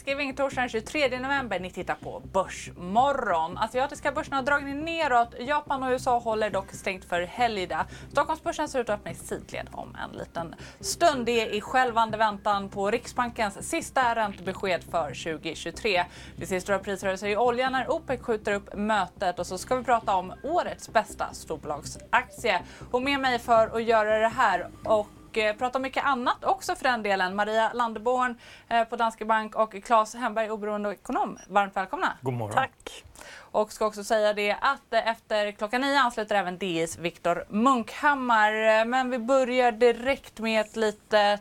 Skriv 0.00 0.14
Thanksgiving 0.14 0.34
torsdagen 0.34 0.68
23 0.68 1.18
november. 1.18 1.60
Ni 1.60 1.70
tittar 1.70 1.94
på 1.94 2.22
Börsmorgon. 2.32 3.58
Asiatiska 3.58 4.12
börserna 4.12 4.36
har 4.36 4.42
dragit 4.42 4.76
neråt. 4.76 5.34
Japan 5.40 5.82
och 5.82 5.90
USA 5.90 6.18
håller 6.18 6.50
dock 6.50 6.72
stängt 6.72 7.04
för 7.04 7.20
helgdag. 7.20 7.86
Stockholmsbörsen 8.10 8.68
ser 8.68 8.80
ut 8.80 8.88
att 8.88 8.98
öppna 8.98 9.10
i 9.10 9.14
sidled 9.14 9.68
om 9.72 9.96
en 10.04 10.18
liten 10.18 10.54
stund. 10.80 11.26
Det 11.26 11.40
är 11.40 11.54
i 11.54 11.60
självande 11.60 12.16
väntan 12.16 12.68
på 12.68 12.90
Riksbankens 12.90 13.68
sista 13.68 14.14
räntebesked 14.14 14.84
för 14.90 15.34
2023. 15.34 16.04
Vi 16.36 16.46
ser 16.46 16.60
stora 16.60 16.78
prisrörelser 16.78 17.28
i 17.28 17.36
oljan 17.36 17.72
när 17.72 17.90
OPEC 17.90 18.20
skjuter 18.20 18.52
upp 18.52 18.74
mötet 18.74 19.38
och 19.38 19.46
så 19.46 19.58
ska 19.58 19.76
vi 19.76 19.84
prata 19.84 20.14
om 20.14 20.32
årets 20.42 20.92
bästa 20.92 21.32
storbolagsaktie. 21.32 22.62
Och 22.90 23.02
med 23.02 23.20
mig 23.20 23.38
för 23.38 23.76
att 23.76 23.84
göra 23.84 24.18
det 24.18 24.28
här 24.28 24.70
och 24.84 25.08
och 25.30 25.38
eh, 25.38 25.56
prata 25.56 25.78
om 25.78 25.82
mycket 25.82 26.04
annat 26.04 26.44
också 26.44 26.74
för 26.74 26.84
den 26.84 27.02
delen. 27.02 27.36
Maria 27.36 27.72
Landeborn 27.72 28.38
eh, 28.68 28.84
på 28.84 28.96
Danske 28.96 29.24
Bank 29.24 29.54
och 29.54 29.84
Claes 29.84 30.14
Hemberg, 30.14 30.50
oberoende 30.50 30.90
ekonom. 30.90 31.38
Varmt 31.48 31.76
välkomna. 31.76 32.12
God 32.20 32.34
morgon. 32.34 32.54
Tack. 32.54 33.04
Och 33.36 33.72
ska 33.72 33.86
också 33.86 34.04
säga 34.04 34.32
det 34.32 34.56
att 34.60 34.92
eh, 34.92 35.08
efter 35.08 35.52
klockan 35.52 35.80
nio 35.80 36.00
ansluter 36.00 36.34
även 36.34 36.58
DIs 36.58 36.98
Viktor 36.98 37.44
Munkhammar. 37.48 38.84
Men 38.84 39.10
vi 39.10 39.18
börjar 39.18 39.72
direkt 39.72 40.38
med 40.38 40.60
ett 40.60 40.76
litet, 40.76 41.40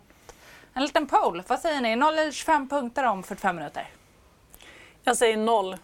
en 0.74 0.84
liten 0.84 1.08
poll. 1.08 1.44
Vad 1.48 1.60
säger 1.60 1.82
ni? 1.82 1.96
0 1.96 2.14
eller 2.14 2.32
25 2.32 2.70
punkter 2.70 3.06
om 3.06 3.24
45 3.24 3.56
minuter? 3.56 3.88
Jag 5.04 5.18
säger 5.18 5.38
noll. 5.38 5.78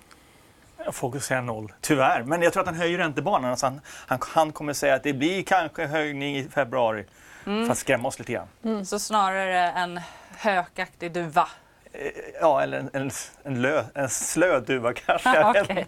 Jag 0.86 0.96
får 0.96 1.20
säga 1.20 1.42
noll, 1.42 1.74
tyvärr. 1.82 2.24
Men 2.24 2.42
jag 2.42 2.54
tror 2.54 2.62
att 2.62 2.68
han 2.68 2.76
höjer 2.76 2.98
räntebanan. 2.98 3.52
Alltså 3.52 3.66
han, 3.66 3.82
han, 4.08 4.20
han 4.22 4.52
kommer 4.52 4.74
säga 4.74 4.96
att 4.96 5.04
det 5.04 5.14
blir 5.14 5.44
kanske 5.44 5.86
höjning 5.86 6.38
i 6.38 6.50
februari. 6.50 7.06
Mm. 7.46 7.66
För 7.66 7.72
att 7.72 7.78
skrämma 7.78 8.08
oss 8.08 8.20
lite 8.20 8.34
grann. 8.34 8.48
Mm. 8.64 8.86
Så 8.86 9.00
snarare 9.00 9.72
en 9.72 10.00
hökaktig 10.38 11.12
duva? 11.12 11.48
Eh, 11.94 12.12
ja, 12.42 12.62
eller 12.62 12.80
en, 12.80 12.90
en, 12.94 13.12
en, 13.44 13.62
lö, 13.62 13.84
en 13.94 14.10
slö 14.10 14.60
duva 14.60 14.94
kanske. 14.94 15.46
okay. 15.50 15.66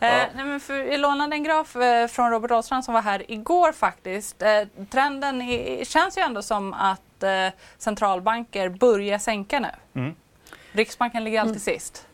ja. 0.00 0.06
eh, 0.08 0.28
nej, 0.34 0.44
men 0.44 0.60
för, 0.60 0.74
jag 0.74 1.00
lånade 1.00 1.36
en 1.36 1.44
graf 1.44 1.76
eh, 1.76 2.06
från 2.06 2.30
Robert 2.30 2.50
Ahlstrand 2.50 2.84
som 2.84 2.94
var 2.94 3.02
här 3.02 3.30
igår 3.30 3.72
faktiskt. 3.72 4.42
Eh, 4.42 4.62
trenden 4.90 5.42
i, 5.42 5.84
känns 5.84 6.18
ju 6.18 6.22
ändå 6.22 6.42
som 6.42 6.72
att 6.74 7.22
eh, 7.22 7.48
centralbanker 7.78 8.68
börjar 8.68 9.18
sänka 9.18 9.60
nu. 9.60 10.00
Mm. 10.00 10.14
Riksbanken 10.72 11.24
ligger 11.24 11.40
alltid 11.40 11.68
mm. 11.68 11.78
sist. 11.78 12.06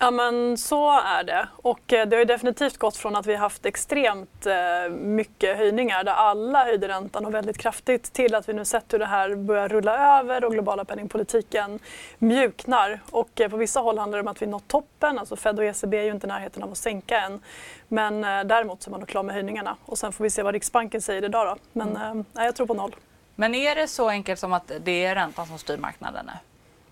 Ja 0.00 0.10
men 0.10 0.58
så 0.58 0.90
är 1.00 1.24
det. 1.24 1.48
Och 1.56 1.92
eh, 1.92 2.08
det 2.08 2.16
har 2.16 2.18
ju 2.18 2.24
definitivt 2.24 2.76
gått 2.76 2.96
från 2.96 3.16
att 3.16 3.26
vi 3.26 3.34
haft 3.34 3.66
extremt 3.66 4.46
eh, 4.46 4.90
mycket 4.90 5.56
höjningar 5.56 6.04
där 6.04 6.12
alla 6.12 6.64
höjde 6.64 6.88
räntan 6.88 7.26
och 7.26 7.34
väldigt 7.34 7.58
kraftigt 7.58 8.12
till 8.12 8.34
att 8.34 8.48
vi 8.48 8.52
nu 8.52 8.64
sett 8.64 8.92
hur 8.92 8.98
det 8.98 9.06
här 9.06 9.34
börjar 9.34 9.68
rulla 9.68 10.18
över 10.18 10.44
och 10.44 10.52
globala 10.52 10.84
penningpolitiken 10.84 11.78
mjuknar. 12.18 13.00
Och 13.10 13.40
eh, 13.40 13.48
på 13.48 13.56
vissa 13.56 13.80
håll 13.80 13.98
handlar 13.98 14.18
det 14.18 14.22
om 14.22 14.28
att 14.28 14.42
vi 14.42 14.46
nått 14.46 14.68
toppen. 14.68 15.18
Alltså 15.18 15.36
Fed 15.36 15.58
och 15.58 15.64
ECB 15.64 15.98
är 15.98 16.02
ju 16.02 16.10
inte 16.10 16.26
i 16.26 16.28
närheten 16.28 16.62
av 16.62 16.70
att 16.72 16.78
sänka 16.78 17.20
än. 17.20 17.40
Men 17.88 18.20
däremot 18.48 18.82
så 18.82 18.88
är 18.88 18.90
man 18.90 19.00
nog 19.00 19.08
klar 19.08 19.22
med 19.22 19.34
höjningarna. 19.34 19.76
Och 19.84 19.98
sen 19.98 20.12
får 20.12 20.24
vi 20.24 20.30
se 20.30 20.42
vad 20.42 20.54
Riksbanken 20.54 21.02
säger 21.02 21.24
idag 21.24 21.46
då. 21.46 21.56
Men 21.72 21.96
mm. 21.96 22.24
nej, 22.32 22.44
jag 22.44 22.54
tror 22.54 22.66
på 22.66 22.74
noll. 22.74 22.96
Men 23.34 23.54
är 23.54 23.74
det 23.74 23.88
så 23.88 24.08
enkelt 24.08 24.40
som 24.40 24.52
att 24.52 24.72
det 24.80 25.04
är 25.04 25.14
räntan 25.14 25.46
som 25.46 25.58
styr 25.58 25.76
marknaden 25.76 26.26
nu? 26.26 26.32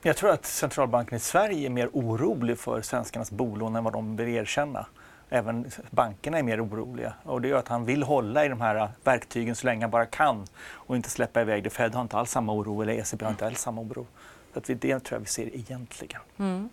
Jag 0.06 0.16
tror 0.16 0.30
att 0.30 0.46
centralbanken 0.46 1.16
i 1.16 1.20
Sverige 1.20 1.68
är 1.68 1.70
mer 1.70 1.88
orolig 1.92 2.58
för 2.58 2.82
svenskarnas 2.82 3.30
bolån 3.30 3.76
än 3.76 3.84
vad 3.84 3.92
de 3.92 4.16
vill 4.16 4.28
erkänna. 4.28 4.86
Även 5.28 5.70
bankerna 5.90 6.38
är 6.38 6.42
mer 6.42 6.64
oroliga 6.64 7.12
och 7.22 7.40
det 7.40 7.48
gör 7.48 7.58
att 7.58 7.68
han 7.68 7.84
vill 7.84 8.02
hålla 8.02 8.44
i 8.44 8.48
de 8.48 8.60
här 8.60 8.88
verktygen 9.04 9.56
så 9.56 9.66
länge 9.66 9.84
han 9.84 9.90
bara 9.90 10.06
kan 10.06 10.46
och 10.66 10.96
inte 10.96 11.10
släppa 11.10 11.40
iväg 11.40 11.64
det. 11.64 11.70
Fed 11.70 11.94
har 11.94 12.02
inte 12.02 12.16
alls 12.16 12.30
samma 12.30 12.52
oro 12.52 12.82
eller 12.82 12.92
ECB 12.92 13.24
har 13.24 13.30
inte 13.30 13.46
alls 13.46 13.60
samma 13.60 13.80
oro. 13.80 14.06
Så 14.52 14.58
att 14.58 14.64
det 14.80 14.98
tror 14.98 15.02
jag 15.10 15.20
vi 15.20 15.26
ser 15.26 15.56
egentligen. 15.56 16.20
Mm. 16.38 16.68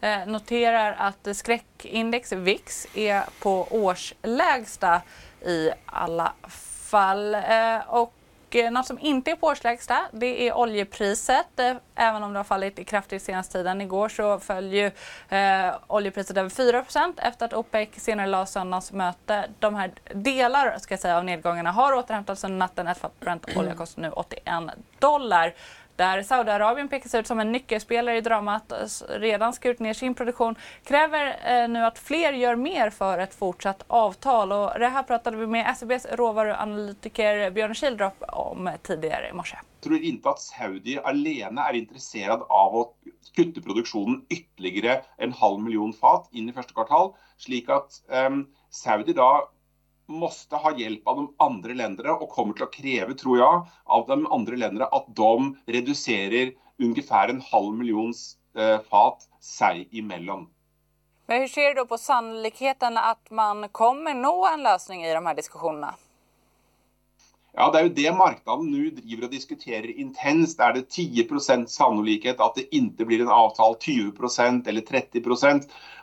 Eh, 0.00 0.26
noterar 0.26 0.92
att 0.98 1.36
skräckindex 1.36 2.32
VIX 2.32 2.86
är 2.94 3.24
på 3.42 3.66
årslägsta 3.70 5.02
i 5.46 5.70
alla 5.86 6.32
fall. 6.48 7.34
Eh, 7.34 7.78
och 7.86 8.14
Eh, 8.54 8.70
något 8.70 8.86
som 8.86 8.98
inte 8.98 9.30
är 9.30 9.36
på 9.36 9.46
årslägsta 9.46 9.98
det 10.12 10.48
är 10.48 10.56
oljepriset. 10.56 11.60
Eh, 11.60 11.74
även 11.94 12.22
om 12.22 12.32
det 12.32 12.38
har 12.38 12.44
fallit 12.44 12.88
kraftigt 12.88 13.22
senaste 13.22 13.52
tiden. 13.52 13.80
Igår 13.80 14.08
så 14.08 14.38
föll 14.38 14.72
ju 14.72 14.90
eh, 15.28 15.74
oljepriset 15.86 16.36
över 16.36 16.50
4% 16.50 17.12
efter 17.16 17.46
att 17.46 17.54
OPEC 17.54 17.88
senare 17.96 18.26
la 18.26 18.46
söndagens 18.46 18.92
möte. 18.92 19.48
De 19.58 19.74
här 19.74 19.90
delar 20.14 20.78
ska 20.78 20.92
jag 20.92 21.00
säga, 21.00 21.16
av 21.16 21.24
nedgångarna 21.24 21.72
har 21.72 21.92
återhämtats 21.92 22.44
under 22.44 22.58
natten. 22.58 22.88
Ett 22.88 23.04
att 23.04 23.20
Brent 23.20 23.56
olja 23.56 23.74
kostar 23.74 24.02
nu 24.02 24.10
81 24.10 24.44
dollar 24.98 25.54
där 26.00 26.22
Saudiarabien 26.22 26.88
pekas 26.88 27.14
ut 27.14 27.26
som 27.26 27.40
en 27.40 27.52
nyckelspelare 27.52 28.16
i 28.16 28.20
dramat, 28.20 28.72
redan 29.08 29.52
skurit 29.52 29.78
ner 29.80 29.94
sin 29.94 30.14
produktion, 30.14 30.54
kräver 30.84 31.26
eh, 31.44 31.68
nu 31.68 31.84
att 31.84 31.98
fler 31.98 32.32
gör 32.32 32.56
mer 32.56 32.90
för 32.90 33.18
ett 33.18 33.34
fortsatt 33.34 33.84
avtal. 33.86 34.52
Och 34.52 34.78
det 34.78 34.88
här 34.88 35.02
pratade 35.02 35.36
vi 35.36 35.46
med 35.46 35.76
SEBs 35.76 36.06
råvaruanalytiker 36.12 37.50
Björn 37.50 37.74
Kildrop 37.74 38.22
om 38.28 38.70
tidigare 38.82 39.28
i 39.28 39.32
morse. 39.32 39.56
Jag 39.56 39.82
tror 39.82 40.02
inte 40.02 40.30
att 40.30 40.40
Saudi 40.40 40.98
alene 40.98 41.60
är 41.60 41.72
intresserad 41.72 42.42
av 42.48 42.76
att 42.76 42.92
kutte 43.36 43.60
produktionen 43.60 44.24
ytterligare 44.28 45.02
en 45.16 45.32
halv 45.32 45.60
miljon 45.60 45.92
fat 45.92 46.28
in 46.32 46.48
i 46.48 46.52
första 46.52 46.72
kvartal, 46.72 47.12
så 47.36 47.72
att 47.72 47.90
eh, 48.10 48.30
Saudi 48.70 49.12
då 49.12 49.50
måste 50.10 50.56
ha 50.56 50.78
hjälp 50.78 51.08
av 51.08 51.16
de 51.16 51.34
andra 51.38 51.72
länderna 51.72 52.12
och 52.12 52.28
kommer 52.28 52.52
till 52.54 52.62
att 52.62 52.72
kräva, 52.72 53.14
tror 53.14 53.38
jag, 53.38 53.66
av 53.84 54.06
de 54.06 54.26
andra 54.26 54.56
länderna 54.56 54.84
att 54.84 55.06
de 55.08 55.56
reducerar 55.66 56.52
ungefär 56.78 57.28
en 57.28 57.40
halv 57.40 57.74
miljon 57.74 58.14
eh, 58.56 58.80
fat 58.90 59.28
sig 59.40 59.88
emellan. 59.92 60.48
Men 61.26 61.40
hur 61.40 61.48
ser 61.48 61.68
du 61.68 61.74
då 61.74 61.86
på 61.86 61.98
sannolikheten 61.98 62.96
att 62.96 63.30
man 63.30 63.68
kommer 63.68 64.14
nå 64.14 64.48
en 64.54 64.62
lösning 64.62 65.04
i 65.04 65.14
de 65.14 65.26
här 65.26 65.34
diskussionerna? 65.34 65.94
Ja, 67.52 67.70
det 67.70 67.78
är 67.78 67.82
ju 67.82 67.88
det 67.88 68.12
marknaden 68.12 68.70
nu 68.70 68.90
driver 68.90 69.24
och 69.24 69.30
diskuterar 69.30 69.98
intensivt. 69.98 70.60
Är 70.60 70.72
det 70.72 70.96
10% 70.96 71.66
sannolikhet 71.66 72.40
att 72.40 72.54
det 72.54 72.76
inte 72.76 73.04
blir 73.04 73.20
en 73.20 73.28
avtal, 73.28 73.74
20% 73.86 74.68
eller 74.68 74.80
30 74.80 75.22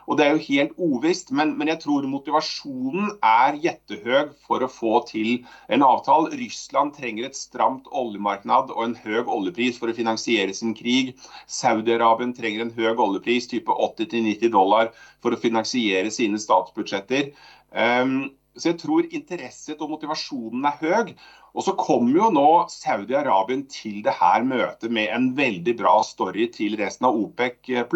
Och 0.04 0.16
det 0.16 0.26
är 0.26 0.34
ju 0.34 0.38
helt 0.38 0.72
ovisst, 0.76 1.30
men, 1.30 1.58
men 1.58 1.68
jag 1.68 1.80
tror 1.80 2.02
motivationen 2.02 3.10
är 3.22 3.52
jättehög 3.52 4.28
för 4.46 4.60
att 4.60 4.72
få 4.72 5.00
till 5.00 5.46
en 5.68 5.82
avtal. 5.82 6.30
Ryssland 6.30 6.94
tränger 6.94 7.24
ett 7.24 7.36
stramt 7.36 7.86
oljemarknad 7.86 8.70
och 8.70 8.84
en 8.84 8.94
hög 8.94 9.28
oljepris 9.28 9.78
för 9.78 9.88
att 9.88 9.96
finansiera 9.96 10.52
sin 10.52 10.74
krig. 10.74 11.16
Saudiarabien 11.46 12.34
tränger 12.34 12.60
en 12.60 12.70
hög 12.70 13.00
oljepris, 13.00 13.48
typ 13.48 13.68
80 13.68 14.20
90 14.20 14.48
dollar, 14.50 14.90
för 15.22 15.32
att 15.32 15.40
finansiera 15.40 16.10
sina 16.10 16.38
statsbudgeter. 16.38 17.24
Um, 17.70 17.80
ehm, 17.80 18.28
så 18.58 18.68
jag 18.68 18.78
tror 18.78 19.14
intresset 19.14 19.80
och 19.80 19.90
motivationen 19.90 20.64
är 20.64 20.70
hög. 20.70 21.18
Och 21.52 21.64
så 21.64 21.72
kommer 21.72 22.10
ju 22.10 22.30
nu 22.30 22.66
Saudiarabien 22.68 23.66
till 23.82 24.02
det 24.02 24.10
här 24.10 24.42
mötet 24.42 24.90
med 24.90 25.14
en 25.14 25.34
väldigt 25.34 25.76
bra 25.76 26.02
story 26.04 26.52
till 26.52 26.76
resten 26.76 27.06
av 27.06 27.14
OPEC. 27.14 27.68
Eh, 27.68 27.86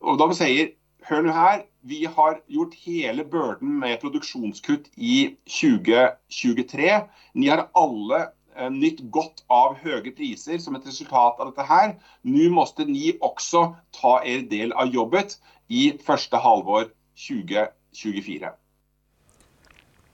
och 0.00 0.16
de 0.18 0.34
säger, 0.34 0.68
hör 1.02 1.22
nu 1.22 1.30
här, 1.30 1.62
vi 1.80 2.04
har 2.04 2.40
gjort 2.46 2.74
hela 2.74 3.24
bördan 3.24 3.78
med 3.78 4.00
produktionskutt 4.00 4.90
i 4.96 5.36
2023. 5.62 7.00
Ni 7.32 7.48
har 7.48 7.68
alla 7.72 8.26
eh, 8.56 8.70
nytt 8.70 9.00
gott 9.00 9.44
av 9.46 9.74
höga 9.74 10.10
priser 10.10 10.58
som 10.58 10.76
ett 10.76 10.86
resultat 10.86 11.40
av 11.40 11.54
det 11.54 11.62
här. 11.62 12.02
Nu 12.22 12.50
måste 12.50 12.84
ni 12.84 13.18
också 13.20 13.76
ta 14.00 14.24
er 14.24 14.38
del 14.38 14.72
av 14.72 14.86
jobbet 14.86 15.38
i 15.68 15.98
första 16.06 16.36
halvår 16.36 16.86
2024. 17.28 18.50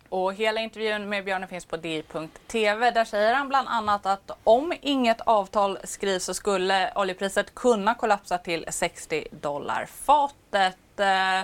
Och 0.09 0.35
hela 0.35 0.61
intervjun 0.61 1.09
med 1.09 1.25
Björn 1.25 1.49
finns 1.49 1.65
på 1.65 1.77
di.tv. 1.77 2.91
Där 2.91 3.05
säger 3.05 3.35
han 3.35 3.49
bland 3.49 3.69
annat 3.69 4.07
att 4.07 4.31
om 4.45 4.73
inget 4.81 5.21
avtal 5.21 5.79
skrivs 5.85 6.25
så 6.25 6.35
skulle 6.35 6.93
oljepriset 6.95 7.55
kunna 7.55 7.95
kollapsa 7.95 8.39
till 8.39 8.65
60 8.69 9.27
dollar 9.31 9.87
fatet. 10.05 10.77
Eh, 11.01 11.43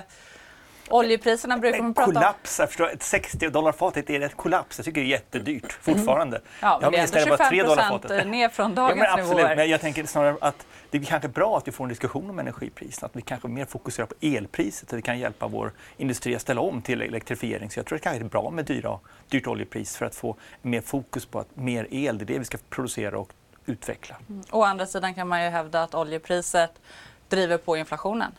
Oljepriserna 0.88 1.58
brukar 1.58 1.82
man 1.82 1.94
prata 1.94 2.08
om. 2.08 2.14
Kollaps, 2.14 2.58
jag 2.58 2.69
förstår, 2.69 2.90
ett 2.93 3.02
60 3.02 3.49
dollar 3.49 3.72
fatet 3.72 4.11
är 4.11 4.20
ett 4.20 4.37
kollaps. 4.37 4.78
Jag 4.78 4.84
tycker 4.84 5.00
det 5.00 5.06
är 5.06 5.10
jättedyrt 5.10 5.72
fortfarande. 5.72 6.40
Ja, 6.60 6.78
men 6.82 6.90
det 6.90 6.96
är 6.96 7.00
minns 7.00 7.12
ändå 7.12 7.25
när 7.25 7.31
var 7.31 7.37
25 7.37 7.49
tre 7.50 7.62
dollar 7.62 7.82
procent 7.88 8.02
fatet. 8.02 8.26
ner 8.26 8.49
från 8.49 8.70
Ja, 8.70 8.75
dagens 8.76 8.99
men 8.99 9.10
absolut, 9.10 9.37
nivåer. 9.37 9.56
men 9.56 9.70
jag 9.70 9.81
tänker 9.81 10.06
snarare 10.06 10.37
att 10.40 10.67
det 10.94 10.99
är 10.99 11.05
kanske 11.05 11.29
bra 11.29 11.56
att 11.58 11.69
vi 11.69 11.73
får 11.73 11.85
en 11.85 11.88
diskussion 11.88 12.31
om 12.31 12.38
energipriserna, 12.38 13.06
att 13.06 13.17
vi 13.17 13.23
kanske 13.23 13.49
mer 13.49 13.64
fokuserar 13.64 14.06
på 14.06 14.14
elpriset, 14.20 14.91
så 14.91 14.96
det 14.96 15.02
kan 15.02 15.19
hjälpa 15.19 15.49
vår 15.49 15.73
industri 15.96 16.35
att 16.35 16.43
ställa 16.43 16.61
om 16.61 16.82
till 16.82 17.02
elektrifiering. 17.02 17.70
Så 17.70 17.79
jag 17.79 17.87
tror 17.87 17.96
att 17.96 18.02
det 18.02 18.05
kanske 18.05 18.25
är 18.25 18.29
bra 18.29 18.50
med 18.50 18.64
dyra, 18.64 18.99
dyrt 19.29 19.46
oljepris 19.46 19.96
för 19.96 20.06
att 20.06 20.14
få 20.14 20.37
mer 20.62 20.81
fokus 20.81 21.26
på 21.26 21.38
att 21.38 21.56
mer 21.56 21.87
el, 21.91 22.19
det 22.19 22.25
är 22.25 22.26
det 22.26 22.38
vi 22.38 22.44
ska 22.44 22.58
producera 22.69 23.19
och 23.19 23.32
utveckla. 23.67 24.17
Å 24.50 24.62
andra 24.62 24.87
sidan 24.87 25.14
kan 25.14 25.29
man 25.29 25.44
ju 25.44 25.50
hävda 25.50 25.82
att 25.82 25.94
oljepriset 25.94 26.81
driver 27.29 27.58
på 27.58 27.76
inflationen. 27.76 28.32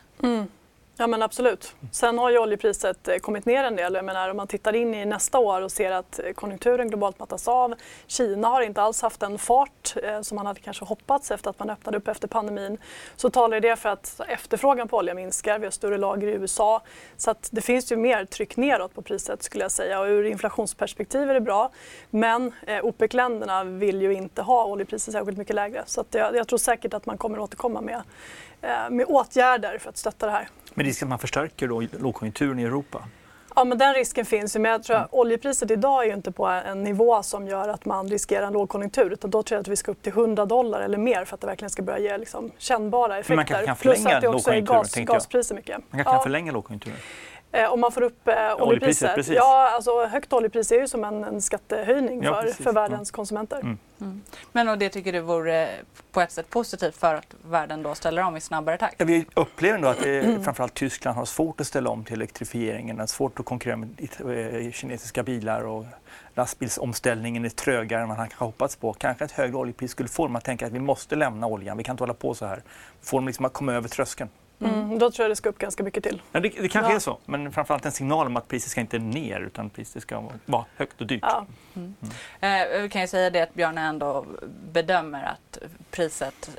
Ja 0.98 1.08
men 1.08 1.22
absolut. 1.22 1.76
Sen 1.92 2.18
har 2.18 2.30
ju 2.30 2.40
oljepriset 2.40 3.08
eh, 3.08 3.18
kommit 3.18 3.46
ner 3.46 3.64
en 3.64 3.76
del. 3.76 3.94
Jag 3.94 4.06
menar, 4.06 4.30
om 4.30 4.38
man 4.38 4.48
tittar 4.48 4.76
in 4.76 4.94
i 4.94 5.06
nästa 5.06 5.40
år 5.40 5.62
och 5.62 5.72
ser 5.72 5.92
att 5.92 6.20
eh, 6.20 6.32
konjunkturen 6.32 6.90
globalt 6.90 7.20
mattas 7.20 7.48
av. 7.48 7.76
Kina 8.08 8.48
har 8.48 8.62
inte 8.62 8.82
alls 8.82 9.02
haft 9.02 9.20
den 9.20 9.38
fart 9.38 9.96
eh, 10.04 10.22
som 10.22 10.36
man 10.36 10.46
hade 10.46 10.60
kanske 10.60 10.86
hoppats 10.86 11.32
efter 11.32 11.50
att 11.50 11.60
man 11.60 11.70
öppnade 11.70 11.98
upp 11.98 12.08
efter 12.08 12.28
pandemin. 12.28 12.78
Så 13.16 13.30
talar 13.30 13.60
det 13.60 13.76
för 13.76 13.90
att 13.90 14.22
efterfrågan 14.28 14.88
på 14.88 14.98
olja 14.98 15.14
minskar. 15.14 15.60
Vi 15.60 15.66
har 15.66 15.72
större 15.72 15.98
lager 15.98 16.28
i 16.28 16.32
USA. 16.32 16.82
Så 17.18 17.32
att 17.32 17.50
det 17.52 17.62
finns 17.62 17.92
ju 17.92 17.96
mer 17.96 18.26
tryck 18.26 18.58
neråt 18.58 18.94
på 18.94 19.02
priset 19.02 19.44
skulle 19.44 19.64
jag 19.64 19.72
säga. 19.72 20.00
Och 20.00 20.06
ur 20.06 20.24
inflationsperspektiv 20.24 21.30
är 21.30 21.34
det 21.34 21.42
bra. 21.42 21.72
Men 22.10 22.54
eh, 22.68 22.86
OPEC-länderna 22.86 23.64
vill 23.64 24.02
ju 24.02 24.14
inte 24.14 24.42
ha 24.42 24.66
oljepriset 24.66 25.14
särskilt 25.14 25.38
mycket 25.38 25.56
lägre. 25.56 25.84
Så 25.86 26.02
att 26.02 26.14
jag, 26.14 26.36
jag 26.36 26.48
tror 26.48 26.60
säkert 26.60 26.94
att 26.94 27.06
man 27.06 27.18
kommer 27.18 27.40
återkomma 27.40 27.82
med, 27.82 28.02
eh, 28.62 28.90
med 28.90 29.06
åtgärder 29.06 29.78
för 29.78 29.90
att 29.90 29.98
stötta 29.98 30.26
det 30.26 30.32
här. 30.32 30.50
Men 30.76 30.86
risken 30.86 31.06
att 31.08 31.10
man 31.10 31.20
förstärker 31.20 31.68
då 31.68 31.84
lågkonjunkturen 32.00 32.60
i 32.60 32.64
Europa. 32.64 33.04
Ja, 33.56 33.64
men 33.64 33.78
den 33.78 33.94
risken 33.94 34.26
finns 34.26 34.56
ju. 34.56 34.60
Men 34.60 34.72
jag 34.72 34.84
tror 34.84 34.96
att 34.98 35.14
oljepriset 35.14 35.72
idag 35.72 36.04
är 36.04 36.08
ju 36.08 36.14
inte 36.14 36.32
på 36.32 36.46
en 36.48 36.84
nivå 36.84 37.24
som 37.24 37.48
gör 37.48 37.68
att 37.70 37.86
man 37.86 38.10
riskerar 38.10 38.48
en 38.48 38.54
lågkonjunktur. 38.54 39.12
Utan 39.14 39.30
då 39.30 39.44
tror 39.44 39.56
jag 39.56 39.62
att 39.62 39.68
vi 39.68 39.76
ska 39.76 39.92
upp 39.92 40.02
till 40.02 40.12
100 40.12 40.46
dollar 40.46 40.82
eller 40.82 40.98
mer 40.98 41.26
för 41.26 41.36
att 41.36 41.42
det 41.42 41.48
verkligen 41.48 41.70
ska 41.70 41.82
börja 41.84 42.00
ge 42.00 42.18
liksom, 42.18 42.52
kännbara 42.58 43.18
effekter. 43.18 43.36
Men 43.36 43.60
man 43.60 43.66
kan 43.66 43.76
Plus 43.76 43.98
förlänga 44.04 44.16
att 44.16 44.22
det 44.22 44.28
också 44.28 44.52
är 44.52 44.60
gas, 44.62 44.96
gaspriser 44.96 45.56
mycket. 45.56 45.78
Man 45.90 46.04
kan 46.04 46.14
Ja. 46.14 46.24
förlänga 46.24 46.52
lågkonjunkturen. 46.52 46.98
Eh, 47.56 47.74
om 47.74 47.80
man 47.80 47.92
får 47.92 48.02
upp 48.02 48.28
eh, 48.28 48.36
oljepriset. 48.60 49.28
Ja, 49.28 49.70
alltså 49.70 50.06
högt 50.06 50.34
oljepris 50.34 50.72
är 50.72 50.80
ju 50.80 50.88
som 50.88 51.04
en, 51.04 51.24
en 51.24 51.42
skattehöjning 51.42 52.24
Ja, 52.24 52.34
för, 52.34 52.42
precis. 52.42 52.64
för 52.64 52.74
världens 52.74 53.12
konsumenter. 53.12 53.60
Mm. 53.60 54.22
Men 54.52 54.70
och 54.70 54.78
det 54.78 54.90
tycker 54.90 55.14
du 55.14 55.20
vore 55.20 55.70
på 56.12 56.22
ett 56.22 56.32
sätt 56.32 56.50
positivt 56.50 56.96
för 56.96 57.16
att 57.16 57.36
världen 57.50 57.84
då 57.84 57.96
ställer 57.96 58.24
om 58.24 58.38
i 58.38 58.42
snabbare 58.42 58.78
takt? 58.78 58.96
Ja, 58.98 59.06
vi 59.06 59.26
upplever 59.34 59.76
ändå 59.76 59.88
att 59.88 60.06
eh, 60.06 60.42
framförallt 60.44 60.74
Tyskland 60.74 61.18
har 61.18 61.26
svårt 61.26 61.62
att 61.62 61.68
ställa 61.68 61.90
om 61.90 62.04
till 62.04 62.14
elektrifieringen. 62.14 62.98
Det 62.98 63.04
är 63.04 63.08
svårt 63.08 63.40
att 63.40 63.46
konkurrera 63.46 63.78
med 63.78 64.66
eh, 64.66 64.72
kinesiska 64.72 65.24
bilar 65.24 65.62
och 65.62 65.86
lastbilsomställningen 66.34 67.46
är 67.46 67.50
trögare 67.50 68.02
än 68.02 68.08
man 68.08 68.18
kanske 68.18 68.44
hoppats 68.44 68.76
på. 68.76 68.94
Kanske 68.94 69.26
ett 69.26 69.32
högre 69.32 69.58
oljepris 69.58 69.92
skulle 69.92 70.10
få 70.10 70.24
dem 70.26 70.36
att 70.36 70.44
tänka 70.44 70.66
att 70.66 70.74
vi 70.74 70.80
måste 70.80 71.16
lämna 71.16 71.48
oljan, 71.48 71.78
vi 71.78 71.84
kan 71.84 71.94
inte 71.94 72.04
hålla 72.04 72.14
på 72.14 72.34
så 72.34 72.46
här. 72.46 72.62
Få 73.02 73.18
dem 73.18 73.28
liksom 73.28 73.46
att 73.46 73.54
komma 73.54 73.74
över 73.74 73.90
tröskeln. 73.90 74.30
Mm. 74.60 75.00
Då 75.00 75.12
tror 75.12 75.24
jag 75.24 75.32
det 75.32 75.36
ska 75.36 75.50
upp 75.50 75.58
ganska 75.58 75.84
mycket 75.84 76.04
till. 76.04 76.22
Men 76.32 76.42
det, 76.42 76.50
det 76.50 76.70
kanske 76.70 76.92
Ja. 76.92 76.96
är 76.96 77.00
så, 77.00 77.18
men 77.26 77.52
framförallt 77.52 77.86
en 77.86 77.92
signal 77.92 78.28
om 78.28 78.38
att 78.38 78.48
priset 78.48 78.72
ska 78.72 78.82
inte 78.82 78.98
ner 79.00 79.40
utan 79.40 79.70
priset 79.70 80.02
ska 80.02 80.24
vara 80.46 80.66
högt 80.76 81.02
och 81.02 81.08
dyrt. 81.08 81.24
Ja. 81.24 81.46
Eh, 82.40 82.82
vi 82.82 82.90
kan 82.90 83.02
ju 83.02 83.08
säga 83.08 83.30
det 83.30 83.42
att 83.42 83.54
Björn 83.54 83.78
ändå 83.78 84.26
bedömer 84.72 85.24
att 85.24 85.58
priset 85.92 86.50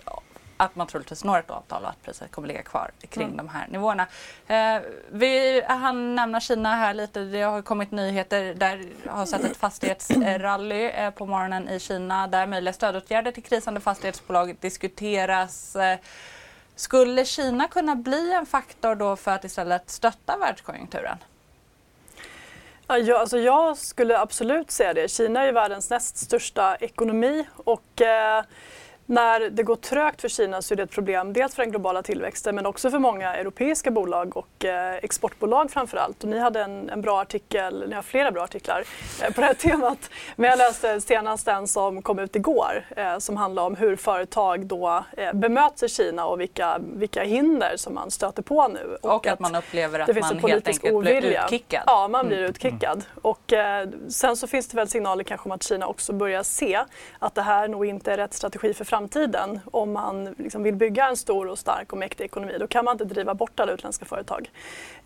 att 0.58 0.76
man 0.76 0.86
troligtvis 0.86 1.24
når 1.24 1.38
ett 1.38 1.50
avtal 1.50 1.82
och 1.82 1.88
att 1.88 2.02
priset 2.02 2.30
kommer 2.30 2.48
ligga 2.48 2.62
kvar 2.62 2.90
kring 3.10 3.24
Mm. 3.24 3.36
de 3.36 3.48
här 3.48 3.66
nivåerna. 3.68 4.06
Eh, 4.46 4.82
vi 5.10 5.62
han 5.68 6.14
nämner 6.14 6.40
Kina 6.40 6.74
här 6.74 6.94
lite. 6.94 7.20
Det 7.20 7.42
har 7.42 7.62
kommit 7.62 7.90
nyheter 7.90 8.54
där 8.54 8.84
har 9.06 9.26
sett 9.26 9.44
ett 9.44 9.56
fastighetsrally 9.56 10.84
eh, 10.86 11.10
på 11.10 11.26
morgonen 11.26 11.68
i 11.68 11.80
Kina 11.80 12.26
där 12.26 12.46
möjliga 12.46 12.72
stödåtgärder 12.72 13.32
till 13.32 13.42
krisande 13.42 13.80
fastighetsbolag 13.80 14.56
diskuteras. 14.60 15.76
Eh, 15.76 15.98
skulle 16.76 17.24
Kina 17.24 17.68
kunna 17.68 17.96
bli 17.96 18.32
en 18.32 18.46
faktor 18.46 18.94
då 18.94 19.16
för 19.16 19.30
att 19.30 19.44
istället 19.44 19.90
stötta 19.90 20.36
världskonjunkturen? 20.36 21.18
Ja, 22.86 22.98
jag, 22.98 23.20
alltså 23.20 23.38
jag 23.38 23.76
skulle 23.76 24.18
absolut 24.18 24.70
säga 24.70 24.94
det. 24.94 25.10
Kina 25.10 25.42
är 25.42 25.46
ju 25.46 25.52
världens 25.52 25.90
näst 25.90 26.16
största 26.16 26.76
ekonomi 26.76 27.46
och 27.56 28.02
eh, 28.02 28.44
när 29.06 29.50
det 29.50 29.62
går 29.62 29.76
trögt 29.76 30.20
för 30.20 30.28
Kina 30.28 30.62
så 30.62 30.74
är 30.74 30.76
det 30.76 30.82
ett 30.82 30.90
problem 30.90 31.32
dels 31.32 31.54
för 31.54 31.62
den 31.62 31.70
globala 31.70 32.02
tillväxten 32.02 32.54
men 32.54 32.66
också 32.66 32.90
för 32.90 32.98
många 32.98 33.34
europeiska 33.34 33.90
bolag 33.90 34.36
och 34.36 34.64
eh, 34.64 34.94
exportbolag 34.94 35.70
framför 35.70 35.96
allt. 35.96 36.24
Och 36.24 36.30
ni 36.30 36.38
hade 36.38 36.62
en, 36.62 36.90
en 36.90 37.00
bra 37.00 37.20
artikel, 37.20 37.88
ni 37.88 37.94
har 37.94 38.02
flera 38.02 38.30
bra 38.30 38.42
artiklar 38.42 38.84
eh, 39.22 39.32
på 39.34 39.40
det 39.40 39.46
här 39.46 39.54
temat. 39.70 40.10
Men 40.36 40.50
jag 40.50 40.58
läste 40.58 41.00
senast 41.00 41.48
en 41.48 41.68
som 41.68 42.02
kom 42.02 42.18
ut 42.18 42.36
igår 42.36 42.86
eh, 42.96 43.18
som 43.18 43.36
handlar 43.36 43.62
om 43.62 43.76
hur 43.76 43.96
företag 43.96 44.66
då 44.66 45.04
bemöts 45.34 45.82
i 45.82 45.88
Kina 45.88 46.26
och 46.26 46.40
vilka, 46.40 46.78
vilka 46.78 47.22
hinder 47.22 47.76
som 47.76 47.94
man 47.94 48.10
stöter 48.10 48.42
på 48.42 48.68
nu. 48.68 48.96
Och, 49.02 49.26
att, 49.26 49.40
man 49.40 49.54
upplever 49.54 50.00
att 50.00 50.06
det 50.06 50.14
finns 50.14 50.32
man 50.32 50.50
helt 50.50 50.68
enkelt 50.68 50.82
blir 50.82 50.92
ovilja. 50.94 51.44
utkickad. 51.44 51.82
Ja, 51.86 52.08
man 52.08 52.28
blir 52.28 52.38
utkickad. 52.38 53.04
Och, 53.22 53.52
sen 54.08 54.36
så 54.36 54.46
finns 54.46 54.68
det 54.68 54.76
väl 54.76 54.88
signaler 54.88 55.24
kanske 55.24 55.48
om 55.48 55.52
att 55.52 55.62
Kina 55.62 55.86
också 55.86 56.12
börjar 56.12 56.42
se 56.42 56.84
att 57.18 57.34
det 57.34 57.42
här 57.42 57.68
nog 57.68 57.86
inte 57.86 58.12
är 58.12 58.16
rätt 58.16 58.34
strategi 58.34 58.74
för 58.74 58.84
framtiden. 58.84 58.95
Om 59.70 59.92
man 59.92 60.34
liksom 60.38 60.62
vill 60.62 60.74
bygga 60.74 61.08
en 61.08 61.16
stor 61.16 61.48
och 61.48 61.58
stark 61.58 61.92
och 61.92 61.98
mäktig 61.98 62.24
ekonomi 62.24 62.56
då 62.60 62.66
kan 62.66 62.84
man 62.84 62.92
inte 62.92 63.04
driva 63.04 63.34
bort 63.34 63.60
alla 63.60 63.72
utländska 63.72 64.04
företag. 64.04 64.50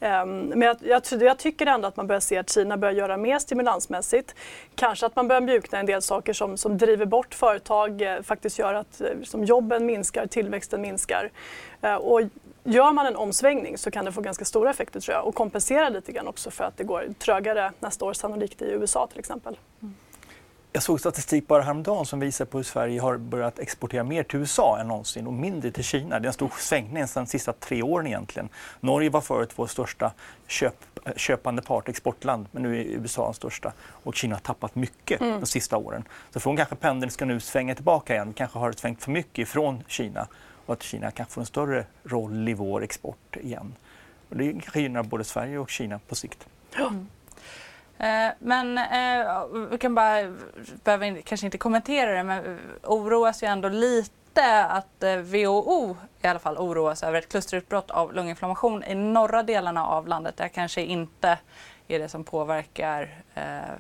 Ehm, 0.00 0.40
men 0.40 0.62
jag, 0.62 0.76
jag, 0.80 1.22
jag 1.22 1.38
tycker 1.38 1.66
ändå 1.66 1.88
att 1.88 1.96
man 1.96 2.06
börjar 2.06 2.20
se 2.20 2.38
att 2.38 2.50
Kina 2.50 2.76
börjar 2.76 2.94
göra 2.94 3.16
mer 3.16 3.38
stimulansmässigt. 3.38 4.34
Kanske 4.74 5.06
att 5.06 5.16
man 5.16 5.28
börjar 5.28 5.40
mjukna 5.40 5.78
en 5.78 5.86
del 5.86 6.02
saker 6.02 6.32
som, 6.32 6.56
som 6.56 6.78
driver 6.78 7.06
bort 7.06 7.34
företag, 7.34 8.02
eh, 8.02 8.22
faktiskt 8.22 8.58
gör 8.58 8.74
att 8.74 9.00
eh, 9.00 9.06
som 9.24 9.44
jobben 9.44 9.86
minskar, 9.86 10.26
tillväxten 10.26 10.80
minskar. 10.80 11.30
Eh, 11.82 11.94
och 11.94 12.20
Gör 12.64 12.92
man 12.92 13.06
en 13.06 13.16
omsvängning 13.16 13.78
så 13.78 13.90
kan 13.90 14.04
det 14.04 14.12
få 14.12 14.20
ganska 14.20 14.44
stora 14.44 14.70
effekter 14.70 15.00
tror 15.00 15.16
jag 15.16 15.26
och 15.26 15.34
kompensera 15.34 15.88
lite 15.88 16.12
grann 16.12 16.28
också 16.28 16.50
för 16.50 16.64
att 16.64 16.76
det 16.76 16.84
går 16.84 17.04
trögare 17.18 17.72
nästa 17.80 18.04
år 18.04 18.12
sannolikt 18.12 18.62
i 18.62 18.64
USA 18.64 19.06
till 19.06 19.18
exempel. 19.18 19.58
Mm. 19.82 19.94
Jag 20.72 20.82
såg 20.82 21.00
statistik 21.00 21.46
bara 21.46 21.62
häromdagen 21.62 22.06
som 22.06 22.20
visar 22.20 22.44
på 22.44 22.58
hur 22.58 22.64
Sverige 22.64 23.00
har 23.00 23.16
börjat 23.16 23.58
exportera 23.58 24.04
mer 24.04 24.22
till 24.22 24.38
USA 24.38 24.78
än 24.80 24.88
någonsin 24.88 25.26
och 25.26 25.32
mindre 25.32 25.70
till 25.70 25.84
Kina. 25.84 26.18
Det 26.20 26.24
är 26.24 26.26
en 26.26 26.32
stor 26.32 26.52
svängning 26.58 27.04
de 27.14 27.26
sista 27.26 27.52
tre 27.52 27.82
åren 27.82 28.06
egentligen. 28.06 28.48
Norge 28.80 29.10
var 29.10 29.20
förut 29.20 29.50
vår 29.56 29.66
största 29.66 30.12
köp, 30.46 30.74
köpande 31.16 31.62
part, 31.62 31.88
exportland, 31.88 32.46
men 32.50 32.62
nu 32.62 32.80
är 32.80 32.84
USA 32.84 33.24
den 33.24 33.34
största. 33.34 33.72
Och 33.80 34.14
Kina 34.14 34.34
har 34.34 34.40
tappat 34.40 34.74
mycket 34.74 35.20
de 35.20 35.46
sista 35.46 35.76
åren. 35.76 36.04
Så 36.30 36.40
från 36.40 36.56
kanske 36.56 36.74
pendeln 36.74 37.10
ska 37.10 37.24
nu 37.24 37.40
svänga 37.40 37.74
tillbaka 37.74 38.14
igen. 38.14 38.28
Vi 38.28 38.34
kanske 38.34 38.58
har 38.58 38.72
svängt 38.72 39.02
för 39.02 39.10
mycket 39.10 39.38
ifrån 39.38 39.82
Kina 39.86 40.28
och 40.66 40.72
att 40.72 40.82
Kina 40.82 41.10
kanske 41.10 41.34
får 41.34 41.40
en 41.40 41.46
större 41.46 41.84
roll 42.04 42.48
i 42.48 42.54
vår 42.54 42.82
export 42.82 43.36
igen. 43.36 43.74
Och 44.28 44.36
det 44.36 44.52
kanske 44.52 44.80
gynnar 44.80 45.02
både 45.02 45.24
Sverige 45.24 45.58
och 45.58 45.70
Kina 45.70 46.00
på 46.08 46.14
sikt. 46.14 46.46
Eh, 46.78 46.92
Eh, 48.00 48.32
men 48.38 48.78
eh, 48.78 49.44
vi 49.70 49.78
kan 49.78 49.94
bara, 49.94 50.36
behöver 50.84 51.20
kanske 51.20 51.46
inte 51.46 51.58
kommentera 51.58 52.12
det, 52.12 52.22
men 52.22 52.58
oroas 52.82 53.42
ju 53.42 53.46
ändå 53.46 53.68
lite 53.68 54.64
att 54.64 55.02
eh, 55.02 55.16
WHO 55.16 55.96
i 56.22 56.26
alla 56.26 56.38
fall 56.38 56.58
oroas 56.58 57.02
över 57.02 57.18
ett 57.18 57.28
klusterutbrott 57.28 57.90
av 57.90 58.14
lunginflammation 58.14 58.84
i 58.84 58.94
norra 58.94 59.42
delarna 59.42 59.86
av 59.86 60.08
landet. 60.08 60.36
Det 60.36 60.48
kanske 60.48 60.82
inte 60.82 61.38
är 61.88 61.98
det 61.98 62.08
som 62.08 62.24
påverkar 62.24 63.22
eh, 63.34 63.74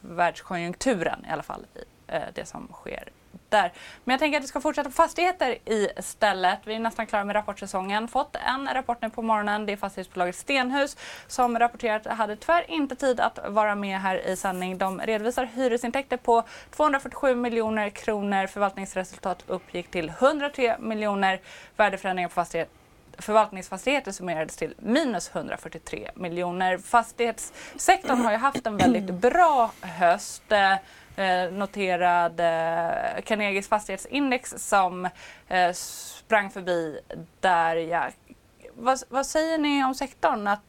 världskonjunkturen 0.00 1.24
i 1.28 1.32
alla 1.32 1.42
fall, 1.42 1.66
eh, 2.06 2.22
det 2.34 2.44
som 2.44 2.68
sker 2.72 3.08
där. 3.52 3.72
Men 4.04 4.12
jag 4.12 4.20
tänker 4.20 4.38
att 4.38 4.44
vi 4.44 4.48
ska 4.48 4.60
fortsätta 4.60 4.88
på 4.88 4.94
fastigheter 4.94 5.58
istället. 5.64 6.58
Vi 6.64 6.74
är 6.74 6.78
nästan 6.78 7.06
klara 7.06 7.24
med 7.24 7.36
rapportsäsongen. 7.36 8.08
Fått 8.08 8.36
en 8.36 8.68
rapport 8.74 9.02
nu 9.02 9.10
på 9.10 9.22
morgonen. 9.22 9.66
Det 9.66 9.72
är 9.72 9.76
fastighetsbolaget 9.76 10.36
Stenhus 10.36 10.96
som 11.26 11.58
rapporterat 11.58 12.06
hade 12.06 12.36
tyvärr 12.36 12.70
inte 12.70 12.96
tid 12.96 13.20
att 13.20 13.38
vara 13.48 13.74
med 13.74 14.00
här 14.00 14.26
i 14.26 14.36
sändning. 14.36 14.78
De 14.78 15.00
redovisar 15.00 15.44
hyresintäkter 15.44 16.16
på 16.16 16.42
247 16.70 17.34
miljoner 17.34 17.90
kronor. 17.90 18.46
Förvaltningsresultat 18.46 19.44
uppgick 19.46 19.90
till 19.90 20.08
103 20.08 20.76
miljoner. 20.78 21.40
Värdeförändringar 21.76 22.28
på 22.28 22.34
fastigheter 22.34 22.82
förvaltningsfastigheter 23.18 24.12
summerades 24.12 24.56
till 24.56 24.74
minus 24.78 25.30
143 25.34 26.10
miljoner. 26.14 26.78
Fastighetssektorn 26.78 28.20
har 28.20 28.32
ju 28.32 28.38
haft 28.38 28.66
en 28.66 28.76
väldigt 28.76 29.14
bra 29.14 29.72
höst. 29.80 30.42
Eh, 31.16 31.24
eh, 31.24 31.52
noterad 31.52 32.40
eh, 32.40 33.22
Carnegies 33.24 33.68
fastighetsindex 33.68 34.54
som 34.56 35.04
eh, 35.48 35.72
sprang 35.72 36.50
förbi 36.50 37.00
där. 37.40 37.76
Ja. 37.76 38.08
Vad, 38.74 39.02
vad 39.08 39.26
säger 39.26 39.58
ni 39.58 39.84
om 39.84 39.94
sektorn? 39.94 40.46
Att 40.46 40.60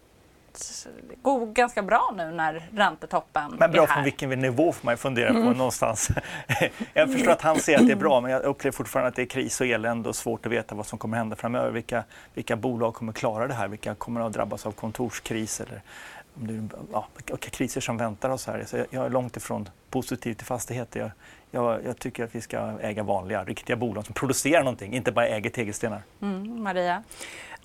att 0.53 0.88
gå 1.21 1.45
ganska 1.45 1.81
bra 1.81 2.13
nu 2.17 2.31
när 2.31 2.69
räntetoppen 2.71 3.55
Men 3.59 3.71
bra 3.71 3.83
är 3.83 3.88
här. 3.88 3.93
från 3.93 4.03
vilken 4.03 4.29
nivå 4.29 4.71
får 4.71 4.85
man 4.85 4.97
fundera 4.97 5.33
på 5.33 5.39
någonstans. 5.39 6.09
jag 6.93 7.12
förstår 7.12 7.31
att 7.31 7.41
han 7.41 7.59
ser 7.59 7.77
att 7.77 7.88
det 7.88 7.91
är 7.91 7.97
bra 7.97 8.21
men 8.21 8.31
jag 8.31 8.41
upplever 8.43 8.75
fortfarande 8.75 9.07
att 9.09 9.15
det 9.15 9.21
är 9.21 9.25
kris 9.25 9.62
och 9.62 9.67
elände 9.67 10.09
och 10.09 10.15
svårt 10.15 10.45
att 10.45 10.51
veta 10.51 10.75
vad 10.75 10.85
som 10.85 11.00
kommer 11.00 11.17
hända 11.17 11.35
framöver. 11.35 11.71
Vilka, 11.71 12.03
vilka 12.33 12.55
bolag 12.55 12.93
kommer 12.93 13.13
klara 13.13 13.47
det 13.47 13.53
här? 13.53 13.67
Vilka 13.67 13.95
kommer 13.95 14.21
att 14.21 14.33
drabbas 14.33 14.65
av 14.65 14.71
kontorskris 14.71 15.62
eller 15.62 15.71
det, 15.71 15.81
ja, 16.92 17.08
vilka 17.16 17.50
kriser 17.50 17.82
som 17.82 17.98
väntar 17.98 18.30
oss 18.30 18.48
här? 18.48 18.63
Så 18.66 18.78
jag, 18.78 18.88
jag 18.90 19.06
är 19.06 19.10
långt 19.10 19.38
ifrån 19.38 19.70
positiv 19.90 20.34
till 20.34 20.46
fastigheter. 20.46 21.00
Jag, 21.00 21.12
jag, 21.52 21.86
jag, 21.86 22.00
tycker 22.00 22.24
att 22.24 22.36
vi 22.36 22.42
ska 22.42 22.80
äga 22.82 23.04
vanliga, 23.04 23.44
riktiga 23.44 23.75
bolag 23.75 24.06
som 24.06 24.13
producerar 24.13 24.63
någonting, 24.63 24.94
inte 24.94 25.12
bara 25.12 25.28
äger 25.28 25.50
tegelstenar. 25.50 26.02
Mm, 26.22 26.63
Maria? 26.63 27.04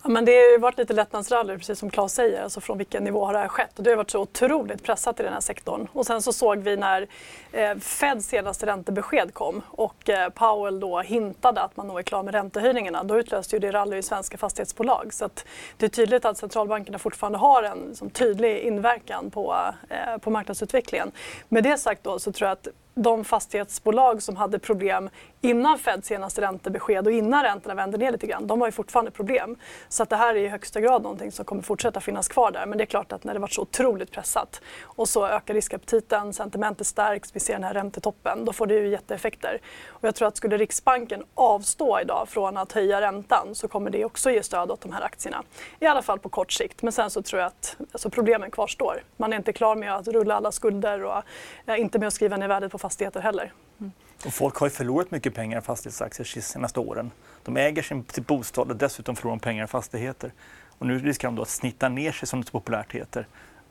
Ja, 0.03 0.09
men 0.09 0.25
det 0.25 0.33
har 0.33 0.51
ju 0.51 0.59
varit 0.59 0.79
lite 0.79 0.93
lättnadsrally, 0.93 1.59
precis 1.59 1.79
som 1.79 1.91
Claes 1.91 2.15
säger. 2.15 2.43
Alltså 2.43 2.61
från 2.61 2.79
vilken 2.79 3.05
nivå 3.05 3.25
har 3.25 3.33
det 3.33 3.39
här 3.39 3.49
skett? 3.49 3.79
Och 3.79 3.85
det 3.85 3.91
har 3.91 3.97
varit 3.97 4.11
så 4.11 4.21
otroligt 4.21 4.83
pressat 4.83 5.21
i 5.21 5.23
den 5.23 5.33
här 5.33 5.41
sektorn. 5.41 5.89
Och 5.93 6.07
sen 6.07 6.23
så 6.23 6.33
såg 6.33 6.59
vi 6.59 6.77
när 6.77 7.07
eh, 7.53 7.75
Feds 7.79 8.27
senaste 8.27 8.67
räntebesked 8.67 9.35
kom 9.35 9.63
och 9.69 10.09
eh, 10.09 10.29
Powell 10.29 10.81
då 10.81 11.01
hintade 11.01 11.63
att 11.63 11.77
man 11.77 11.87
nog 11.87 11.99
är 11.99 12.03
klar 12.03 12.23
med 12.23 12.35
räntehöjningarna. 12.35 13.05
Då 13.05 13.19
utlöste 13.19 13.57
ju 13.57 13.61
det 13.61 13.73
rally 13.73 13.97
i 13.97 14.03
svenska 14.03 14.39
fastighetsbolag. 14.39 15.15
Så 15.15 15.25
att 15.25 15.45
det 15.77 15.87
är 15.87 15.91
tydligt 15.91 16.25
att 16.25 16.39
centralbankerna 16.39 16.99
fortfarande 16.99 17.39
har 17.39 17.63
en 17.63 17.79
liksom, 17.79 18.11
tydlig 18.11 18.59
inverkan 18.59 19.31
på, 19.31 19.57
eh, 19.89 20.19
på 20.19 20.31
marknadsutvecklingen. 20.31 21.13
Med 21.49 21.65
det 21.65 21.79
sagt 21.79 22.05
då 22.05 22.19
så 22.19 22.33
tror 22.33 22.49
jag 22.49 22.53
att 22.53 22.69
de 23.03 23.25
fastighetsbolag 23.25 24.23
som 24.23 24.37
hade 24.37 24.59
problem 24.59 25.11
innan 25.41 25.79
Feds 25.79 26.09
senaste 26.09 26.41
räntebesked 26.41 27.07
och 27.07 27.13
innan 27.13 27.45
räntorna 27.45 27.75
vände 27.75 27.99
ner 27.99 28.13
lite 28.13 28.27
grann, 28.27 28.47
de 28.47 28.61
har 28.61 28.69
ju 28.69 28.73
fortfarande 28.73 29.11
problem. 29.11 29.57
Så 29.99 30.03
att 30.03 30.11
det 30.11 30.17
här 30.17 30.35
är 30.35 30.39
i 30.39 30.49
högsta 30.49 30.81
grad 30.81 31.03
någonting 31.03 31.33
som 31.33 31.45
kommer 31.45 31.63
fortsätta 31.63 32.01
finnas 32.01 32.29
kvar 32.29 32.51
där. 32.51 32.67
Men 32.67 32.79
det 32.79 32.85
är 32.85 32.87
klart 32.87 33.13
att 33.13 33.25
när 33.25 33.35
det 33.35 33.41
varit 33.41 33.53
så 33.53 33.63
otroligt 33.63 34.11
pressat 34.11 34.61
och 34.83 35.09
så 35.09 35.27
ökar 35.27 35.55
riskaptiten, 35.55 36.33
sentimentet 36.33 36.87
stärks, 36.87 37.37
vi 37.37 37.41
ser 37.41 37.53
den 37.53 37.65
här 37.65 37.75
räntetoppen, 37.75 38.45
då 38.45 38.53
får 38.53 38.67
det 38.67 38.75
ju 38.75 38.89
jätteeffekter. 38.89 39.61
Och 39.89 40.05
jag 40.05 40.15
tror 40.15 40.29
att 40.29 40.37
skulle 40.37 40.57
Riksbanken 40.57 41.25
avstå 41.35 42.01
idag 42.01 42.29
från 42.29 42.57
att 42.57 42.73
höja 42.73 43.01
räntan 43.01 43.55
så 43.55 43.69
kommer 43.69 43.91
det 43.91 44.05
också 44.05 44.31
ge 44.31 44.43
stöd 44.43 44.71
åt 44.71 44.81
de 44.81 44.93
här 44.93 45.03
aktierna. 45.03 45.43
I 45.81 45.87
alla 45.87 46.03
fall 46.03 46.19
på 46.19 46.29
kort 46.29 46.53
sikt. 46.53 46.83
Men 46.83 46.93
sen 46.93 47.11
så 47.11 47.23
tror 47.23 47.41
jag 47.41 47.47
att 47.47 47.77
alltså 47.93 48.11
problemen 48.11 48.51
kvarstår. 48.51 49.03
Man 49.17 49.33
är 49.33 49.37
inte 49.37 49.53
klar 49.53 49.75
med 49.77 49.95
att 49.95 50.09
rulla 50.09 50.35
alla 50.35 50.53
skulder 50.53 51.05
och 51.05 51.23
eh, 51.67 51.81
inte 51.81 51.99
med 51.99 52.09
att 52.09 52.15
skriva 52.15 52.37
ner 52.37 52.49
värdet 52.49 52.73
på 52.73 52.79
fastigheter 52.79 53.21
heller. 53.21 53.53
Mm. 53.81 53.93
Och 54.27 54.33
folk 54.35 54.57
har 54.57 54.67
ju 54.67 54.71
förlorat 54.71 55.11
mycket 55.11 55.35
pengar 55.35 55.59
i 55.59 55.61
fastighetsaktier 55.61 56.31
de 56.35 56.43
senaste 56.43 56.81
åren. 56.81 57.11
De 57.49 57.57
äger 57.57 57.83
sin, 57.83 58.05
sin 58.13 58.25
bostad 58.25 58.71
och 58.71 58.77
dessutom 58.77 59.17
förlorar 59.17 59.37
de 59.37 59.41
pengar 59.41 59.65
i 59.65 59.67
fastigheter. 59.67 60.33
Och 60.79 60.87
nu 60.87 60.99
riskerar 60.99 61.31
de 61.31 61.37
då 61.37 61.43
att 61.43 61.49
snitta 61.49 61.89
ner 61.89 62.13
sig 62.13 62.29
som 62.29 62.41
det 62.41 62.47
så 62.47 62.53
populärt 62.53 62.93
heter. 62.93 63.27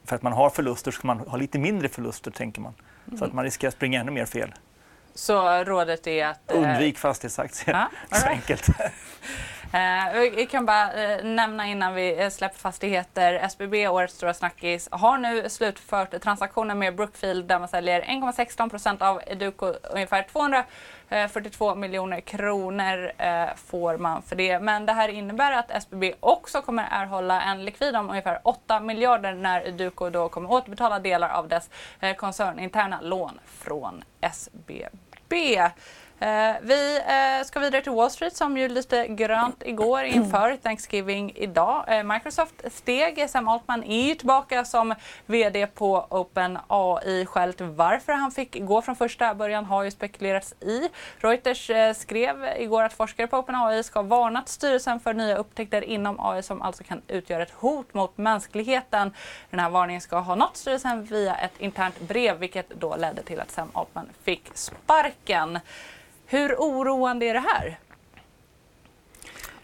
För 0.05 0.15
att 0.15 0.21
man 0.21 0.33
har 0.33 0.49
förluster 0.49 0.91
ska 0.91 1.07
man 1.07 1.19
ha 1.19 1.37
lite 1.37 1.59
mindre 1.59 1.89
förluster 1.89 2.31
tänker 2.31 2.61
man. 2.61 2.73
Mm. 3.07 3.19
Så 3.19 3.25
att 3.25 3.33
man 3.33 3.43
riskerar 3.43 3.67
att 3.67 3.73
springa 3.73 4.01
ännu 4.01 4.11
mer 4.11 4.25
fel. 4.25 4.53
Så 5.13 5.63
rådet 5.63 6.07
är 6.07 6.25
att... 6.25 6.51
Eh, 6.51 6.57
Undvik 6.57 6.97
fastighetsaktier. 6.97 7.75
Ah, 7.75 7.87
right. 8.09 8.21
Så 8.23 8.27
enkelt. 8.27 8.67
Eh, 9.73 10.19
vi 10.35 10.45
kan 10.45 10.65
bara 10.65 10.93
eh, 10.93 11.23
nämna 11.23 11.67
innan 11.67 11.93
vi 11.93 12.21
eh, 12.23 12.29
släpper 12.29 12.59
fastigheter. 12.59 13.33
SBB, 13.33 13.87
årets 13.87 14.13
stora 14.13 14.33
snackis, 14.33 14.89
har 14.91 15.17
nu 15.17 15.49
slutfört 15.49 16.21
transaktionen 16.21 16.79
med 16.79 16.95
Brookfield 16.95 17.45
där 17.45 17.59
man 17.59 17.67
säljer 17.67 18.01
1,16 18.01 18.69
procent 18.69 19.01
av 19.01 19.21
Educo, 19.27 19.73
ungefär 19.83 20.23
242 20.23 21.69
eh, 21.69 21.75
miljoner 21.75 22.21
kronor 22.21 23.11
eh, 23.17 23.45
får 23.55 23.97
man 23.97 24.21
för 24.21 24.35
det. 24.35 24.59
Men 24.59 24.85
det 24.85 24.93
här 24.93 25.09
innebär 25.09 25.51
att 25.51 25.71
SBB 25.71 26.13
också 26.19 26.61
kommer 26.61 26.87
erhålla 26.91 27.41
en 27.41 27.65
likvid 27.65 27.95
om 27.95 28.09
ungefär 28.09 28.39
8 28.43 28.79
miljarder 28.79 29.33
när 29.33 29.67
Educo 29.67 30.09
då 30.09 30.29
kommer 30.29 30.51
återbetala 30.51 30.99
delar 30.99 31.29
av 31.29 31.47
dess 31.47 31.69
koncerninterna 32.17 33.01
lån 33.01 33.39
från 33.45 34.03
SBB. 34.21 34.87
Eh, 36.19 36.55
vi 36.61 36.97
eh, 36.97 37.45
ska 37.45 37.59
vidare 37.59 37.81
till 37.81 37.91
Wall 37.91 38.09
Street 38.09 38.35
som 38.35 38.57
ju 38.57 38.67
lite 38.67 39.07
grönt 39.07 39.63
igår 39.65 40.03
inför 40.03 40.55
Thanksgiving 40.55 41.31
idag. 41.35 41.85
Eh, 41.87 42.03
Microsoft 42.03 42.53
steg. 42.71 43.29
Sam 43.29 43.47
Altman 43.47 43.83
är 43.83 44.07
ju 44.07 44.15
tillbaka 44.15 44.65
som 44.65 44.95
VD 45.25 45.67
på 45.67 46.07
OpenAI. 46.09 47.25
Skälet 47.25 47.61
varför 47.61 48.13
han 48.13 48.31
fick 48.31 48.65
gå 48.65 48.81
från 48.81 48.95
första 48.95 49.35
början 49.35 49.65
har 49.65 49.83
ju 49.83 49.91
spekulerats 49.91 50.53
i. 50.59 50.89
Reuters 51.17 51.71
skrev 51.97 52.49
igår 52.57 52.83
att 52.83 52.93
forskare 52.93 53.27
på 53.27 53.37
OpenAI 53.37 53.83
ska 53.83 54.01
varnat 54.01 54.49
styrelsen 54.49 54.99
för 54.99 55.13
nya 55.13 55.37
upptäckter 55.37 55.83
inom 55.83 56.19
AI 56.19 56.43
som 56.43 56.61
alltså 56.61 56.83
kan 56.83 57.01
utgöra 57.07 57.43
ett 57.43 57.53
hot 57.53 57.93
mot 57.93 58.17
mänskligheten. 58.17 59.13
Den 59.49 59.59
här 59.59 59.69
varningen 59.69 60.01
ska 60.01 60.19
ha 60.19 60.35
nått 60.35 60.57
styrelsen 60.57 61.03
via 61.03 61.35
ett 61.35 61.53
internt 61.59 61.99
brev 61.99 62.37
vilket 62.37 62.69
då 62.69 62.95
ledde 62.95 63.23
till 63.23 63.39
att 63.39 63.51
Sam 63.51 63.69
Altman 63.73 64.09
fick 64.23 64.51
sparken. 64.53 65.59
Hur 66.29 66.55
oroande 66.55 67.25
är 67.25 67.33
det 67.33 67.39
här? 67.39 67.79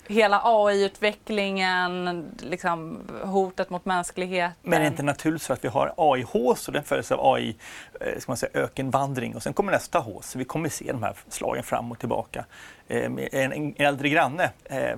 Hela 0.08 0.42
AI-utvecklingen, 0.44 2.26
liksom, 2.40 3.00
hotet 3.24 3.70
mot 3.70 3.86
mänskligheten. 3.86 4.56
Men 4.62 4.74
är 4.74 4.80
det 4.80 4.88
inte 4.88 5.04
naturligt 5.04 5.42
så 5.42 5.54
att 5.54 5.64
vi 5.64 5.68
har 5.68 5.94
AI-hås 5.98 6.68
och 6.68 6.74
den 6.74 6.84
följs 6.84 7.12
av 7.12 7.34
AI 7.34 7.56
eh, 8.02 8.20
ska 8.20 8.32
man 8.32 8.38
säga, 8.38 8.52
ökenvandring 8.54 9.36
och 9.36 9.44
sen 9.44 9.54
kommer 9.54 9.72
nästa 9.72 10.00
hås. 10.00 10.36
Vi 10.36 10.46
kommer 10.46 10.70
se 10.70 10.92
de 10.92 11.04
här 11.04 11.16
slagen 11.30 11.64
fram 11.64 11.92
och 11.92 12.00
tillbaka. 12.00 12.46
Eh, 12.88 13.12
en 13.32 13.74
äldre 13.78 14.10
granne 14.10 14.52
eh, 14.64 14.98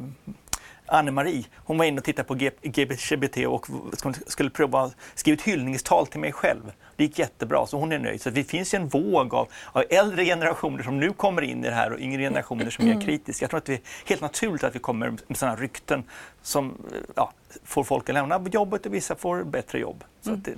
Anne-Marie, 0.87 1.45
hon 1.55 1.77
var 1.77 1.85
inne 1.85 1.97
och 1.97 2.03
tittade 2.03 2.27
på 2.27 2.33
GBT 2.61 3.37
och 3.37 3.67
skulle 4.27 4.49
prova 4.49 4.81
att 4.81 4.95
skriva 5.15 5.35
ett 5.35 5.41
hyllningstal 5.41 6.07
till 6.07 6.19
mig 6.19 6.31
själv. 6.31 6.71
Det 6.95 7.03
gick 7.03 7.19
jättebra, 7.19 7.67
så 7.67 7.79
hon 7.79 7.91
är 7.91 7.99
nöjd. 7.99 8.21
Så 8.21 8.29
det 8.29 8.43
finns 8.43 8.73
en 8.73 8.87
våg 8.87 9.33
av, 9.33 9.47
av 9.71 9.83
äldre 9.89 10.25
generationer 10.25 10.83
som 10.83 10.99
nu 10.99 11.13
kommer 11.13 11.41
in 11.41 11.65
i 11.65 11.67
det 11.67 11.75
här 11.75 11.93
och 11.93 11.99
yngre 11.99 12.21
generationer 12.21 12.69
som 12.69 12.87
är 12.87 13.01
kritiska. 13.01 13.43
Jag 13.43 13.49
tror 13.49 13.57
att 13.57 13.65
det 13.65 13.73
är 13.73 13.81
helt 14.05 14.21
naturligt 14.21 14.63
att 14.63 14.75
vi 14.75 14.79
kommer 14.79 15.13
med 15.27 15.37
sådana 15.37 15.55
rykten 15.55 16.03
som 16.41 16.77
ja, 17.15 17.31
får 17.63 17.83
folk 17.83 18.09
att 18.09 18.13
lämna 18.13 18.41
jobbet 18.51 18.85
och 18.85 18.93
vissa 18.93 19.15
får 19.15 19.43
bättre 19.43 19.79
jobb. 19.79 20.03
Så 20.21 20.29
det, 20.31 20.53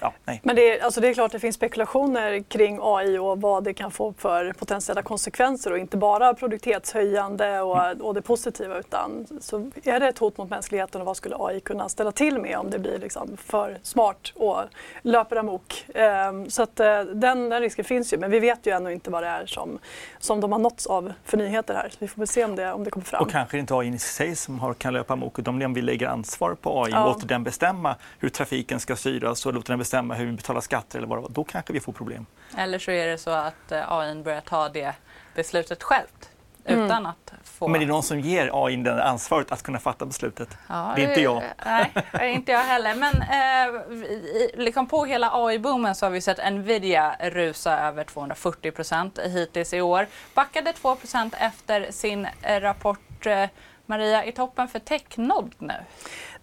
ja, 0.00 0.12
nej. 0.24 0.40
Men 0.44 0.56
det 0.56 0.78
är, 0.78 0.84
alltså 0.84 1.00
det 1.00 1.08
är 1.08 1.14
klart 1.14 1.32
det 1.32 1.40
finns 1.40 1.56
spekulationer 1.56 2.42
kring 2.42 2.78
AI 2.82 3.18
och 3.18 3.40
vad 3.40 3.64
det 3.64 3.74
kan 3.74 3.90
få 3.90 4.14
för 4.18 4.52
potentiella 4.52 5.02
konsekvenser 5.02 5.72
och 5.72 5.78
inte 5.78 5.96
bara 5.96 6.34
produktivitetshöjande 6.34 7.60
och, 7.60 7.84
mm. 7.84 8.00
och 8.00 8.14
det 8.14 8.22
positiva 8.22 8.78
utan 8.78 9.26
så 9.40 9.70
är 9.84 10.00
det 10.00 10.08
ett 10.08 10.18
hot 10.18 10.38
mot 10.38 10.50
mänskligheten 10.50 11.00
och 11.00 11.06
vad 11.06 11.16
skulle 11.16 11.36
AI 11.38 11.60
kunna 11.60 11.88
ställa 11.88 12.12
till 12.12 12.38
med 12.38 12.58
om 12.58 12.70
det 12.70 12.78
blir 12.78 12.98
liksom 12.98 13.36
för 13.36 13.78
smart 13.82 14.32
och 14.34 14.58
löper 15.02 15.36
amok. 15.36 15.84
Um, 15.94 16.50
så 16.50 16.62
att 16.62 16.80
uh, 16.80 16.86
den, 16.86 17.48
den, 17.48 17.60
risken 17.60 17.84
finns 17.84 18.12
ju 18.12 18.18
men 18.18 18.30
vi 18.30 18.38
vet 18.38 18.66
ju 18.66 18.72
ännu 18.72 18.92
inte 18.92 19.10
vad 19.10 19.22
det 19.22 19.28
är 19.28 19.46
som, 19.46 19.78
som 20.18 20.40
de 20.40 20.52
har 20.52 20.58
nåtts 20.58 20.86
av 20.86 21.12
för 21.24 21.36
nyheter 21.36 21.74
här. 21.74 21.88
Så 21.88 21.96
vi 21.98 22.08
får 22.08 22.20
väl 22.20 22.28
se 22.28 22.44
om 22.44 22.56
det, 22.56 22.72
om 22.72 22.84
det 22.84 22.90
kommer 22.90 23.06
fram. 23.06 23.22
Och 23.22 23.30
kanske 23.30 23.58
inte 23.58 23.74
AI 23.74 23.88
i 23.88 23.98
sig 23.98 24.36
som 24.36 24.60
har, 24.60 24.74
kan 24.74 24.92
löpa 24.92 25.12
amok 25.12 25.38
utan 25.38 25.62
om 25.62 25.74
vi 25.74 25.82
lägger 25.82 26.06
ansvar 26.06 26.54
på 26.54 26.82
AI 26.82 26.92
och 26.92 26.96
ja. 26.96 27.04
låter 27.06 27.26
den 27.26 27.44
bestämma 27.44 27.96
hur 28.18 28.28
trafiken 28.28 28.80
ska 28.80 28.96
styras 28.96 29.46
och 29.46 29.54
låter 29.54 29.68
den 29.68 29.78
bestämma 29.88 30.14
hur 30.14 30.26
vi 30.26 30.32
betalar 30.32 30.60
skatter 30.60 30.98
eller 30.98 31.08
vad 31.08 31.18
det 31.18 31.22
var, 31.22 31.28
då 31.28 31.44
kanske 31.44 31.72
vi 31.72 31.80
får 31.80 31.92
problem. 31.92 32.26
Eller 32.56 32.78
så 32.78 32.90
är 32.90 33.06
det 33.06 33.18
så 33.18 33.30
att 33.30 33.72
eh, 33.72 33.92
AI 33.92 34.22
börjar 34.22 34.40
ta 34.40 34.68
det 34.68 34.94
beslutet 35.34 35.82
självt 35.82 36.30
mm. 36.64 36.84
utan 36.84 37.06
att 37.06 37.32
få... 37.44 37.68
Men 37.68 37.80
det 37.80 37.86
är 37.86 37.88
någon 37.88 38.02
som 38.02 38.20
ger 38.20 38.50
AI 38.66 38.76
det 38.76 39.04
ansvaret 39.04 39.52
att 39.52 39.62
kunna 39.62 39.78
fatta 39.78 40.06
beslutet. 40.06 40.48
Ja, 40.68 40.92
det 40.96 41.04
är 41.04 41.08
inte 41.08 41.20
jag. 41.20 41.42
Nej, 42.12 42.34
inte 42.34 42.52
jag 42.52 42.60
heller. 42.60 42.94
Men 42.94 43.14
eh, 43.22 44.60
liksom 44.64 44.86
på 44.86 45.04
hela 45.04 45.30
AI-boomen 45.32 45.94
så 45.94 46.06
har 46.06 46.10
vi 46.10 46.20
sett 46.20 46.52
Nvidia 46.52 47.16
rusa 47.20 47.78
över 47.80 48.04
240 48.04 48.70
procent 48.70 49.18
hittills 49.18 49.74
i 49.74 49.80
år. 49.80 50.06
Backade 50.34 50.72
2 50.72 50.96
procent 50.96 51.34
efter 51.38 51.90
sin 51.90 52.28
eh, 52.42 52.60
rapport. 52.60 53.26
Eh, 53.26 53.46
Maria, 53.86 54.24
i 54.24 54.32
toppen 54.32 54.68
för 54.68 54.78
Technod 54.78 55.54
nu? 55.58 55.74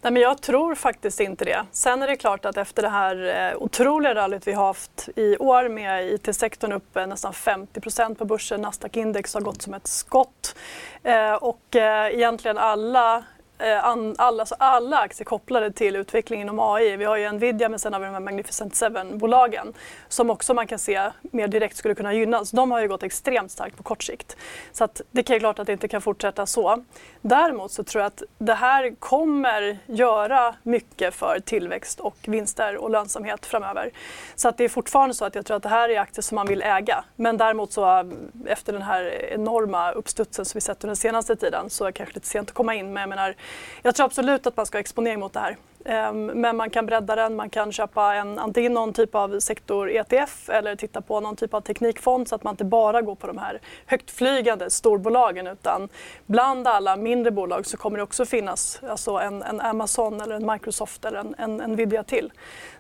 Nej, 0.06 0.12
men 0.12 0.22
jag 0.22 0.42
tror 0.42 0.76
faktiskt 0.76 1.20
inte 1.20 1.46
det. 1.46 1.66
Sen 1.72 2.02
är 2.02 2.08
det 2.08 2.16
klart 2.16 2.46
att 2.46 2.58
efter 2.58 2.82
det 2.82 2.90
här 2.90 3.52
eh, 3.52 3.58
otroliga 3.58 4.16
rallyt 4.16 4.48
vi 4.48 4.54
har 4.54 4.66
haft 4.66 5.10
i 5.16 5.38
år 5.38 5.70
med 5.70 6.14
IT-sektorn 6.14 6.72
upp 6.72 6.96
nästan 6.96 7.34
50% 7.34 8.16
på 8.16 8.26
börsen, 8.26 8.66
Nasdaq-index 8.66 9.34
har 9.34 9.42
gått 9.42 9.62
som 9.62 9.74
ett 9.74 9.88
skott. 9.88 10.56
Eh, 11.04 11.34
och 11.34 11.76
eh, 11.76 12.14
egentligen 12.14 12.58
alla 12.58 13.24
Eh, 13.58 13.86
alla, 13.86 14.14
alltså 14.18 14.56
alla 14.60 14.98
aktier 14.98 15.26
kopplade 15.26 15.72
till 15.72 15.96
utvecklingen 15.96 16.48
inom 16.48 16.60
AI. 16.60 16.98
Vi 16.98 17.06
har 17.06 17.18
ju 17.18 17.32
Nvidia 17.32 17.70
men 17.70 17.80
sen 17.80 17.94
har 17.94 18.00
vi 18.00 18.06
de 18.06 18.14
här 18.14 18.20
Magnificent 18.20 18.76
Seven-bolagen 18.76 19.74
som 20.08 20.30
också 20.30 20.54
man 20.54 20.68
kan 20.68 20.80
se 20.80 21.12
mer 21.22 21.48
direkt 21.48 21.78
skulle 21.78 21.96
kunna 21.96 22.14
gynnas. 22.14 22.52
De 22.52 22.72
har 22.72 22.82
ju 22.82 22.88
gått 22.88 23.04
extremt 23.04 23.52
starkt 23.52 23.78
på 23.78 23.84
kort 23.84 24.04
sikt. 24.04 24.38
Så 24.72 24.84
att 24.84 25.02
det 25.12 25.30
är 25.30 25.40
klart 25.40 25.60
att 25.60 25.68
det 25.68 25.74
inte 25.74 25.88
kan 25.88 26.02
fortsätta 26.02 26.46
så. 26.46 26.84
Däremot 27.22 27.72
så 27.72 27.84
tror 27.84 28.02
jag 28.02 28.08
att 28.08 28.24
det 28.38 28.54
här 28.54 28.96
kommer 29.00 29.78
göra 29.86 30.56
mycket 30.64 31.16
för 31.16 31.40
tillväxt 31.40 32.00
och 32.00 32.18
vinster 32.26 32.78
och 32.78 32.90
lönsamhet 32.90 33.46
framöver. 33.46 33.92
Så 34.36 34.48
att 34.48 34.58
det 34.58 34.64
är 34.64 34.70
fortfarande 34.70 35.16
så 35.16 35.26
att 35.26 35.36
jag 35.36 35.46
tror 35.46 35.58
att 35.58 35.64
det 35.64 35.70
här 35.70 35.90
är 35.90 36.00
aktier 36.00 36.24
som 36.24 36.36
man 36.36 36.48
vill 36.48 36.62
äga. 36.62 37.04
Men 37.16 37.38
däremot 37.38 37.72
så 37.72 38.00
eh, 38.00 38.06
efter 38.46 38.74
den 38.74 38.82
här 38.82 39.34
enorma 39.34 39.92
uppstudsen 39.92 40.46
som 40.46 40.58
vi 40.58 40.62
sett 40.62 40.78
under 40.84 40.88
den 40.88 40.96
senaste 40.96 41.36
tiden 41.36 41.70
så 41.70 41.84
är 41.84 41.88
det 41.88 41.94
kanske 41.94 42.16
lite 42.16 42.28
sent 42.28 42.50
att 42.50 42.56
komma 42.56 42.76
in. 42.76 42.94
Men 42.94 43.02
jag 43.02 43.10
menar, 43.10 43.36
jag 43.82 43.96
tror 43.96 44.06
absolut 44.06 44.48
att 44.48 44.58
man 44.58 44.66
ska 44.66 44.78
ha 44.78 44.80
exponering 44.80 45.20
mot 45.20 45.34
det 45.34 45.40
här. 45.40 45.58
Ehm, 45.86 46.26
men 46.26 46.58
man 46.58 46.70
kan 46.70 46.86
bredda 46.86 47.16
den, 47.16 47.36
man 47.36 47.50
kan 47.50 47.72
köpa 47.72 48.16
en, 48.16 48.40
antingen 48.40 48.74
någon 48.74 48.94
typ 48.94 49.16
av 49.16 49.40
sektor-ETF 49.40 50.50
eller 50.50 50.76
titta 50.76 51.02
på 51.02 51.20
någon 51.20 51.36
typ 51.36 51.54
av 51.54 51.62
teknikfond 51.62 52.28
så 52.28 52.36
att 52.36 52.44
man 52.44 52.54
inte 52.54 52.66
bara 52.66 53.02
går 53.02 53.16
på 53.16 53.28
de 53.28 53.38
här 53.38 53.62
högtflygande 53.86 54.70
storbolagen 54.70 55.48
utan 55.48 55.90
bland 56.26 56.68
alla 56.68 56.96
mindre 56.96 57.32
bolag 57.32 57.66
så 57.66 57.78
kommer 57.78 57.98
det 57.98 58.04
också 58.04 58.26
finnas 58.26 58.82
alltså 58.90 59.12
en, 59.12 59.44
en 59.44 59.62
Amazon 59.62 60.22
eller 60.22 60.36
en 60.36 60.52
Microsoft 60.52 61.06
eller 61.06 61.20
en, 61.20 61.36
en 61.38 61.72
Nvidia 61.72 62.04
till. 62.04 62.32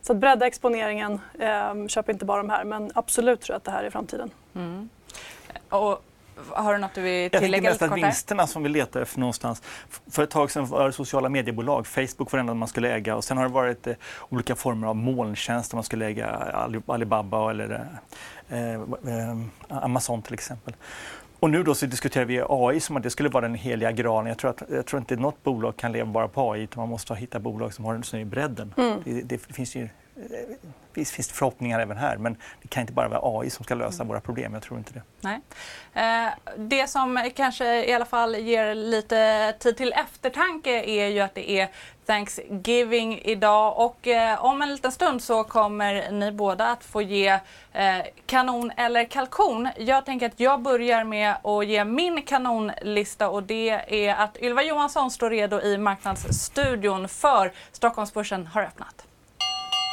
Så 0.01 0.13
att 0.13 0.17
bredda 0.17 0.47
exponeringen, 0.47 1.19
eh, 1.39 1.87
köp 1.87 2.09
inte 2.09 2.25
bara 2.25 2.37
de 2.37 2.49
här 2.49 2.63
men 2.63 2.91
absolut 2.95 3.41
tror 3.41 3.53
jag 3.53 3.57
att 3.57 3.63
det 3.63 3.71
här 3.71 3.83
är 3.83 3.89
framtiden. 3.89 4.31
Mm. 4.55 4.89
Och 5.69 6.03
har 6.49 6.73
du 6.73 6.79
något 6.79 6.93
du 6.93 7.01
vill 7.01 7.31
tillägga? 7.31 7.69
Jag 7.69 7.79
tänker 7.79 7.95
mest 7.95 8.03
att 8.03 8.09
vinsterna 8.09 8.47
som 8.47 8.63
vi 8.63 8.69
letar 8.69 9.01
efter 9.01 9.19
någonstans. 9.19 9.61
För 10.11 10.23
ett 10.23 10.29
tag 10.29 10.51
sedan 10.51 10.65
var 10.65 10.85
det 10.85 10.93
sociala 10.93 11.29
mediebolag, 11.29 11.87
Facebook 11.87 12.31
var 12.31 12.37
det 12.37 12.39
enda 12.39 12.53
man 12.53 12.67
skulle 12.67 12.93
äga 12.93 13.15
och 13.15 13.23
sen 13.23 13.37
har 13.37 13.43
det 13.43 13.53
varit 13.53 13.87
eh, 13.87 13.95
olika 14.29 14.55
former 14.55 14.87
av 14.87 14.95
molntjänster 14.95 15.75
man 15.75 15.83
skulle 15.83 16.05
äga, 16.05 16.27
Alibaba 16.87 17.49
eller 17.49 17.87
eh, 18.49 18.73
eh, 18.73 19.37
Amazon 19.69 20.21
till 20.21 20.33
exempel. 20.33 20.73
Och 21.39 21.49
nu 21.49 21.63
då 21.63 21.75
så 21.75 21.85
diskuterar 21.85 22.25
vi 22.25 22.43
AI 22.49 22.79
som 22.79 22.97
att 22.97 23.03
det 23.03 23.09
skulle 23.09 23.29
vara 23.29 23.41
den 23.41 23.55
heliga 23.55 23.91
graalen. 23.91 24.27
Jag 24.27 24.37
tror, 24.37 24.51
att, 24.51 24.63
jag 24.69 24.85
tror 24.85 24.99
inte 24.99 25.15
något 25.15 25.43
bolag 25.43 25.77
kan 25.77 25.91
leva 25.91 26.11
bara 26.11 26.27
på 26.27 26.51
AI 26.51 26.61
utan 26.61 26.81
man 26.81 26.89
måste 26.89 27.15
hitta 27.15 27.39
bolag 27.39 27.73
som 27.73 27.85
har 27.85 28.03
den 28.11 28.19
i 28.19 28.25
bredden. 28.25 28.73
Mm. 28.77 28.99
Det, 29.03 29.21
det, 29.21 29.37
finns 29.37 29.75
ju 29.75 29.89
Visst 30.93 31.11
finns 31.11 31.27
det 31.27 31.33
förhoppningar 31.33 31.79
även 31.79 31.97
här, 31.97 32.17
men 32.17 32.37
det 32.61 32.67
kan 32.67 32.81
inte 32.81 32.93
bara 32.93 33.07
vara 33.07 33.39
AI 33.39 33.49
som 33.49 33.65
ska 33.65 33.75
lösa 33.75 33.95
mm. 33.95 34.07
våra 34.07 34.21
problem. 34.21 34.53
Jag 34.53 34.63
tror 34.63 34.79
inte 34.79 34.93
det. 34.93 35.01
Nej. 35.21 35.39
Eh, 35.93 36.33
det 36.57 36.87
som 36.87 37.31
kanske 37.35 37.85
i 37.85 37.93
alla 37.93 38.05
fall 38.05 38.35
ger 38.35 38.75
lite 38.75 39.53
tid 39.59 39.77
till 39.77 39.93
eftertanke 39.93 40.83
är 40.83 41.07
ju 41.07 41.19
att 41.19 41.35
det 41.35 41.51
är 41.51 41.69
Thanksgiving 42.05 43.19
idag 43.23 43.85
och 43.85 44.07
eh, 44.07 44.45
om 44.45 44.61
en 44.61 44.71
liten 44.71 44.91
stund 44.91 45.23
så 45.23 45.43
kommer 45.43 46.11
ni 46.11 46.31
båda 46.31 46.67
att 46.67 46.83
få 46.83 47.01
ge 47.01 47.39
eh, 47.73 47.97
kanon 48.25 48.71
eller 48.77 49.05
kalkon. 49.05 49.69
Jag 49.77 50.05
tänker 50.05 50.25
att 50.25 50.39
jag 50.39 50.61
börjar 50.61 51.03
med 51.03 51.35
att 51.43 51.67
ge 51.67 51.85
min 51.85 52.21
kanonlista 52.21 53.29
och 53.29 53.43
det 53.43 53.69
är 54.05 54.15
att 54.15 54.37
Ylva 54.37 54.63
Johansson 54.63 55.11
står 55.11 55.29
redo 55.29 55.61
i 55.61 55.77
Marknadsstudion 55.77 57.07
för 57.07 57.51
Stockholmsbörsen 57.71 58.47
har 58.47 58.63
öppnat. 58.63 59.05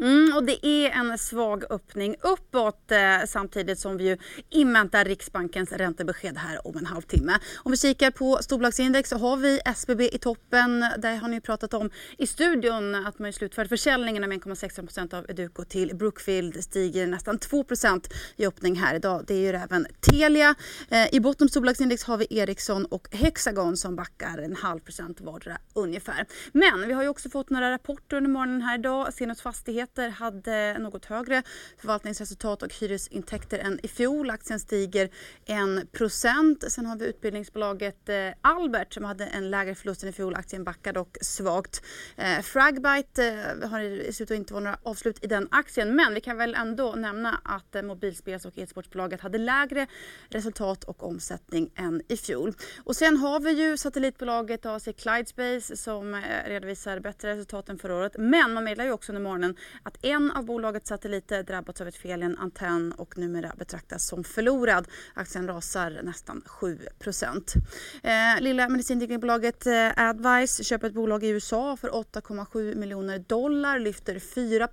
Mm, 0.00 0.36
och 0.36 0.44
det 0.44 0.66
är 0.66 0.90
en 0.90 1.18
svag 1.18 1.64
öppning 1.70 2.16
uppåt 2.20 2.90
eh, 2.90 3.26
samtidigt 3.26 3.78
som 3.78 3.96
vi 3.96 4.08
ju 4.08 4.16
inväntar 4.50 5.04
Riksbankens 5.04 5.72
räntebesked 5.72 6.36
här 6.38 6.66
om 6.66 6.76
en 6.76 6.86
halvtimme. 6.86 7.38
Om 7.56 7.70
vi 7.70 7.76
kikar 7.76 8.10
på 8.10 8.38
storbolagsindex 8.42 9.10
så 9.10 9.16
har 9.16 9.36
vi 9.36 9.60
SBB 9.64 10.14
i 10.14 10.18
toppen. 10.18 10.80
Där 10.98 11.16
har 11.16 11.28
ni 11.28 11.40
pratat 11.40 11.74
om 11.74 11.90
i 12.18 12.26
studion 12.26 12.94
att 12.94 13.18
man 13.18 13.32
slutfört 13.32 13.68
försäljningen 13.68 14.24
av 14.24 14.30
1,16% 14.30 15.14
av 15.14 15.30
Educo 15.30 15.64
till 15.64 15.96
Brookfield 15.96 16.64
stiger 16.64 17.06
nästan 17.06 17.38
2% 17.38 18.12
i 18.36 18.46
öppning 18.46 18.76
här 18.76 18.94
idag. 18.94 19.24
Det 19.26 19.34
är 19.34 19.38
ju 19.38 19.48
även 19.48 19.86
Telia. 20.00 20.54
Eh, 20.88 21.14
I 21.14 21.20
botten 21.20 21.48
storbolagsindex 21.48 22.04
har 22.04 22.16
vi 22.16 22.26
Ericsson 22.30 22.84
och 22.84 23.08
Hexagon 23.10 23.76
som 23.76 23.96
backar 23.96 24.38
en 24.38 24.56
halv 24.56 24.80
procent 24.80 25.20
vardera 25.20 25.58
ungefär. 25.74 26.26
Men 26.52 26.88
vi 26.88 26.92
har 26.92 27.02
ju 27.02 27.08
också 27.08 27.30
fått 27.30 27.50
några 27.50 27.70
rapporter 27.70 28.16
under 28.16 28.30
morgonen 28.30 28.62
här 28.62 28.78
idag. 28.78 29.14
Senast 29.14 29.40
Fastighet 29.40 29.87
fastigheter 29.88 30.08
hade 30.08 30.78
något 30.78 31.04
högre 31.04 31.42
förvaltningsresultat 31.78 32.62
och 32.62 32.74
hyresintäkter 32.74 33.58
än 33.58 33.80
i 33.82 33.88
fjol. 33.88 34.30
Aktien 34.30 34.60
stiger 34.60 35.10
1 35.46 36.72
Sen 36.72 36.86
har 36.86 36.96
vi 36.96 37.06
utbildningsbolaget 37.06 38.08
eh, 38.08 38.16
Albert 38.42 38.94
som 38.94 39.04
hade 39.04 39.26
en 39.26 39.50
lägre 39.50 39.74
förlust 39.74 40.02
än 40.02 40.08
i 40.08 40.12
fjol. 40.12 40.34
Aktien 40.34 40.64
backar 40.64 40.92
dock 40.92 41.16
svagt. 41.20 41.82
Eh, 42.16 42.40
Fragbite 42.42 43.24
eh, 43.62 43.68
har 43.68 43.80
i 43.80 44.12
slutet 44.12 44.36
inte 44.36 44.54
varit 44.54 44.64
några 44.64 44.78
avslut 44.82 45.24
i 45.24 45.26
den 45.26 45.48
aktien 45.50 45.96
men 45.96 46.14
vi 46.14 46.20
kan 46.20 46.36
väl 46.36 46.54
ändå 46.54 46.92
nämna 46.92 47.40
att 47.44 47.74
eh, 47.74 47.82
mobilspels 47.82 48.44
och 48.44 48.58
e-sportsbolaget 48.58 49.20
hade 49.20 49.38
lägre 49.38 49.86
resultat 50.30 50.84
och 50.84 51.02
omsättning 51.02 51.70
än 51.76 52.02
i 52.08 52.16
fjol. 52.16 52.52
Och 52.84 52.96
sen 52.96 53.16
har 53.16 53.40
vi 53.40 53.50
ju 53.50 53.76
satellitbolaget 53.76 54.66
AC 54.66 54.88
Clydespace 54.96 55.76
som 55.76 56.22
redovisar 56.46 57.00
bättre 57.00 57.32
resultat 57.32 57.68
än 57.68 57.78
förra 57.78 57.94
året. 57.94 58.12
Men 58.18 58.52
man 58.52 58.64
meddelar 58.64 58.84
ju 58.84 58.92
också 58.92 59.12
under 59.12 59.22
morgonen 59.22 59.56
att 59.82 60.04
en 60.04 60.30
av 60.30 60.44
bolagets 60.44 60.88
satelliter 60.88 61.42
drabbats 61.42 61.80
av 61.80 61.88
ett 61.88 61.96
fel 61.96 62.22
i 62.22 62.24
en 62.24 62.38
antenn 62.38 62.92
och 62.92 63.18
numera 63.18 63.52
betraktas 63.58 64.06
som 64.06 64.24
förlorad. 64.24 64.88
Aktien 65.14 65.48
rasar 65.48 66.00
nästan 66.02 66.42
7 66.46 66.78
eh, 68.02 68.40
Lilla 68.40 68.68
medicinteknikbolaget 68.68 69.66
eh, 69.66 70.08
Advice 70.08 70.64
köper 70.64 70.86
ett 70.86 70.94
bolag 70.94 71.24
i 71.24 71.28
USA 71.28 71.76
för 71.76 71.88
8,7 71.88 72.74
miljoner 72.74 73.18
dollar, 73.18 73.78
lyfter 73.78 74.18
4 74.18 74.68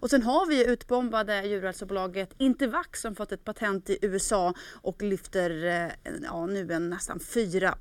och 0.00 0.10
sen 0.10 0.22
har 0.22 0.46
vi 0.46 0.66
utbombade 0.66 1.42
djurhälsobolaget 1.42 2.30
Intervax 2.38 3.00
som 3.00 3.14
fått 3.14 3.32
ett 3.32 3.44
patent 3.44 3.90
i 3.90 3.98
USA 4.02 4.54
och 4.82 5.02
lyfter 5.02 5.64
eh, 5.64 6.12
ja, 6.22 6.46
nu 6.46 6.72
en 6.72 6.90
nästan 6.90 7.20
4 7.20 7.74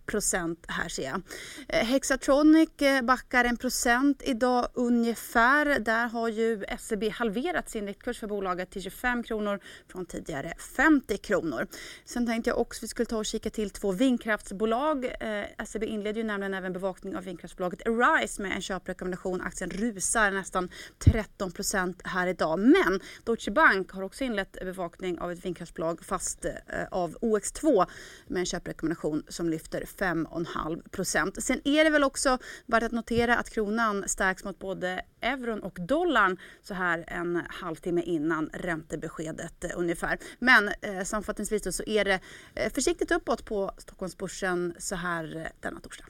här 0.67 0.89
ser 0.89 1.03
jag. 1.03 1.21
Eh, 1.67 1.85
Hexatronic 1.85 2.69
backar 3.03 3.45
1 3.45 4.21
idag 4.23 4.67
ungefär. 4.73 5.79
Där 5.79 6.07
har 6.07 6.29
ju 6.29 6.42
ju 6.43 6.63
SEB 6.79 7.03
halverat 7.11 7.69
sin 7.69 7.87
riktkurs 7.87 8.19
för 8.19 8.27
bolaget 8.27 8.69
till 8.69 8.81
25 8.81 9.23
kronor 9.23 9.59
från 9.87 10.05
tidigare 10.05 10.53
50 10.75 11.17
kronor. 11.17 11.67
Sen 12.05 12.27
tänkte 12.27 12.49
jag 12.49 12.59
också 12.59 12.79
att 12.79 12.83
vi 12.83 12.87
skulle 12.87 13.05
ta 13.05 13.17
och 13.17 13.25
kika 13.25 13.49
till 13.49 13.69
två 13.69 13.91
vindkraftsbolag. 13.91 15.05
Eh, 15.05 15.65
SEB 15.65 15.83
inleder 15.83 16.21
ju 16.21 16.27
nämligen 16.27 16.53
även 16.53 16.73
bevakning 16.73 17.15
av 17.15 17.23
vindkraftsbolaget 17.23 17.87
Arise 17.87 18.41
med 18.41 18.51
en 18.51 18.61
köprekommendation. 18.61 19.41
Aktien 19.41 19.69
rusar 19.69 20.31
nästan 20.31 20.69
13 20.99 21.51
procent 21.51 22.01
här 22.03 22.27
idag. 22.27 22.59
Men 22.59 22.99
Deutsche 23.23 23.51
Bank 23.51 23.91
har 23.91 24.01
också 24.01 24.23
inlett 24.23 24.51
bevakning 24.51 25.19
av 25.19 25.31
ett 25.31 25.45
vindkraftsbolag 25.45 26.05
fast 26.05 26.45
eh, 26.45 26.51
av 26.91 27.17
OX2 27.21 27.85
med 28.27 28.39
en 28.39 28.45
köprekommendation 28.45 29.23
som 29.27 29.49
lyfter 29.49 29.81
5,5 29.81 30.89
procent. 30.89 31.43
Sen 31.43 31.61
är 31.63 31.83
det 31.83 31.89
väl 31.89 32.03
också 32.03 32.37
värt 32.65 32.83
att 32.83 32.91
notera 32.91 33.37
att 33.37 33.49
kronan 33.49 34.03
stärks 34.07 34.43
mot 34.43 34.59
både 34.59 35.01
euron 35.21 35.63
och 35.63 35.77
dollarn 35.79 36.32
så 36.61 36.73
här 36.73 37.03
en 37.07 37.41
halvtimme 37.49 38.01
innan 38.01 38.49
räntebeskedet 38.53 39.63
eh, 39.63 39.69
ungefär. 39.75 40.17
Men 40.39 40.71
eh, 40.81 41.03
sammanfattningsvis 41.03 41.77
så 41.77 41.83
är 41.83 42.05
det 42.05 42.19
eh, 42.55 42.73
försiktigt 42.73 43.11
uppåt 43.11 43.45
på 43.45 43.71
Stockholmsbörsen 43.77 44.75
så 44.79 44.95
här 44.95 45.35
eh, 45.35 45.43
denna 45.59 45.79
torsdag. 45.79 46.05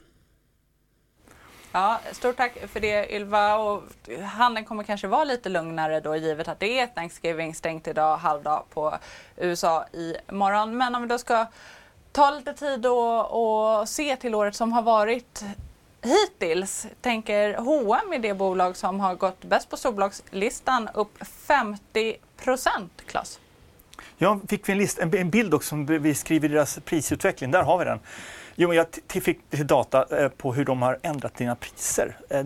Ja, 1.76 2.00
stort 2.12 2.38
tack 2.38 2.58
för 2.68 2.80
det 2.80 3.16
Ylva. 3.16 3.58
Och 3.58 3.84
handeln 4.24 4.66
kommer 4.66 4.84
kanske 4.84 5.08
vara 5.08 5.24
lite 5.24 5.50
lugnare 5.50 6.00
då 6.00 6.16
givet 6.16 6.48
att 6.48 6.60
det 6.60 6.80
är 6.80 6.88
Thanksgiving 6.88 7.56
stängt 7.56 7.88
idag 7.88 8.18
halvdag 8.18 8.66
på 8.70 8.98
USA 9.38 9.86
i 9.94 10.16
morgon. 10.32 10.78
Men 10.78 10.96
om 10.96 11.02
vi 11.02 11.08
då 11.08 11.18
ska 11.18 11.46
ta 12.12 12.32
lite 12.32 12.54
tid 12.54 12.86
och, 12.86 13.80
och 13.82 13.90
se 13.90 14.16
till 14.16 14.36
året 14.36 14.56
som 14.56 14.72
har 14.74 14.82
varit 14.82 15.44
hittills 16.04 16.88
tänker 17.02 17.58
H&M 17.58 18.14
är 18.14 18.20
det 18.20 18.34
bolag 18.34 18.78
som 18.78 19.00
har 19.00 19.16
gått 19.16 19.46
bäst 19.46 19.70
på 19.70 19.78
storbolagslistan, 19.78 20.90
upp 20.94 21.18
50 21.48 22.16
procent, 22.44 23.04
Claes. 23.06 23.40
Ja, 24.18 24.40
fick 24.48 24.70
vi 24.70 24.72
en, 24.72 24.78
list, 24.78 25.00
en 25.00 25.30
bild 25.30 25.54
också 25.54 25.70
som 25.70 25.86
beskriver 25.86 26.50
deras 26.50 26.80
prisutveckling. 26.86 27.52
Där 27.52 27.64
har 27.64 27.78
vi 27.78 27.86
den. 27.86 28.00
Jo, 28.56 28.74
jag 28.74 28.88
fick 29.08 29.40
lite 29.52 29.64
data 29.64 30.24
eh, 30.24 30.30
på 30.30 30.54
hur 30.54 30.66
de 30.66 30.82
har 30.82 31.00
ändrat 31.02 31.38
sina 31.38 31.56
priser. 31.56 32.18
Eh, 32.30 32.46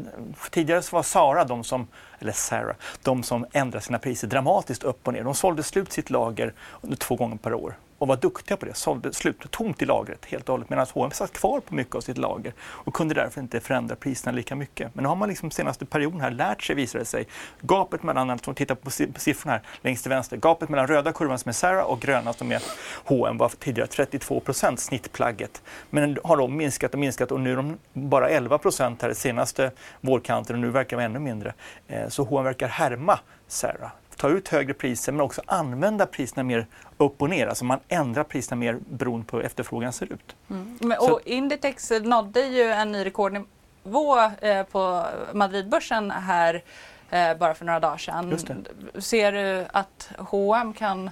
tidigare 0.51 0.81
så 0.81 0.95
var 0.95 1.03
Sara 1.03 1.43
de 1.43 1.63
som, 1.63 1.87
eller 2.19 2.31
Sarah, 2.31 2.75
de 3.03 3.23
som 3.23 3.45
ändrade 3.51 3.85
sina 3.85 3.99
priser 3.99 4.27
dramatiskt 4.27 4.83
upp 4.83 5.07
och 5.07 5.13
ner. 5.13 5.23
De 5.23 5.35
sålde 5.35 5.63
slut 5.63 5.91
sitt 5.91 6.09
lager 6.09 6.53
två 6.99 7.15
gånger 7.15 7.37
per 7.37 7.53
år 7.53 7.75
och 7.97 8.07
var 8.07 8.15
duktiga 8.17 8.57
på 8.57 8.65
det, 8.65 8.73
sålde 8.73 9.13
slut 9.13 9.51
tomt 9.51 9.81
i 9.81 9.85
lagret 9.85 10.25
helt 10.25 10.49
och 10.49 10.53
hållet 10.53 10.69
medan 10.69 10.87
H&M 10.93 11.11
satt 11.11 11.33
kvar 11.33 11.59
på 11.59 11.75
mycket 11.75 11.95
av 11.95 12.01
sitt 12.01 12.17
lager 12.17 12.53
och 12.61 12.93
kunde 12.93 13.13
därför 13.13 13.41
inte 13.41 13.59
förändra 13.59 13.95
priserna 13.95 14.31
lika 14.31 14.55
mycket. 14.55 14.95
Men 14.95 15.03
nu 15.03 15.09
har 15.09 15.15
man 15.15 15.29
liksom 15.29 15.51
senaste 15.51 15.85
perioden 15.85 16.21
här 16.21 16.31
lärt 16.31 16.63
sig, 16.63 16.75
visar 16.75 16.99
det 16.99 17.05
sig, 17.05 17.27
gapet 17.61 18.03
mellan, 18.03 18.29
alltså 18.29 18.53
titta 18.53 18.75
på 18.75 18.89
siffrorna 18.89 19.51
här 19.51 19.61
längst 19.81 20.03
till 20.03 20.09
vänster, 20.09 20.37
gapet 20.37 20.69
mellan 20.69 20.87
röda 20.87 21.13
kurvan 21.13 21.39
som 21.39 21.49
är 21.49 21.53
Zara 21.53 21.85
och 21.85 21.99
gröna 21.99 22.33
som 22.33 22.51
är 22.51 22.63
H&M 23.05 23.37
var 23.37 23.51
tidigare 23.59 23.87
32 23.87 24.39
procent 24.39 24.79
snittplagget. 24.79 25.61
Men 25.89 26.17
har 26.23 26.37
de 26.37 26.57
minskat 26.57 26.93
och 26.93 26.99
minskat 26.99 27.31
och 27.31 27.39
nu 27.39 27.51
är 27.51 27.55
de 27.55 27.77
bara 27.93 28.29
11 28.29 28.57
procent 28.57 29.01
här 29.01 29.13
senaste 29.13 29.71
vårkanten 30.01 30.55
och 30.55 30.61
nu 30.61 30.69
verkar 30.69 30.97
de 30.97 31.03
ännu 31.03 31.19
mindre. 31.19 31.53
Eh, 31.87 32.07
så 32.09 32.23
H&M 32.23 32.43
verkar 32.43 32.67
härma 32.67 33.19
Zara 33.47 33.91
ta 34.17 34.29
ut 34.29 34.47
högre 34.47 34.73
priser 34.73 35.11
men 35.11 35.21
också 35.21 35.41
använda 35.45 36.05
priserna 36.05 36.43
mer 36.43 36.65
upp 36.97 37.21
och 37.21 37.29
ner. 37.29 37.47
Alltså 37.47 37.65
man 37.65 37.79
ändrar 37.87 38.23
priserna 38.23 38.59
mer 38.59 38.79
beroende 38.89 39.25
på 39.25 39.37
hur 39.37 39.45
efterfrågan 39.45 39.93
ser 39.93 40.05
ut. 40.13 40.35
Mm. 40.49 40.77
Men, 40.81 40.97
och 40.97 41.21
Inditex 41.25 41.91
nådde 42.01 42.41
ju 42.41 42.63
en 42.63 42.91
ny 42.91 43.05
rekordnivå 43.05 44.19
eh, 44.41 44.63
på 44.63 45.05
Madridbörsen 45.33 46.11
här 46.11 46.63
eh, 47.09 47.37
bara 47.37 47.53
för 47.53 47.65
några 47.65 47.79
dagar 47.79 47.97
sedan. 47.97 48.65
Ser 48.97 49.31
du 49.31 49.65
att 49.73 50.11
H&M 50.17 50.73
kan 50.73 51.09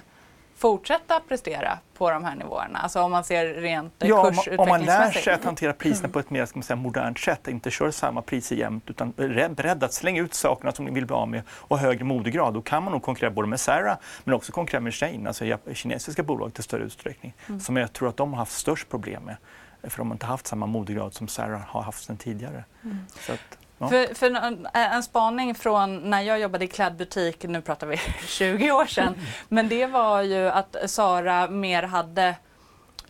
fortsätta 0.56 1.20
prestera 1.28 1.78
på 1.94 2.10
de 2.10 2.24
här 2.24 2.34
nivåerna? 2.36 2.78
Alltså 2.78 3.00
om 3.00 3.10
man 3.10 3.24
ser 3.24 3.46
rent 3.54 3.94
ja, 3.98 4.24
kursutvecklingsmässigt? 4.24 4.60
Om 4.60 4.68
man 4.68 4.84
lär 4.84 5.10
sig 5.10 5.32
att 5.32 5.44
hantera 5.44 5.72
priserna 5.72 6.08
på 6.08 6.18
ett 6.18 6.30
mer 6.30 6.46
ska 6.46 6.58
man 6.58 6.62
säga, 6.62 6.76
modernt 6.76 7.18
sätt, 7.18 7.48
inte 7.48 7.70
kör 7.70 7.90
samma 7.90 8.22
priser 8.22 8.56
jämt 8.56 8.90
utan 8.90 9.12
är 9.16 9.48
beredd 9.48 9.84
att 9.84 9.92
slänga 9.92 10.22
ut 10.22 10.34
sakerna 10.34 10.72
som 10.72 10.84
ni 10.84 10.90
vill 10.90 11.06
bli 11.06 11.16
av 11.16 11.28
med 11.28 11.42
och 11.50 11.78
högre 11.78 12.04
modegrad, 12.04 12.54
då 12.54 12.62
kan 12.62 12.82
man 12.82 12.92
nog 12.92 13.02
konkurrera 13.02 13.30
både 13.30 13.48
med 13.48 13.60
Sarah 13.60 13.96
men 14.24 14.34
också 14.34 14.52
konkurrera 14.52 14.80
med 14.80 14.94
Shein, 14.94 15.26
alltså 15.26 15.44
kinesiska 15.72 16.22
bolag 16.22 16.54
till 16.54 16.64
större 16.64 16.84
utsträckning, 16.84 17.34
mm. 17.48 17.60
som 17.60 17.76
jag 17.76 17.92
tror 17.92 18.08
att 18.08 18.16
de 18.16 18.32
har 18.32 18.38
haft 18.38 18.58
störst 18.58 18.88
problem 18.88 19.22
med. 19.22 19.36
För 19.82 19.98
de 19.98 20.06
har 20.06 20.14
inte 20.14 20.26
haft 20.26 20.46
samma 20.46 20.66
modegrad 20.66 21.14
som 21.14 21.28
Sarah 21.28 21.60
har 21.60 21.82
haft 21.82 22.04
sedan 22.04 22.16
tidigare. 22.16 22.64
Mm. 22.84 22.98
Att, 23.28 23.58
Ja. 23.78 23.88
För, 23.88 24.14
för 24.14 24.30
en, 24.30 24.66
en, 24.72 25.02
spaning 25.02 25.54
från 25.54 26.10
när 26.10 26.20
jag 26.20 26.40
jobbade 26.40 26.64
i 26.64 26.68
klädbutik, 26.68 27.44
nu 27.44 27.60
pratar 27.60 27.86
vi 27.86 27.96
20 28.26 28.70
år 28.70 28.86
sedan, 28.86 29.14
men 29.48 29.68
det 29.68 29.86
var 29.86 30.22
ju 30.22 30.48
att 30.48 30.76
Sara 30.86 31.48
mer 31.48 31.82
hade 31.82 32.34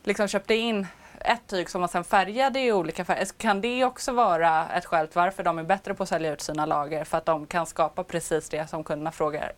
liksom 0.04 0.28
köpte 0.28 0.54
in 0.54 0.86
ett 1.20 1.46
tyg 1.46 1.70
som 1.70 1.80
man 1.80 1.88
sen 1.88 2.04
färgade 2.04 2.60
i 2.60 2.72
olika 2.72 3.04
färger. 3.04 3.26
Kan 3.38 3.60
det 3.60 3.84
också 3.84 4.12
vara 4.12 4.68
ett 4.68 4.84
skäl 4.84 5.08
till 5.08 5.16
varför 5.16 5.42
de 5.42 5.58
är 5.58 5.62
bättre 5.62 5.94
på 5.94 6.02
att 6.02 6.08
sälja 6.08 6.32
ut 6.32 6.40
sina 6.40 6.66
lager? 6.66 7.04
För 7.04 7.18
att 7.18 7.26
de 7.26 7.46
kan 7.46 7.66
skapa 7.66 8.04
precis 8.04 8.48
det 8.48 8.70
som 8.70 8.84
kunderna 8.84 9.12
frågar 9.12 9.52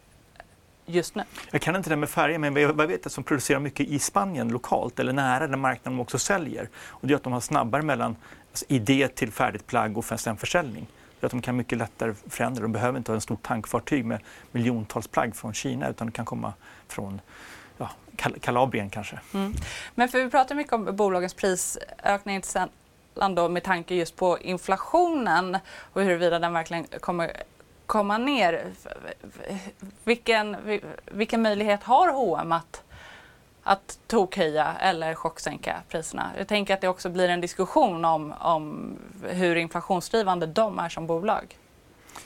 just 0.87 1.14
nu? 1.14 1.23
Jag 1.51 1.61
kan 1.61 1.77
inte 1.77 1.90
det 1.90 1.97
med 1.97 2.09
färger, 2.09 2.38
men 2.38 2.57
jag 2.57 2.87
vet 2.87 3.07
att 3.07 3.14
de 3.14 3.25
producerar 3.25 3.61
mycket 3.61 3.87
i 3.87 3.99
Spanien 3.99 4.49
lokalt 4.49 4.99
eller 4.99 5.12
nära 5.12 5.47
den 5.47 5.61
marknaden 5.61 5.97
de 5.97 6.03
också 6.03 6.18
säljer. 6.18 6.68
Och 6.88 7.07
det 7.07 7.11
gör 7.11 7.16
att 7.16 7.23
de 7.23 7.33
har 7.33 7.40
snabbare 7.40 7.83
mellan 7.83 8.16
alltså, 8.51 8.64
idé 8.68 9.09
till 9.09 9.33
färdigt 9.33 9.66
plagg 9.66 9.99
och 9.99 10.05
sen 10.05 10.37
försäljning 10.37 10.87
att 11.27 11.31
de 11.31 11.43
kan 11.43 11.57
mycket 11.57 11.79
lättare 11.79 12.15
förändra. 12.29 12.63
De 12.63 12.73
behöver 12.73 12.99
inte 12.99 13.13
ha 13.13 13.15
en 13.15 13.21
stort 13.21 13.43
tankfartyg 13.43 14.05
med 14.05 14.21
miljontals 14.53 15.09
plagg 15.09 15.37
från 15.37 15.55
Kina 15.55 15.89
utan 15.89 16.07
det 16.07 16.13
kan 16.13 16.25
komma 16.25 16.53
från 16.89 17.21
ja, 17.79 17.91
Kal 18.17 18.39
Kalabrien 18.41 18.91
kanske. 18.91 19.21
Mm. 19.35 19.55
Men 19.95 20.09
för 20.09 20.25
vi 20.25 20.31
pratar 20.31 20.55
mycket 20.55 20.73
om 20.73 20.97
bolagens 20.97 21.35
prisökning 21.35 22.43
då 23.35 23.49
med 23.49 23.63
tanke 23.63 23.95
just 23.95 24.17
på 24.17 24.39
inflationen 24.39 25.59
och 25.93 26.03
huruvida 26.03 26.39
den 26.39 26.53
verkligen 26.53 26.87
kommer 27.01 27.33
komma 27.87 28.19
ner. 28.19 28.65
Vilken, 30.05 30.57
vilken 31.05 31.43
möjlighet 31.43 31.83
har 31.83 32.13
H&M 32.13 32.53
att 32.53 32.83
att 33.69 33.99
tokhöja 34.07 34.75
eller 34.81 35.15
chocksänka 35.15 35.77
priserna. 35.89 36.31
Jag 36.39 36.49
tänker 36.49 36.75
att 36.75 36.81
det 36.81 36.89
också 36.89 37.11
blir 37.11 37.29
en 37.29 37.41
diskussion 37.41 38.05
om, 38.05 38.35
om 38.41 38.97
hur 39.23 39.57
inflationsdrivande 39.57 40.47
de 40.47 40.79
är 40.79 40.89
som 40.89 41.07
bolag. 41.07 41.59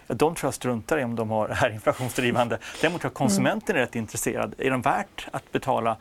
De 0.06 0.34
tror 0.34 0.46
jag 0.46 0.54
struntar 0.54 0.98
i 0.98 1.04
om 1.04 1.16
de 1.16 1.30
har, 1.30 1.48
är 1.48 1.70
inflationsdrivande. 1.70 2.58
Däremot 2.80 3.00
tror 3.00 3.10
jag 3.10 3.14
konsumenten 3.14 3.76
är 3.76 3.80
rätt 3.80 3.96
intresserad. 3.96 4.54
Är 4.58 4.70
de 4.70 4.82
värt 4.82 5.28
att 5.30 5.52
betala 5.52 5.96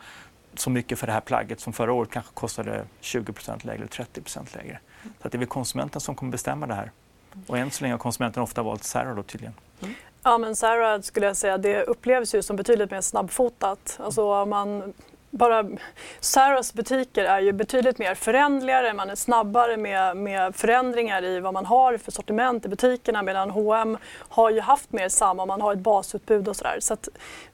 så 0.54 0.70
mycket 0.70 0.98
för 0.98 1.06
det 1.06 1.12
här 1.12 1.20
plagget 1.20 1.60
som 1.60 1.72
förra 1.72 1.92
året 1.92 2.10
kanske 2.10 2.32
kostade 2.34 2.84
20% 3.00 3.66
lägre 3.66 3.76
eller 3.76 4.06
30% 4.22 4.56
lägre? 4.56 4.78
Så 5.02 5.26
att 5.26 5.32
det 5.32 5.36
är 5.36 5.38
väl 5.38 5.48
konsumenten 5.48 6.00
som 6.00 6.14
kommer 6.14 6.32
bestämma 6.32 6.66
det 6.66 6.74
här. 6.74 6.90
Och 7.46 7.58
än 7.58 7.70
så 7.70 7.84
länge 7.84 7.94
har 7.94 7.98
konsumenten 7.98 8.42
ofta 8.42 8.62
valt 8.62 8.84
Zara 8.84 9.14
då 9.14 9.22
tydligen. 9.22 9.54
Mm. 9.82 9.94
Ja 10.22 10.38
men 10.38 10.56
Zara 10.56 11.02
skulle 11.02 11.26
jag 11.26 11.36
säga, 11.36 11.58
det 11.58 11.82
upplevs 11.82 12.34
ju 12.34 12.42
som 12.42 12.56
betydligt 12.56 12.90
mer 12.90 13.00
snabbfotat. 13.00 13.98
Alltså 14.02 14.46
man 14.46 14.92
bara 15.32 15.64
Saras 16.20 16.74
butiker 16.74 17.24
är 17.24 17.40
ju 17.40 17.52
betydligt 17.52 17.98
mer 17.98 18.14
förändligare, 18.14 18.92
man 18.92 19.10
är 19.10 19.14
snabbare 19.14 19.76
med, 19.76 20.16
med 20.16 20.56
förändringar 20.56 21.24
i 21.24 21.40
vad 21.40 21.54
man 21.54 21.66
har 21.66 21.96
för 21.96 22.12
sortiment 22.12 22.64
i 22.64 22.68
butikerna 22.68 23.22
medan 23.22 23.50
H&M 23.50 23.98
har 24.28 24.50
ju 24.50 24.60
haft 24.60 24.92
mer 24.92 25.08
samma, 25.08 25.46
man 25.46 25.60
har 25.60 25.72
ett 25.72 25.78
basutbud 25.78 26.48
och 26.48 26.56
sådär. 26.56 26.76
Så 26.80 26.94
att 26.94 27.08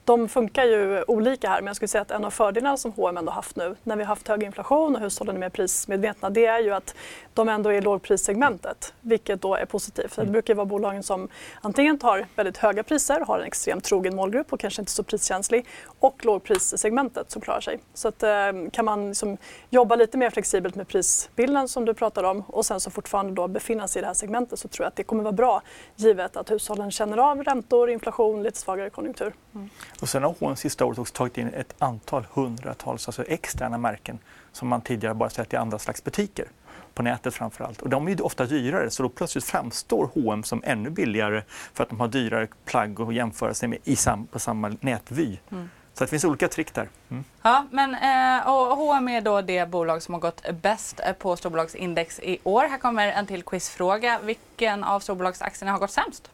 de 0.09 0.29
funkar 0.29 0.65
ju 0.65 1.03
olika 1.07 1.49
här 1.49 1.61
men 1.61 1.67
jag 1.67 1.75
skulle 1.75 1.87
säga 1.87 2.01
att 2.01 2.11
en 2.11 2.25
av 2.25 2.31
fördelarna 2.31 2.77
som 2.77 2.91
H&M 2.91 3.17
ändå 3.17 3.31
haft 3.31 3.55
nu 3.55 3.75
när 3.83 3.95
vi 3.95 4.03
har 4.03 4.07
haft 4.07 4.27
hög 4.27 4.43
inflation 4.43 4.95
och 4.95 5.01
hushållen 5.01 5.35
är 5.35 5.39
mer 5.39 5.49
prismedvetna 5.49 6.29
det 6.29 6.45
är 6.45 6.59
ju 6.59 6.71
att 6.71 6.95
de 7.33 7.49
ändå 7.49 7.69
är 7.69 7.73
i 7.73 7.81
lågprissegmentet 7.81 8.93
vilket 9.01 9.41
då 9.41 9.55
är 9.55 9.65
positivt. 9.65 10.17
Mm. 10.17 10.27
Det 10.27 10.31
brukar 10.31 10.55
vara 10.55 10.65
bolagen 10.65 11.03
som 11.03 11.27
antingen 11.61 11.99
tar 11.99 12.25
väldigt 12.35 12.57
höga 12.57 12.83
priser, 12.83 13.19
har 13.19 13.39
en 13.39 13.45
extremt 13.45 13.83
trogen 13.83 14.15
målgrupp 14.15 14.53
och 14.53 14.59
kanske 14.59 14.81
inte 14.81 14.91
så 14.91 15.03
priskänslig 15.03 15.65
och 15.99 16.25
lågprissegmentet 16.25 17.31
som 17.31 17.41
klarar 17.41 17.61
sig. 17.61 17.79
Så 17.93 18.07
att, 18.07 18.23
eh, 18.23 18.29
kan 18.71 18.85
man 18.85 19.07
liksom 19.07 19.37
jobba 19.69 19.95
lite 19.95 20.17
mer 20.17 20.29
flexibelt 20.29 20.75
med 20.75 20.87
prisbilden 20.87 21.67
som 21.67 21.85
du 21.85 21.93
pratar 21.93 22.23
om 22.23 22.41
och 22.47 22.65
sen 22.65 22.79
så 22.79 22.91
fortfarande 22.91 23.33
då 23.33 23.47
befinna 23.47 23.87
sig 23.87 23.99
i 23.99 24.01
det 24.01 24.07
här 24.07 24.13
segmentet 24.13 24.59
så 24.59 24.67
tror 24.67 24.83
jag 24.83 24.87
att 24.87 24.95
det 24.95 25.03
kommer 25.03 25.23
vara 25.23 25.31
bra 25.31 25.61
givet 25.95 26.37
att 26.37 26.51
hushållen 26.51 26.91
känner 26.91 27.17
av 27.17 27.43
räntor, 27.43 27.89
inflation, 27.89 28.43
lite 28.43 28.57
svagare 28.57 28.89
konjunktur. 28.89 29.33
Mm. 29.55 29.69
Och 30.01 30.09
sen 30.09 30.23
har 30.23 30.35
H&M 30.39 30.55
sista 30.55 30.85
året 30.85 30.99
också 30.99 31.13
tagit 31.13 31.37
in 31.37 31.47
ett 31.47 31.75
antal 31.79 32.27
hundratals 32.33 33.07
alltså 33.07 33.23
externa 33.23 33.77
märken 33.77 34.19
som 34.51 34.67
man 34.67 34.81
tidigare 34.81 35.13
bara 35.13 35.29
sett 35.29 35.53
i 35.53 35.55
andra 35.55 35.79
slags 35.79 36.03
butiker 36.03 36.45
på 36.93 37.03
nätet 37.03 37.33
framför 37.33 37.63
allt. 37.63 37.81
Och 37.81 37.89
de 37.89 38.07
är 38.07 38.11
ju 38.11 38.21
ofta 38.21 38.45
dyrare 38.45 38.89
så 38.89 39.03
då 39.03 39.09
plötsligt 39.09 39.43
framstår 39.43 40.09
H&M 40.13 40.43
som 40.43 40.63
ännu 40.65 40.89
billigare 40.89 41.43
för 41.73 41.83
att 41.83 41.89
de 41.89 41.99
har 41.99 42.07
dyrare 42.07 42.47
plagg 42.65 43.01
att 43.01 43.13
jämföra 43.13 43.53
sig 43.53 43.69
med 43.69 43.79
i 43.83 43.95
sam 43.95 44.27
på 44.27 44.39
samma 44.39 44.77
nätvy. 44.81 45.37
Mm. 45.51 45.69
Så 45.93 46.03
det 46.03 46.09
finns 46.09 46.23
olika 46.23 46.47
trick 46.47 46.73
där. 46.73 46.89
Mm. 47.09 47.23
Ja, 47.41 47.65
men 47.71 47.95
eh, 47.95 48.47
och 48.47 48.77
H&M 48.77 49.07
är 49.07 49.21
då 49.21 49.41
det 49.41 49.69
bolag 49.69 50.03
som 50.03 50.13
har 50.13 50.21
gått 50.21 50.43
bäst 50.61 50.99
på 51.19 51.35
storbolagsindex 51.35 52.19
i 52.19 52.39
år. 52.43 52.63
Här 52.63 52.77
kommer 52.77 53.07
en 53.07 53.25
till 53.25 53.43
quizfråga. 53.43 54.19
Vilken 54.23 54.83
av 54.83 54.99
storbolagsaktierna 54.99 55.71
har 55.71 55.79
gått 55.79 55.91
sämst? 55.91 56.31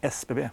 SBB. 0.00 0.48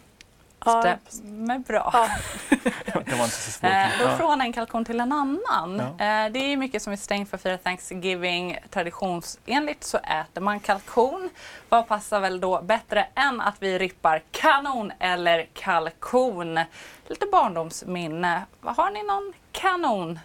Stämmer 0.63 1.59
bra. 1.59 1.89
Ja. 1.93 2.09
det 3.05 3.15
var 3.15 3.23
inte 3.23 3.29
så 3.29 3.51
svårt. 3.51 3.71
Eh, 3.71 4.17
från 4.17 4.41
en 4.41 4.53
kalkon 4.53 4.85
till 4.85 4.99
en 4.99 5.11
annan. 5.11 5.81
Ja. 5.97 6.05
Eh, 6.05 6.31
det 6.31 6.39
är 6.39 6.57
mycket 6.57 6.81
som 6.81 6.93
är 6.93 6.97
stängt 6.97 7.29
för 7.29 7.37
att 7.37 7.43
fira 7.43 7.57
Thanksgiving. 7.57 8.57
Traditionsenligt 8.69 9.83
så 9.83 9.97
äter 9.97 10.41
man 10.41 10.59
kalkon. 10.59 11.29
Vad 11.69 11.87
passar 11.87 12.19
väl 12.19 12.39
då 12.39 12.61
bättre 12.61 13.07
än 13.15 13.41
att 13.41 13.55
vi 13.59 13.79
rippar 13.79 14.21
kanon 14.31 14.91
eller 14.99 15.47
kalkon? 15.53 16.59
Lite 17.07 17.25
barndomsminne. 17.31 18.45
Har 18.61 18.91
ni 18.91 19.03
någon 19.03 19.33
kanon 19.51 20.19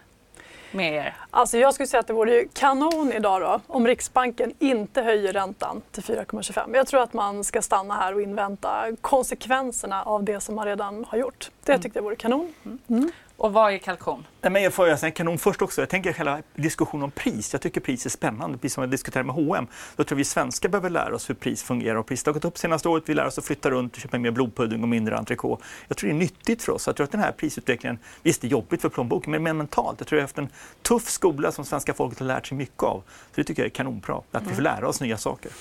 med 0.73 0.95
er? 0.95 1.15
Alltså 1.31 1.59
jag 1.59 1.75
skulle 1.75 1.87
säga 1.87 2.01
att 2.01 2.07
det 2.07 2.13
vore 2.13 2.45
kanon 2.53 3.13
idag 3.13 3.41
då 3.41 3.61
om 3.67 3.87
Riksbanken 3.87 4.55
inte 4.59 5.03
höjer 5.03 5.33
räntan 5.33 5.83
till 5.93 6.03
4,25. 6.03 6.77
Jag 6.77 6.87
tror 6.87 7.03
att 7.03 7.13
man 7.13 7.45
ska 7.45 7.63
stanna 7.63 7.95
här 7.95 8.15
och 8.15 8.23
invänta 8.23 8.87
konsekvenserna 9.01 10.03
av 10.03 10.25
det 10.25 10.41
som 10.41 10.55
man 10.55 10.67
redan 10.67 11.05
har 11.09 11.19
gjort. 11.19 11.51
Det 11.65 11.73
mm. 11.73 11.83
tyckte 11.83 11.99
jag 11.99 12.05
vore 12.05 12.17
kanon. 12.17 12.55
Mm. 12.89 13.11
Mm. 13.39 13.47
Och 13.47 13.53
vad 13.53 13.73
är 13.73 13.79
kalkon? 13.79 14.27
Nej, 14.41 14.53
men 14.53 14.63
jag 14.63 14.75
får 14.75 14.97
säga 14.97 15.11
kanon 15.11 15.39
först 15.39 15.63
också. 15.63 15.83
Jag 15.83 15.89
tänker 15.89 16.13
själva 16.13 16.43
diskussionen 16.55 17.05
om 17.05 17.11
pris. 17.11 17.53
Jag 17.53 17.63
tycker 17.63 17.81
pris 17.81 18.07
är 18.07 18.11
spännande, 18.11 18.59
precis 18.59 18.75
som 18.75 18.83
jag 18.83 18.91
diskuterar 18.91 19.25
med 19.25 19.35
H&M. 19.35 19.67
Då 19.97 20.05
tror 20.05 20.17
vi 20.17 20.25
svenskar 20.25 20.69
behöver 20.69 20.91
lära 20.91 21.15
oss 21.15 21.31
hur 21.31 21.35
pris 21.35 21.63
fungerar 21.63 21.97
och 21.97 22.07
priset 22.07 22.27
har 22.27 22.33
gått 22.33 22.45
upp 22.45 22.59
senaste 22.59 22.89
året. 22.89 23.05
Vi 23.07 23.15
lär 23.15 23.27
oss 23.27 23.39
att 23.39 23.45
flytta 23.45 23.71
runt 23.71 23.95
och 23.95 24.01
köpa 24.01 24.19
mer 24.19 24.31
blodpudding 24.31 24.83
och 24.83 24.89
mindre 24.89 25.19
entrecote. 25.19 25.65
Jag 25.89 25.97
tror 25.97 26.11
det 26.11 26.17
är 26.17 26.19
nyttigt 26.19 26.63
för 26.63 26.73
oss. 26.73 26.87
Jag 26.87 26.97
tror 26.97 27.05
att 27.05 27.13
den 27.13 27.21
här 27.21 27.33
prisutvecklingen, 27.33 27.99
visst 28.23 28.41
det 28.41 28.47
är 28.47 28.51
jobbigt 28.51 28.83
för 28.83 28.89
plånboken, 28.89 29.31
men 29.31 29.43
mer 29.43 29.53
mentalt. 29.53 30.01
Jag 30.01 30.09
tror 30.09 30.17
att 30.17 30.21
vi 30.21 30.23
har 30.23 30.27
haft 30.27 30.39
en 30.39 30.49
tuff 30.83 31.09
skola 31.09 31.53
som 31.53 31.65
svenska 31.65 31.95
folket 31.95 32.19
har 32.19 32.27
lärt 32.27 32.47
sig 32.47 32.59
mycket 32.59 32.83
av. 32.83 33.03
Så 33.07 33.35
det 33.35 33.45
tycker 33.45 33.63
jag 33.63 33.67
är 33.67 33.71
kanonbra, 33.71 34.23
att 34.33 34.47
vi 34.47 34.55
får 34.55 34.63
lära 34.63 34.89
oss 34.89 35.01
nya 35.01 35.17
saker. 35.17 35.53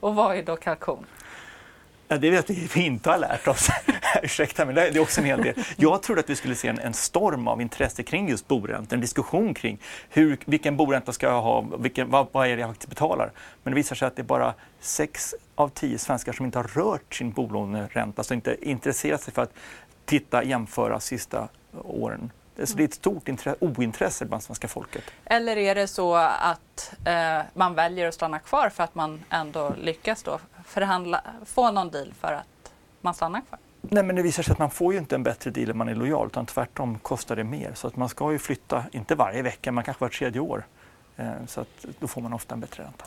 Och 0.00 0.14
vad 0.14 0.36
är 0.36 0.42
då 0.42 0.56
kalkon? 0.56 1.06
Ja, 2.12 2.18
det 2.18 2.30
vet 2.30 2.50
vi 2.50 2.84
inte 2.86 3.10
har 3.10 3.18
lärt 3.18 3.48
oss. 3.48 3.68
Ursäkta, 4.22 4.64
men 4.64 4.74
det 4.74 4.88
är 4.88 5.00
också 5.00 5.20
en 5.20 5.26
hel 5.26 5.42
del. 5.42 5.54
Jag 5.76 6.02
trodde 6.02 6.20
att 6.20 6.30
vi 6.30 6.36
skulle 6.36 6.54
se 6.54 6.68
en, 6.68 6.78
en 6.78 6.94
storm 6.94 7.48
av 7.48 7.60
intresse 7.60 8.02
kring 8.02 8.28
just 8.28 8.48
boräntor, 8.48 8.94
en 8.94 9.00
diskussion 9.00 9.54
kring 9.54 9.78
hur, 10.10 10.38
vilken 10.44 10.76
boränta 10.76 11.12
ska 11.12 11.26
jag 11.26 11.42
ha, 11.42 11.60
vilken, 11.78 12.10
vad, 12.10 12.26
vad 12.32 12.46
är 12.48 12.56
det 12.56 12.60
jag 12.60 12.70
faktiskt 12.70 12.88
betalar? 12.88 13.32
Men 13.62 13.72
det 13.72 13.74
visar 13.74 13.96
sig 13.96 14.08
att 14.08 14.16
det 14.16 14.22
är 14.22 14.24
bara 14.24 14.54
sex 14.80 15.34
av 15.54 15.68
tio 15.68 15.98
svenskar 15.98 16.32
som 16.32 16.46
inte 16.46 16.58
har 16.58 16.64
rört 16.64 17.14
sin 17.14 17.30
bolåneränta, 17.30 18.20
alltså 18.20 18.34
inte 18.34 18.68
intresserat 18.68 19.22
sig 19.22 19.34
för 19.34 19.42
att 19.42 19.52
titta, 20.04 20.44
jämföra 20.44 21.00
sista 21.00 21.48
åren. 21.84 22.30
Så 22.64 22.76
det 22.76 22.82
är 22.82 22.88
ett 22.88 22.94
stort 22.94 23.28
ointresse 23.60 24.24
bland 24.24 24.42
svenska 24.42 24.68
folket. 24.68 25.04
Eller 25.24 25.56
är 25.56 25.74
det 25.74 25.86
så 25.86 26.14
att 26.16 26.94
eh, 27.04 27.40
man 27.54 27.74
väljer 27.74 28.08
att 28.08 28.14
stanna 28.14 28.38
kvar 28.38 28.68
för 28.68 28.84
att 28.84 28.94
man 28.94 29.24
ändå 29.30 29.74
lyckas 29.78 30.22
då 30.22 30.38
förhandla, 30.72 31.22
få 31.44 31.70
någon 31.70 31.90
deal 31.90 32.12
för 32.20 32.32
att 32.32 32.72
man 33.00 33.14
stannar 33.14 33.40
kvar? 33.40 33.58
Nej, 33.80 34.02
men 34.04 34.16
det 34.16 34.22
visar 34.22 34.42
sig 34.42 34.52
att 34.52 34.58
man 34.58 34.70
får 34.70 34.92
ju 34.92 34.98
inte 34.98 35.14
en 35.14 35.22
bättre 35.22 35.50
deal 35.50 35.70
om 35.70 35.78
man 35.78 35.88
är 35.88 35.94
lojal, 35.94 36.26
utan 36.26 36.46
tvärtom 36.46 36.98
kostar 36.98 37.36
det 37.36 37.44
mer. 37.44 37.74
Så 37.74 37.86
att 37.86 37.96
man 37.96 38.08
ska 38.08 38.32
ju 38.32 38.38
flytta, 38.38 38.84
inte 38.92 39.14
varje 39.14 39.42
vecka, 39.42 39.72
men 39.72 39.84
kanske 39.84 40.04
vart 40.04 40.18
tredje 40.18 40.40
år. 40.40 40.64
Eh, 41.16 41.46
så 41.46 41.60
att 41.60 41.86
då 41.98 42.06
får 42.08 42.20
man 42.20 42.32
ofta 42.32 42.54
en 42.54 42.60
bättre 42.60 42.84
ränta. 42.84 43.04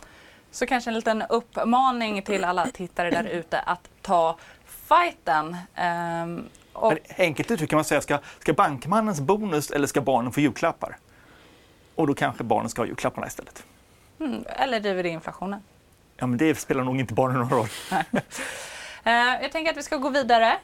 Så 0.51 0.65
kanske 0.65 0.89
en 0.89 0.93
liten 0.93 1.21
uppmaning 1.21 2.21
till 2.21 2.43
alla 2.43 2.67
tittare 2.67 3.11
där 3.11 3.23
ute 3.23 3.59
att 3.59 3.89
ta 4.01 4.37
fighten. 4.65 5.57
Um, 6.23 6.49
och... 6.73 6.93
enkelt 7.17 7.51
uttryckt 7.51 7.69
kan 7.69 7.77
man 7.77 7.85
säga, 7.85 8.01
ska, 8.01 8.19
ska 8.39 8.53
bankmannens 8.53 9.21
bonus 9.21 9.71
eller 9.71 9.87
ska 9.87 10.01
barnen 10.01 10.31
få 10.31 10.39
julklappar? 10.39 10.97
Och 11.95 12.07
då 12.07 12.13
kanske 12.13 12.43
barnen 12.43 12.69
ska 12.69 12.81
ha 12.81 12.87
julklapparna 12.87 13.27
istället. 13.27 13.63
Mm, 14.19 14.43
eller 14.47 14.79
driver 14.79 15.03
det 15.03 15.09
inflationen? 15.09 15.61
Ja, 16.17 16.27
men 16.27 16.37
det 16.37 16.55
spelar 16.55 16.83
nog 16.83 16.99
inte 16.99 17.13
barnen 17.13 17.39
någon 17.39 17.49
roll. 17.49 17.67
Eh, 19.07 19.41
jag 19.41 19.51
tänker 19.51 19.71
att 19.71 19.77
vi 19.77 19.83
ska 19.83 19.97
gå 19.97 20.09
vidare. 20.09 20.57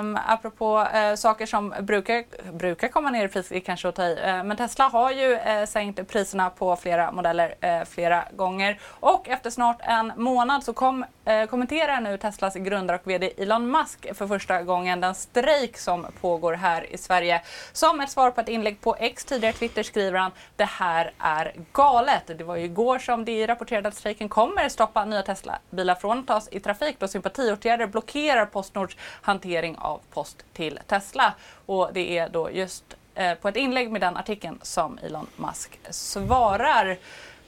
Um, 0.00 0.18
apropå 0.26 0.86
eh, 0.94 1.14
saker 1.14 1.46
som 1.46 1.74
brukar, 1.80 2.24
brukar 2.52 2.88
komma 2.88 3.10
ner 3.10 3.24
i 3.24 3.28
pris, 3.28 3.52
kanske 3.64 3.88
att 3.88 3.94
ta 3.94 4.04
i. 4.04 4.18
Eh, 4.24 4.44
men 4.44 4.56
Tesla 4.56 4.84
har 4.84 5.10
ju 5.10 5.38
sänkt 5.66 6.08
priserna 6.08 6.50
på 6.50 6.76
flera 6.76 7.12
modeller 7.12 7.84
flera 7.84 8.24
gånger. 8.36 8.78
Och 8.90 9.28
efter 9.28 9.50
snart 9.50 9.76
en 9.80 10.12
månad 10.16 10.64
så 10.64 10.72
kom, 10.72 11.04
kommenterar 11.50 12.00
nu 12.00 12.18
Teslas 12.18 12.54
grundare 12.54 12.98
och 12.98 13.10
VD 13.10 13.32
Elon 13.38 13.70
Musk 13.70 14.14
för 14.14 14.26
första 14.26 14.62
gången 14.62 15.00
den 15.00 15.14
strejk 15.14 15.78
som 15.78 16.06
pågår 16.20 16.52
här 16.52 16.94
i 16.94 16.98
Sverige. 16.98 17.42
Som 17.72 18.00
ett 18.00 18.10
svar 18.10 18.30
på 18.30 18.40
ett 18.40 18.48
inlägg 18.48 18.80
på 18.80 18.96
X, 18.98 19.24
tidigare 19.24 19.52
Twitter, 19.52 19.82
skriver 19.82 20.18
han 20.18 20.30
det 20.56 20.64
här 20.64 21.12
är 21.18 21.54
galet. 21.72 22.22
Det 22.26 22.44
var 22.44 22.56
ju 22.56 22.64
igår 22.64 22.98
som 22.98 23.24
det 23.24 23.46
rapporterade 23.46 23.88
att 23.88 23.94
strejken 23.94 24.28
kommer 24.28 24.68
stoppa 24.68 25.04
nya 25.04 25.22
Tesla-bilar 25.22 25.94
från 25.94 26.18
att 26.18 26.26
tas 26.26 26.48
i 26.52 26.60
trafik 26.60 26.96
då 26.98 27.08
sympatiåtgärder 27.08 27.85
blockerar 27.86 28.46
Postnords 28.46 28.96
hantering 29.22 29.76
av 29.78 30.00
post 30.12 30.44
till 30.52 30.78
Tesla. 30.86 31.34
Och 31.66 31.90
det 31.92 32.18
är 32.18 32.28
då 32.28 32.50
just 32.50 32.84
eh, 33.14 33.34
på 33.34 33.48
ett 33.48 33.56
inlägg 33.56 33.90
med 33.90 34.00
den 34.00 34.16
artikeln 34.16 34.58
som 34.62 34.98
Elon 34.98 35.26
Musk 35.36 35.80
svarar. 35.90 36.98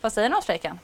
Vad 0.00 0.12
säger 0.12 0.28
ni 0.28 0.34
om 0.34 0.42
strejken? 0.42 0.78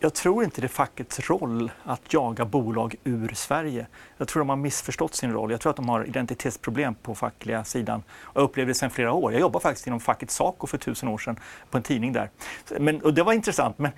jag 0.00 0.14
tror 0.14 0.44
inte 0.44 0.60
det 0.60 0.66
är 0.66 0.68
fackets 0.68 1.30
roll 1.30 1.70
att 1.84 2.12
jaga 2.12 2.44
bolag 2.44 2.94
ur 3.04 3.34
Sverige. 3.34 3.86
Jag 4.18 4.28
tror 4.28 4.40
de 4.40 4.48
har 4.48 4.56
missförstått 4.56 5.14
sin 5.14 5.32
roll. 5.32 5.50
Jag 5.50 5.60
tror 5.60 5.70
att 5.70 5.76
de 5.76 5.88
har 5.88 6.04
identitetsproblem 6.04 6.94
på 6.94 7.14
fackliga 7.14 7.64
sidan. 7.64 8.02
Jag 8.34 8.42
upplevde 8.42 8.70
det 8.70 8.74
sedan 8.74 8.90
flera 8.90 9.12
år. 9.12 9.32
Jag 9.32 9.40
jobbade 9.40 9.62
faktiskt 9.62 9.86
inom 9.86 10.00
facket 10.00 10.30
Saco 10.30 10.66
för 10.66 10.78
tusen 10.78 11.08
år 11.08 11.18
sedan 11.18 11.40
på 11.70 11.76
en 11.76 11.82
tidning 11.82 12.12
där. 12.12 12.30
Men, 12.78 13.00
och 13.02 13.14
det 13.14 13.22
var 13.22 13.32
intressant. 13.32 13.78
Men 13.78 13.92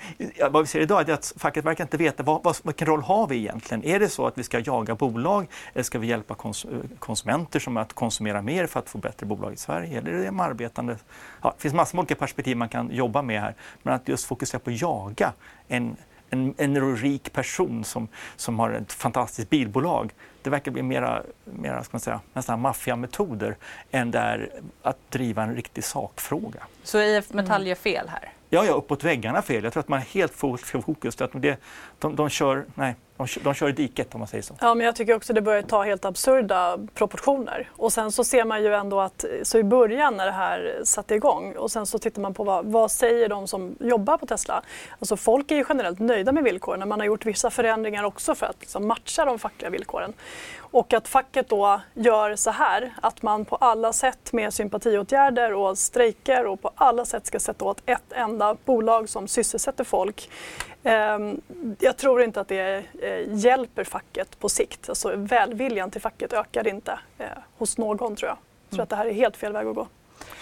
vad 0.51 0.63
vi 0.63 0.67
ser 0.67 0.81
idag 0.81 1.09
är 1.09 1.15
att 1.15 1.33
facket 1.37 1.65
verkar 1.65 1.85
inte 1.85 1.97
veta 1.97 2.23
vad, 2.23 2.43
vad, 2.43 2.57
vilken 2.63 2.87
roll 2.87 3.03
har 3.03 3.27
vi 3.27 3.37
egentligen? 3.37 3.85
Är 3.85 4.01
det 4.01 4.09
så 4.09 4.27
att 4.27 4.39
vi 4.39 4.43
ska 4.43 4.59
jaga 4.59 4.95
bolag 4.95 5.47
eller 5.75 5.83
ska 5.83 5.99
vi 5.99 6.07
hjälpa 6.07 6.35
kons 6.35 6.67
konsumenter 6.99 7.61
som 7.61 7.77
att 7.77 7.93
konsumera 7.93 8.43
mer 8.43 8.67
för 8.67 8.81
att 8.81 8.89
få 8.89 8.99
bättre 8.99 9.27
bolag 9.27 9.53
i 9.53 9.57
Sverige? 9.57 9.99
Eller 9.99 10.11
är 10.11 10.19
det 10.19 10.25
de 10.25 10.41
arbetande? 10.41 10.97
Ja, 11.43 11.53
det 11.57 11.63
finns 11.63 11.75
massor 11.75 11.97
med 11.97 12.01
olika 12.03 12.15
perspektiv 12.15 12.57
man 12.57 12.69
kan 12.69 12.91
jobba 12.91 13.23
med 13.23 13.41
här. 13.41 13.55
Men 13.83 13.95
att 13.95 14.09
just 14.09 14.25
fokusera 14.25 14.61
på 14.61 14.71
att 14.71 14.81
jaga 14.81 15.33
en, 15.69 15.97
en, 16.31 16.55
en 16.57 16.97
rik 16.97 17.33
person 17.33 17.85
som, 17.85 18.09
som 18.37 18.59
har 18.59 18.71
ett 18.71 18.93
fantastiskt 18.93 19.51
bilbolag. 19.51 20.12
Det 20.43 20.51
verkar 20.51 20.71
bli 20.71 20.83
mera, 20.83 21.23
mera 21.45 21.85
ska 21.85 21.95
man 21.95 22.01
säga, 22.01 22.21
nästan 22.33 22.61
maffiametoder 22.61 23.57
än 23.91 24.11
där 24.11 24.51
att 24.83 25.11
driva 25.11 25.43
en 25.43 25.55
riktig 25.55 25.85
sakfråga. 25.85 26.61
Så 26.83 27.01
IF 27.01 27.33
Metall 27.33 27.67
gör 27.67 27.75
fel 27.75 28.09
här? 28.09 28.33
Ja, 28.51 28.64
ja, 28.64 28.73
uppåt 28.73 29.05
väggarna 29.05 29.43
fel. 29.43 29.64
Jag 29.64 29.73
tror 29.73 29.81
att 29.81 29.88
man 29.88 29.99
är 29.99 30.05
helt 30.05 30.33
fokus. 30.85 31.21
Att 31.21 31.31
det, 31.35 31.61
de, 31.99 32.17
de, 32.17 32.29
kör, 32.29 32.64
nej, 32.75 32.95
de, 33.19 33.27
de 33.43 33.55
kör 33.55 33.69
i 33.69 33.73
diket 33.73 34.15
om 34.15 34.19
man 34.19 34.29
säger 34.29 34.43
så. 34.43 34.55
Ja, 34.61 34.75
men 34.75 34.87
jag 34.87 34.97
tycker 34.97 35.15
också 35.15 35.33
det 35.33 35.41
börjar 35.41 35.63
ta 35.63 35.83
helt 35.83 36.05
absurda 36.05 36.79
proportioner. 36.95 37.71
Och 37.73 37.93
sen 37.93 38.13
så 38.13 38.25
ser 38.25 38.45
man 38.45 38.63
ju 38.63 38.75
ändå 38.75 39.01
att, 39.01 39.25
så 39.43 39.59
i 39.59 39.65
början 39.65 40.17
när 40.17 40.27
det 40.27 40.33
här 40.33 40.81
satte 40.85 41.15
igång 41.15 41.57
och 41.57 41.71
sen 41.71 41.87
så 41.87 41.99
tittar 41.99 42.23
man 42.23 42.35
på 42.35 42.45
vad, 42.45 42.67
vad 42.67 42.91
säger 42.91 43.29
de 43.29 43.47
som 43.47 43.77
jobbar 43.81 44.19
på 44.19 44.27
Tesla? 44.27 44.63
Alltså 44.99 45.17
folk 45.17 45.51
är 45.51 45.57
ju 45.57 45.65
generellt 45.69 45.99
nöjda 45.99 46.33
med 46.33 46.45
villkoren. 46.45 46.89
Man 46.89 47.01
har 47.01 47.07
gjort 47.07 47.27
vissa 47.27 47.51
förändringar 47.51 48.05
också 48.05 48.35
för 48.35 48.47
att 48.47 48.57
liksom 48.61 48.89
matcha 48.89 49.25
de 49.25 49.39
fackliga 49.39 49.71
villkoren. 49.71 50.13
Och 50.71 50.93
att 50.93 51.09
facket 51.09 51.49
då 51.49 51.81
gör 51.95 52.37
så 52.37 52.51
här, 52.51 52.93
att 53.03 53.23
man 53.23 53.45
på 53.45 53.57
alla 53.57 53.93
sätt 53.93 54.33
med 54.33 54.55
sympatiåtgärder 54.55 55.55
och 55.55 55.79
strejker 55.79 56.47
och 56.47 56.63
på 56.63 56.71
alla 56.75 57.05
sätt 57.05 57.27
ska 57.27 57.41
sätta 57.41 57.65
åt 57.65 57.83
ett 57.87 58.13
enda 58.13 58.57
bolag 58.65 59.09
som 59.09 59.29
sysselsätter 59.29 59.85
folk. 59.85 60.31
Ehm, 60.83 61.41
jag 61.81 61.97
tror 61.97 62.23
inte 62.23 62.41
att 62.41 62.49
det 62.49 62.85
eh, 63.03 63.39
hjälper 63.39 63.85
facket 63.85 64.39
på 64.39 64.49
sikt. 64.49 64.89
Alltså 64.89 65.13
välviljan 65.17 65.91
till 65.91 66.01
facket 66.01 66.33
ökar 66.33 66.69
inte 66.69 66.99
eh, 67.19 67.27
hos 67.59 67.79
någon 67.79 68.17
tror 68.17 68.29
jag. 68.29 68.39
Jag 68.69 68.77
tror 68.77 68.83
att 68.83 68.89
det 68.89 68.97
här 68.97 69.07
är 69.07 69.13
helt 69.13 69.37
fel 69.37 69.53
väg 69.53 69.67
att 69.67 69.75
gå. 69.75 69.87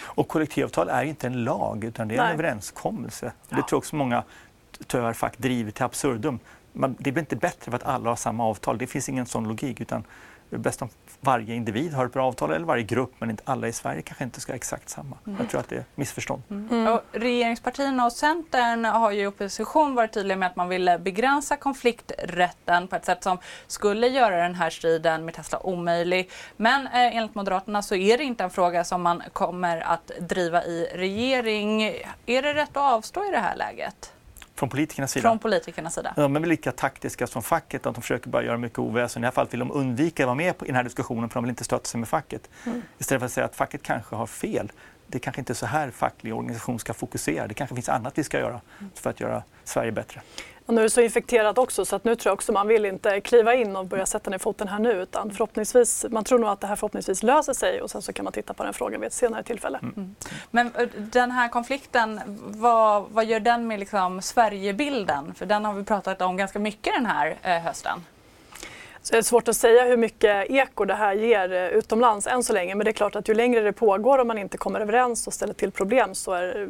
Och 0.01 0.27
kollektivavtal 0.27 0.89
är 0.89 1.03
inte 1.03 1.27
en 1.27 1.43
lag 1.43 1.83
utan 1.83 2.07
det 2.07 2.15
är 2.15 2.19
en 2.19 2.25
Nej. 2.25 2.33
överenskommelse. 2.33 3.31
Ja. 3.49 3.55
Det 3.55 3.55
tror 3.55 3.67
jag 3.71 3.77
också 3.77 3.95
många 3.95 4.23
tyvärr 4.87 5.13
fack 5.13 5.37
driver 5.37 5.71
till 5.71 5.83
absurdum 5.83 6.39
man, 6.77 6.95
det 6.99 7.11
blir 7.11 7.21
inte 7.21 7.35
bättre 7.35 7.71
för 7.71 7.75
att 7.75 7.83
alla 7.83 8.09
har 8.09 8.15
samma 8.15 8.45
avtal. 8.45 8.77
Det 8.77 8.87
finns 8.87 9.09
ingen 9.09 9.25
sån 9.25 9.47
logik. 9.47 9.81
utan 9.81 10.03
det 10.49 10.55
är 10.55 10.59
bäst 10.59 10.81
om 10.81 10.89
varje 11.21 11.55
individ 11.55 11.93
har 11.93 12.05
ett 12.05 12.13
bra 12.13 12.27
avtal 12.27 12.51
eller 12.51 12.65
varje 12.65 12.83
grupp 12.83 13.13
men 13.19 13.29
inte 13.29 13.43
alla 13.45 13.67
i 13.67 13.73
Sverige 13.73 14.01
kanske 14.01 14.23
inte 14.23 14.41
ska 14.41 14.51
ha 14.51 14.55
exakt 14.55 14.89
samma. 14.89 15.17
Mm. 15.27 15.37
Jag 15.39 15.49
tror 15.49 15.59
att 15.59 15.69
det 15.69 15.75
är 15.75 15.85
missförstånd. 15.95 16.43
Mm. 16.49 16.69
Mm. 16.71 16.93
Och 16.93 17.01
regeringspartierna 17.11 18.05
och 18.05 18.11
Centern 18.11 18.85
har 18.85 19.11
ju 19.11 19.21
i 19.21 19.27
opposition 19.27 19.95
varit 19.95 20.13
tydliga 20.13 20.37
med 20.37 20.47
att 20.47 20.55
man 20.55 20.69
ville 20.69 20.99
begränsa 20.99 21.55
konflikträtten 21.55 22.87
på 22.87 22.95
ett 22.95 23.05
sätt 23.05 23.23
som 23.23 23.37
skulle 23.67 24.07
göra 24.07 24.43
den 24.43 24.55
här 24.55 24.69
striden 24.69 25.25
med 25.25 25.33
Tesla 25.33 25.59
omöjlig. 25.65 26.29
Men 26.57 26.87
eh, 26.87 27.17
enligt 27.17 27.35
Moderaterna 27.35 27.81
så 27.81 27.95
är 27.95 28.17
det 28.17 28.23
inte 28.23 28.43
en 28.43 28.49
fråga 28.49 28.83
som 28.83 29.01
man 29.01 29.23
kommer 29.33 29.81
att 29.81 30.11
driva 30.19 30.63
i 30.63 30.87
regering. 30.93 31.83
Är 32.25 32.41
det 32.41 32.53
rätt 32.53 32.77
att 32.77 32.93
avstå 32.93 33.25
i 33.25 33.31
det 33.31 33.39
här 33.39 33.55
läget? 33.55 34.13
Från 34.57 34.69
politikernas 34.69 35.11
sida? 35.11 35.21
Från 35.21 35.39
politikernas 35.39 35.93
sida. 35.93 36.13
De 36.15 36.35
är 36.35 36.39
lika 36.39 36.71
taktiska 36.71 37.27
som 37.27 37.43
facket, 37.43 37.85
att 37.85 37.95
de 37.95 38.01
försöker 38.01 38.29
bara 38.29 38.43
göra 38.43 38.57
mycket 38.57 38.79
oväsen. 38.79 39.19
I 39.19 39.21
det 39.21 39.27
här 39.27 39.31
fallet 39.31 39.53
vill 39.53 39.59
de 39.59 39.71
undvika 39.71 40.23
att 40.23 40.27
vara 40.27 40.35
med 40.35 40.55
i 40.61 40.65
den 40.65 40.75
här 40.75 40.83
diskussionen 40.83 41.29
för 41.29 41.33
de 41.33 41.43
vill 41.43 41.49
inte 41.49 41.63
stöta 41.63 41.85
sig 41.85 41.99
med 41.99 42.09
facket. 42.09 42.49
Mm. 42.65 42.81
Istället 42.97 43.21
för 43.21 43.25
att 43.25 43.31
säga 43.31 43.45
att 43.45 43.55
facket 43.55 43.83
kanske 43.83 44.15
har 44.15 44.27
fel. 44.27 44.71
Det 45.07 45.19
kanske 45.19 45.41
inte 45.41 45.53
är 45.53 45.55
så 45.55 45.65
här 45.65 45.91
facklig 45.91 46.35
organisation 46.35 46.79
ska 46.79 46.93
fokusera. 46.93 47.47
Det 47.47 47.53
kanske 47.53 47.75
finns 47.75 47.89
annat 47.89 48.17
vi 48.17 48.23
ska 48.23 48.39
göra 48.39 48.61
för 48.95 49.09
att 49.09 49.19
göra 49.19 49.43
Sverige 49.63 49.91
bättre. 49.91 50.21
Och 50.67 50.73
nu 50.73 50.81
är 50.81 50.83
det 50.83 50.89
så 50.89 51.01
infekterat 51.01 51.57
också 51.57 51.85
så 51.85 51.95
att 51.95 52.03
nu 52.03 52.15
tror 52.15 52.29
jag 52.29 52.33
också 52.33 52.51
man 52.51 52.67
vill 52.67 52.85
inte 52.85 53.21
kliva 53.21 53.55
in 53.55 53.75
och 53.75 53.85
börja 53.85 54.05
sätta 54.05 54.29
ner 54.29 54.37
foten 54.37 54.67
här 54.67 54.79
nu 54.79 54.91
utan 54.91 55.31
förhoppningsvis, 55.31 56.05
man 56.09 56.23
tror 56.23 56.39
nog 56.39 56.49
att 56.49 56.61
det 56.61 56.67
här 56.67 56.75
förhoppningsvis 56.75 57.23
löser 57.23 57.53
sig 57.53 57.81
och 57.81 57.91
sen 57.91 58.01
så 58.01 58.13
kan 58.13 58.23
man 58.23 58.33
titta 58.33 58.53
på 58.53 58.63
den 58.63 58.73
frågan 58.73 59.01
vid 59.01 59.07
ett 59.07 59.13
senare 59.13 59.43
tillfälle. 59.43 59.79
Mm. 59.83 60.15
Men 60.51 60.71
den 60.97 61.31
här 61.31 61.49
konflikten, 61.49 62.21
vad, 62.47 63.05
vad 63.09 63.25
gör 63.25 63.39
den 63.39 63.67
med 63.67 63.79
liksom 63.79 64.21
Sverigebilden? 64.21 65.33
För 65.33 65.45
den 65.45 65.65
har 65.65 65.73
vi 65.73 65.83
pratat 65.83 66.21
om 66.21 66.37
ganska 66.37 66.59
mycket 66.59 66.93
den 66.93 67.05
här 67.05 67.37
eh, 67.41 67.59
hösten. 67.59 68.05
Så 69.01 69.13
det 69.13 69.17
är 69.17 69.21
svårt 69.21 69.47
att 69.47 69.55
säga 69.55 69.83
hur 69.83 69.97
mycket 69.97 70.51
eko 70.51 70.85
det 70.85 70.93
här 70.93 71.13
ger 71.13 71.53
eh, 71.53 71.67
utomlands 71.67 72.27
än 72.27 72.43
så 72.43 72.53
länge 72.53 72.75
men 72.75 72.85
det 72.85 72.91
är 72.91 72.93
klart 72.93 73.15
att 73.15 73.29
ju 73.29 73.33
längre 73.33 73.61
det 73.61 73.73
pågår 73.73 74.17
och 74.17 74.27
man 74.27 74.37
inte 74.37 74.57
kommer 74.57 74.79
överens 74.79 75.27
och 75.27 75.33
ställer 75.33 75.53
till 75.53 75.71
problem 75.71 76.15
så 76.15 76.33
är 76.33 76.67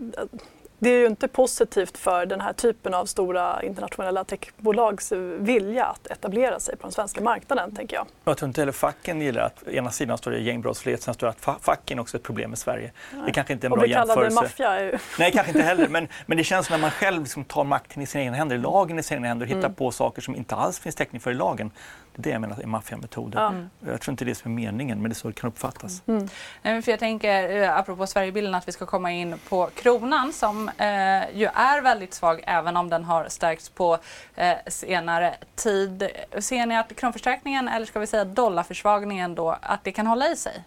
det 0.80 0.90
är 0.90 1.00
ju 1.00 1.08
inte 1.08 1.28
positivt 1.28 1.98
för 1.98 2.26
den 2.26 2.42
här 2.42 2.54
typen 2.54 2.94
av 2.94 3.06
stora 3.06 3.64
internationella 3.64 4.24
techbolags 4.24 5.12
vilja 5.38 5.86
att 5.86 6.08
etablera 6.08 6.60
sig 6.60 6.78
på 6.78 6.84
den 6.84 6.92
svenska 6.92 7.22
marknaden, 7.22 7.76
tänker 7.76 7.96
jag. 7.96 8.08
Jag 8.24 8.38
tror 8.38 8.48
inte 8.48 8.62
heller 8.62 8.72
facken 8.72 9.22
gillar 9.22 9.42
att 9.42 9.68
ena 9.68 9.92
sidan 9.92 10.18
står 10.18 10.32
det 10.32 10.40
gängbrottslighet, 10.40 11.02
sen 11.02 11.14
står 11.14 11.28
det 11.28 11.52
att 11.52 11.64
facken 11.64 12.00
också 12.00 12.18
är 12.18 12.20
ett 12.20 12.26
problem 12.26 12.54
i 12.54 12.56
Sverige. 12.56 12.92
Nej. 13.14 13.22
Det 13.26 13.32
kanske 13.32 13.54
inte 13.54 13.68
är 13.68 13.72
en 13.72 13.78
bra 13.78 13.86
jämförelse. 13.86 14.42
maffia 14.42 14.80
är 14.80 14.84
ju... 14.84 14.98
Nej, 15.20 15.32
kanske 15.32 15.52
inte 15.52 15.64
heller. 15.64 15.88
Men, 15.88 16.08
men 16.26 16.38
det 16.38 16.44
känns 16.44 16.70
när 16.70 16.78
man 16.78 16.92
själv 16.92 17.22
liksom 17.22 17.46
tar 17.46 17.64
makten 17.64 18.04
i 18.04 18.06
sina 18.06 18.24
egna 18.24 18.38
händer, 18.38 18.58
lagen 18.58 19.00
i 19.00 19.04
sina 19.04 19.18
egna 19.18 19.28
händer 19.28 19.46
och 19.46 19.50
hittar 19.50 19.60
mm. 19.60 19.76
på 19.76 19.92
saker 19.92 20.22
som 20.22 20.36
inte 20.36 20.56
alls 20.56 20.80
finns 20.80 20.96
täckning 20.96 21.22
för 21.22 21.32
i 21.32 21.34
lagen. 21.34 21.72
Det 22.20 22.30
jag 22.30 22.42
menar 22.42 22.60
är 22.60 22.68
maffiametoder. 22.68 23.48
Mm. 23.48 23.70
Jag 23.86 24.02
tror 24.02 24.12
inte 24.14 24.26
det 24.26 24.32
är 24.32 24.36
som 24.36 24.52
är 24.52 24.56
meningen, 24.56 25.02
men 25.02 25.10
det 25.10 25.14
är 25.14 25.16
så 25.16 25.28
det 25.28 25.34
kan 25.34 25.48
uppfattas. 25.48 26.02
Mm. 26.08 26.30
Mm. 26.64 26.82
För 26.82 26.92
jag 26.92 27.00
tänker, 27.00 27.62
eh, 27.62 27.78
apropå 27.78 28.08
Sverigebilden, 28.08 28.56
att 28.56 28.68
vi 28.68 28.72
ska 28.72 28.86
komma 28.86 29.12
in 29.12 29.36
på 29.50 29.70
kronan 29.76 30.34
som 30.34 30.70
eh, 30.70 30.86
ju 31.34 31.46
är 31.54 31.82
väldigt 31.82 32.14
svag, 32.14 32.44
även 32.48 32.78
om 32.78 32.90
den 32.90 33.04
har 33.04 33.30
stärkts 33.30 33.70
på 33.70 33.98
eh, 34.36 34.54
senare 34.68 35.36
tid. 35.56 36.10
Ser 36.40 36.66
ni 36.66 36.78
att 36.78 36.96
kronförstärkningen, 36.96 37.68
eller 37.68 37.86
ska 37.86 38.00
vi 38.00 38.08
säga 38.08 38.26
dollarförsvagningen 38.26 39.36
då, 39.36 39.58
att 39.62 39.84
det 39.84 39.92
kan 39.92 40.08
hålla 40.08 40.30
i 40.30 40.36
sig? 40.36 40.64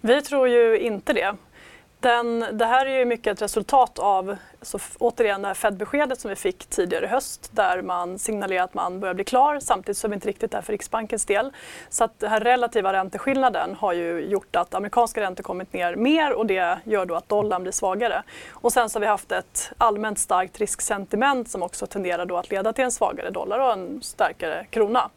Vi 0.00 0.22
tror 0.22 0.48
ju 0.48 0.78
inte 0.78 1.12
det. 1.12 1.36
Den, 2.00 2.44
det 2.52 2.64
här 2.64 2.86
är 2.86 2.98
ju 2.98 3.04
mycket 3.04 3.32
ett 3.32 3.42
resultat 3.42 3.98
av 3.98 4.36
så 4.62 4.78
återigen 4.98 5.42
det 5.42 5.48
här 5.48 5.54
Fed-beskedet 5.54 6.20
som 6.20 6.28
vi 6.28 6.36
fick 6.36 6.66
tidigare 6.66 7.04
i 7.04 7.08
höst 7.08 7.50
där 7.52 7.82
man 7.82 8.18
signalerar 8.18 8.64
att 8.64 8.74
man 8.74 9.00
börjar 9.00 9.14
bli 9.14 9.24
klar 9.24 9.60
samtidigt 9.60 9.96
som 9.96 10.10
vi 10.10 10.14
inte 10.14 10.28
riktigt 10.28 10.50
där 10.50 10.62
för 10.62 10.72
Riksbankens 10.72 11.24
del. 11.24 11.52
Så 11.88 12.04
att 12.04 12.18
den 12.18 12.30
här 12.30 12.40
relativa 12.40 12.92
ränteskillnaden 12.92 13.74
har 13.74 13.92
ju 13.92 14.20
gjort 14.20 14.56
att 14.56 14.74
amerikanska 14.74 15.20
räntor 15.20 15.42
kommit 15.42 15.72
ner 15.72 15.96
mer 15.96 16.32
och 16.32 16.46
det 16.46 16.78
gör 16.84 17.06
då 17.06 17.14
att 17.14 17.28
dollarn 17.28 17.62
blir 17.62 17.72
svagare. 17.72 18.22
Och 18.50 18.72
sen 18.72 18.90
så 18.90 18.96
har 18.96 19.00
vi 19.00 19.06
haft 19.06 19.32
ett 19.32 19.72
allmänt 19.78 20.18
starkt 20.18 20.58
risksentiment 20.58 21.50
som 21.50 21.62
också 21.62 21.86
tenderar 21.86 22.26
då 22.26 22.36
att 22.36 22.50
leda 22.50 22.72
till 22.72 22.84
en 22.84 22.92
svagare 22.92 23.30
dollar 23.30 23.58
och 23.58 23.72
en 23.72 24.02
starkare 24.02 24.66
krona. 24.70 25.10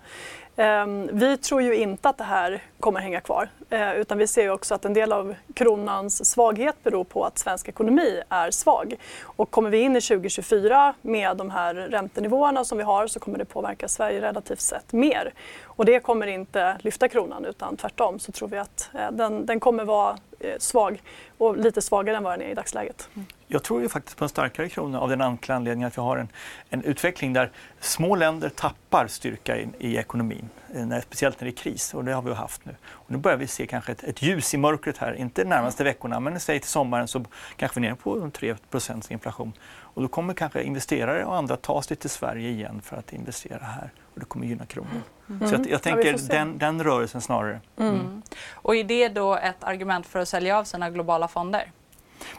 Ehm, 0.56 1.10
vi 1.12 1.38
tror 1.38 1.62
ju 1.62 1.76
inte 1.76 2.10
att 2.10 2.18
det 2.18 2.24
här 2.24 2.64
kommer 2.80 3.00
hänga 3.00 3.22
kvar 3.22 3.50
eh, 3.70 3.96
utan 3.96 4.18
vi 4.18 4.28
ser 4.28 4.50
också 4.50 4.76
att 4.76 4.86
en 4.86 4.94
del 4.94 5.12
av 5.12 5.36
kronans 5.54 6.26
svaghet 6.26 6.76
beror 6.84 7.04
på 7.04 7.26
att 7.26 7.38
svensk 7.38 7.68
ekonomi 7.68 8.22
är 8.30 8.52
svag. 8.52 8.96
Och 9.24 9.52
kommer 9.52 9.70
vi 9.70 9.78
in 9.78 9.96
i 9.96 10.02
2024 10.02 10.94
med 11.02 11.38
de 11.38 11.50
här 11.50 11.74
räntenivåerna 11.74 12.66
som 12.66 12.78
vi 12.78 12.84
har 12.84 13.08
så 13.08 13.20
kommer 13.20 13.38
det 13.38 13.46
påverka 13.46 13.88
Sverige 13.88 14.22
relativt 14.22 14.62
sett 14.62 14.94
mer. 14.94 15.34
Och 15.64 15.86
det 15.86 16.00
kommer 16.00 16.28
inte 16.28 16.78
lyfta 16.82 17.08
kronan 17.08 17.46
utan 17.46 17.78
tvärtom 17.78 18.20
så 18.20 18.32
tror 18.32 18.48
vi 18.48 18.58
att 18.58 18.90
eh, 18.94 19.12
den, 19.12 19.46
den 19.46 19.60
kommer 19.60 19.86
vara 19.86 20.18
eh, 20.40 20.58
svag 20.60 21.02
och 21.38 21.58
lite 21.58 21.82
svagare 21.82 22.18
än 22.18 22.24
vad 22.24 22.34
den 22.34 22.48
är 22.48 22.52
i 22.52 22.54
dagsläget. 22.54 23.10
Mm. 23.14 23.26
Mm. 23.52 23.58
Jag 23.58 23.64
tror 23.64 23.82
ju 23.82 23.90
faktiskt 23.90 24.18
på 24.18 24.26
en 24.26 24.30
starkare 24.30 24.70
krona 24.70 25.00
av 25.00 25.10
den 25.10 25.22
enkla 25.22 25.56
anledningen 25.56 25.88
att 25.88 25.98
vi 25.98 26.02
har 26.02 26.18
en, 26.18 26.30
en 26.70 26.84
utveckling 26.84 27.34
där 27.34 27.52
små 27.80 28.16
länder 28.16 28.50
tappar 28.50 29.08
styrka 29.08 29.58
i, 29.58 29.68
i 29.80 29.98
ekonomin, 29.98 30.50
eh, 30.74 30.86
när, 30.86 31.02
speciellt 31.02 31.42
när 31.42 31.46
det 31.46 31.52
är 31.52 31.58
kris 31.58 31.94
och 31.94 32.06
det 32.06 32.14
har 32.14 32.22
vi 32.22 32.34
haft 32.34 32.66
nu. 32.66 32.76
Och 32.90 33.12
nu 33.12 33.18
börjar 33.18 33.38
vi 33.38 33.48
se 33.48 33.68
kanske 33.68 33.92
ett, 33.92 34.04
ett 34.04 34.22
ljus 34.22 34.54
i 34.54 34.58
mörkret 34.58 34.98
här, 34.98 35.14
inte 35.14 35.44
de 35.44 35.50
närmaste 35.50 35.84
veckorna 35.84 36.20
men 36.20 36.40
säg 36.40 36.60
till 36.60 36.70
sommaren 36.70 37.08
så 37.08 37.26
kanske 37.56 37.80
vi 37.80 37.88
är 37.88 37.90
nere 37.90 37.96
på 37.96 38.16
3% 38.16 39.12
inflation. 39.12 39.54
Och 39.94 40.02
då 40.02 40.08
kommer 40.08 40.34
kanske 40.34 40.64
investerare 40.64 41.26
och 41.26 41.36
andra 41.36 41.58
ta 41.58 41.82
sig 41.82 41.98
till 41.98 42.10
Sverige 42.10 42.50
igen 42.50 42.82
för 42.82 42.98
att 42.98 43.14
investera 43.14 43.66
här 43.66 43.92
och 44.14 44.20
det 44.20 44.26
kommer 44.26 44.46
gynna 44.46 44.66
kronan. 44.66 45.04
Mm. 45.30 45.48
Så 45.48 45.56
jag, 45.56 45.70
jag 45.70 45.82
tänker 45.82 46.12
ja, 46.12 46.18
den, 46.28 46.58
den 46.58 46.84
rörelsen 46.84 47.22
snarare. 47.22 47.60
Mm. 47.78 47.94
Mm. 47.94 48.22
Och 48.54 48.76
är 48.76 48.84
det 48.84 49.10
då 49.10 49.36
ett 49.36 49.64
argument 49.64 50.08
för 50.08 50.20
att 50.20 50.28
sälja 50.28 50.58
av 50.58 50.64
sina 50.64 50.90
globala 50.90 51.28
fonder? 51.28 51.72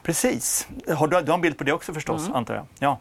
Precis. 0.02 0.68
Har 0.88 1.08
du, 1.08 1.20
du 1.20 1.30
har 1.30 1.34
en 1.34 1.40
bild 1.40 1.58
på 1.58 1.64
det 1.64 1.72
också 1.72 1.94
förstås, 1.94 2.22
mm. 2.22 2.36
antar 2.36 2.54
jag? 2.54 2.66
Ja. 2.78 2.98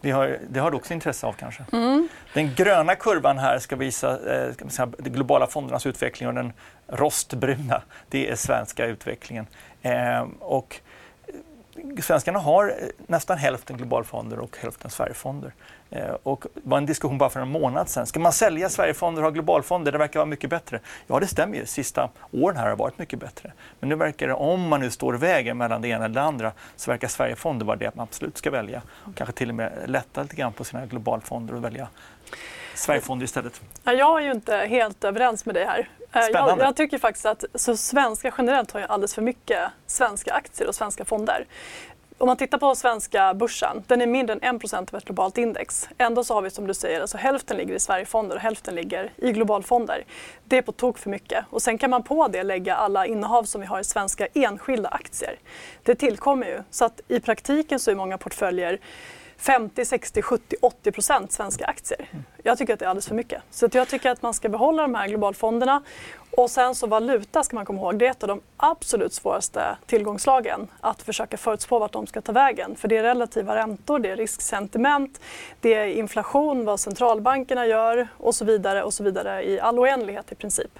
Vi 0.00 0.10
har, 0.10 0.38
det 0.50 0.60
har 0.60 0.70
du 0.70 0.76
också 0.76 0.94
intresse 0.94 1.26
av 1.26 1.32
kanske? 1.32 1.64
Mm. 1.72 2.08
Den 2.34 2.54
gröna 2.54 2.94
kurvan 2.94 3.38
här 3.38 3.58
ska 3.58 3.76
visa 3.76 4.34
eh, 4.34 4.52
ska 4.52 4.68
säga, 4.68 4.88
de 4.98 5.10
globala 5.10 5.46
fondernas 5.46 5.86
utveckling 5.86 6.28
och 6.28 6.34
den 6.34 6.52
rostbruna, 6.86 7.82
det 8.08 8.30
är 8.30 8.36
svenska 8.36 8.86
utvecklingen. 8.86 9.46
Eh, 9.82 10.26
och 10.38 10.80
svenskarna 12.02 12.38
har 12.38 12.68
eh, 12.68 12.88
nästan 13.06 13.38
hälften 13.38 13.76
globalfonder 13.76 14.38
och 14.38 14.56
hälften 14.60 14.90
Sverigefonder. 14.90 15.52
Eh, 15.90 16.16
och 16.22 16.46
det 16.54 16.60
var 16.64 16.78
en 16.78 16.86
diskussion 16.86 17.18
bara 17.18 17.30
för 17.30 17.40
en 17.40 17.48
månad 17.48 17.88
sedan. 17.88 18.06
Ska 18.06 18.20
man 18.20 18.32
sälja 18.32 18.68
Sverigefonder 18.68 19.22
och 19.22 19.26
ha 19.26 19.30
globalfonder? 19.30 19.92
Det 19.92 19.98
verkar 19.98 20.20
vara 20.20 20.26
mycket 20.26 20.50
bättre. 20.50 20.80
Ja, 21.06 21.20
det 21.20 21.26
stämmer 21.26 21.58
ju. 21.58 21.66
Sista 21.66 22.10
åren 22.32 22.56
här 22.56 22.68
har 22.68 22.76
varit 22.76 22.98
mycket 22.98 23.18
bättre. 23.18 23.52
Men 23.80 23.88
nu 23.88 23.94
verkar 23.94 24.26
det, 24.26 24.34
om 24.34 24.68
man 24.68 24.80
nu 24.80 24.90
står 24.90 25.14
i 25.14 25.18
vägen 25.18 25.58
mellan 25.58 25.82
det 25.82 25.88
ena 25.88 26.04
eller 26.04 26.14
det 26.14 26.22
andra, 26.22 26.52
så 26.76 26.90
verkar 26.90 27.08
Sverigefonder 27.08 27.66
vara 27.66 27.76
det 27.76 27.96
man 27.96 28.02
absolut 28.02 28.38
ska 28.38 28.50
välja. 28.50 28.82
Kanske 29.14 29.32
till 29.32 29.48
och 29.48 29.54
med 29.54 29.72
lätta 29.86 30.22
lite 30.22 30.36
grann 30.36 30.52
på 30.52 30.64
sina 30.64 30.86
globalfonder 30.86 31.54
och 31.54 31.64
välja 31.64 31.88
Sverigefonder 32.74 33.24
istället. 33.24 33.60
jag 33.84 34.20
är 34.20 34.24
ju 34.24 34.30
inte 34.30 34.56
helt 34.56 35.04
överens 35.04 35.46
med 35.46 35.54
dig 35.54 35.64
här. 35.64 35.88
Eh, 36.12 36.22
jag, 36.32 36.58
jag, 36.58 36.76
tycker 36.76 36.98
faktiskt 36.98 37.26
att 37.26 37.44
så 37.54 37.76
svenska 37.76 38.34
generellt 38.38 38.72
har 38.72 38.80
ju 38.80 38.86
alldeles 38.86 39.14
för 39.14 39.22
mycket 39.22 39.58
svenska 39.86 40.32
aktier 40.32 40.68
och 40.68 40.74
svenska 40.74 41.04
fonder. 41.04 41.46
Om 42.18 42.26
man 42.26 42.36
tittar 42.36 42.58
på 42.58 42.74
svenska 42.74 43.34
börsen, 43.34 43.84
den 43.86 44.00
är 44.00 44.06
mindre 44.06 44.36
än 44.42 44.56
1 44.56 44.74
av 44.74 44.94
ett 44.94 45.04
globalt 45.04 45.38
index. 45.38 45.88
Ändå 45.98 46.24
så 46.24 46.34
har 46.34 46.42
vi 46.42 46.50
som 46.50 46.66
du 46.66 46.74
säger, 46.74 47.00
alltså 47.00 47.16
hälften 47.16 47.56
ligger 47.56 47.74
i 47.74 47.80
Sverigefonder 47.80 48.36
och 48.36 48.42
hälften 48.42 48.74
ligger 48.74 49.12
i 49.16 49.32
globalfonder. 49.32 50.04
Det 50.44 50.58
är 50.58 50.62
på 50.62 50.72
tok 50.72 50.98
för 50.98 51.10
mycket. 51.10 51.44
Och 51.50 51.62
sen 51.62 51.78
kan 51.78 51.90
man 51.90 52.02
på 52.02 52.28
det 52.28 52.42
lägga 52.42 52.74
alla 52.74 53.06
innehav 53.06 53.44
som 53.44 53.60
vi 53.60 53.66
har 53.66 53.80
i 53.80 53.84
svenska 53.84 54.26
enskilda 54.34 54.88
aktier. 54.88 55.38
Det 55.82 55.94
tillkommer 55.94 56.46
ju. 56.46 56.62
Så 56.70 56.84
att 56.84 57.00
i 57.08 57.20
praktiken 57.20 57.78
så 57.78 57.90
är 57.90 57.94
många 57.94 58.18
portföljer 58.18 58.80
50, 59.40 59.84
60, 59.84 60.22
70, 60.22 60.56
80 60.62 60.92
procent 60.92 61.32
svenska 61.32 61.64
aktier. 61.64 62.08
Jag 62.42 62.58
tycker 62.58 62.72
att 62.74 62.78
det 62.78 62.84
är 62.84 62.88
alldeles 62.88 63.08
för 63.08 63.14
mycket. 63.14 63.42
Så 63.50 63.68
jag 63.72 63.88
tycker 63.88 64.10
att 64.10 64.22
man 64.22 64.34
ska 64.34 64.48
behålla 64.48 64.82
de 64.82 64.94
här 64.94 65.08
globalfonderna. 65.08 65.82
Och 66.30 66.50
sen 66.50 66.74
så 66.74 66.86
valuta 66.86 67.42
ska 67.42 67.56
man 67.56 67.64
komma 67.64 67.80
ihåg, 67.80 67.98
det 67.98 68.06
är 68.06 68.10
ett 68.10 68.22
av 68.22 68.28
de 68.28 68.40
absolut 68.56 69.12
svåraste 69.12 69.76
tillgångslagen 69.86 70.68
att 70.80 71.02
försöka 71.02 71.36
förutspå 71.36 71.78
vart 71.78 71.92
de 71.92 72.06
ska 72.06 72.20
ta 72.20 72.32
vägen. 72.32 72.76
För 72.76 72.88
det 72.88 72.96
är 72.96 73.02
relativa 73.02 73.56
räntor, 73.56 73.98
det 73.98 74.10
är 74.10 74.16
risksentiment, 74.16 75.20
det 75.60 75.74
är 75.74 75.86
inflation, 75.86 76.64
vad 76.64 76.80
centralbankerna 76.80 77.66
gör 77.66 78.08
och 78.16 78.34
så 78.34 78.44
vidare 78.44 78.82
och 78.82 78.94
så 78.94 79.04
vidare 79.04 79.48
i 79.48 79.60
all 79.60 79.78
oändlighet 79.78 80.32
i 80.32 80.34
princip. 80.34 80.78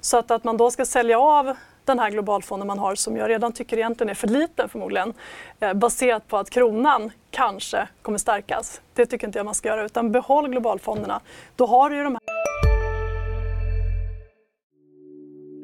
Så 0.00 0.16
att, 0.16 0.30
att 0.30 0.44
man 0.44 0.56
då 0.56 0.70
ska 0.70 0.84
sälja 0.84 1.18
av 1.18 1.56
den 1.90 1.98
här 1.98 2.10
globalfonden 2.10 2.66
man 2.66 2.78
har 2.78 2.94
som 2.94 3.16
jag 3.16 3.30
redan 3.30 3.52
tycker 3.52 3.76
egentligen 3.76 4.10
är 4.10 4.14
för 4.14 4.28
liten 4.28 4.68
förmodligen 4.68 5.12
eh, 5.60 5.74
baserat 5.74 6.28
på 6.28 6.36
att 6.36 6.50
kronan 6.50 7.10
kanske 7.30 7.88
kommer 8.02 8.18
stärkas. 8.18 8.80
Det 8.94 9.06
tycker 9.06 9.26
inte 9.26 9.38
jag 9.38 9.44
man 9.44 9.54
ska 9.54 9.68
göra 9.68 9.84
utan 9.84 10.12
behåll 10.12 10.48
globalfonderna. 10.48 11.20
Då 11.56 11.66
har 11.66 11.90
du 11.90 11.96
ju 11.96 12.04
de 12.04 12.12
här... 12.12 12.20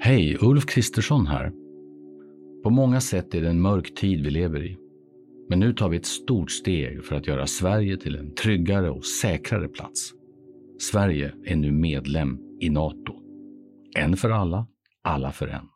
Hej, 0.00 0.38
Ulf 0.40 0.66
Kristersson 0.66 1.26
här. 1.26 1.52
På 2.62 2.70
många 2.70 3.00
sätt 3.00 3.34
är 3.34 3.40
det 3.40 3.48
en 3.48 3.60
mörk 3.60 3.94
tid 3.94 4.24
vi 4.24 4.30
lever 4.30 4.64
i. 4.64 4.76
Men 5.48 5.60
nu 5.60 5.72
tar 5.72 5.88
vi 5.88 5.96
ett 5.96 6.06
stort 6.06 6.50
steg 6.50 7.04
för 7.04 7.16
att 7.16 7.26
göra 7.26 7.46
Sverige 7.46 7.96
till 7.96 8.16
en 8.16 8.34
tryggare 8.34 8.90
och 8.90 9.04
säkrare 9.04 9.68
plats. 9.68 10.12
Sverige 10.78 11.32
är 11.44 11.56
nu 11.56 11.72
medlem 11.72 12.38
i 12.60 12.70
Nato. 12.70 13.14
En 13.96 14.16
för 14.16 14.30
alla, 14.30 14.66
alla 15.02 15.32
för 15.32 15.46
en. 15.46 15.75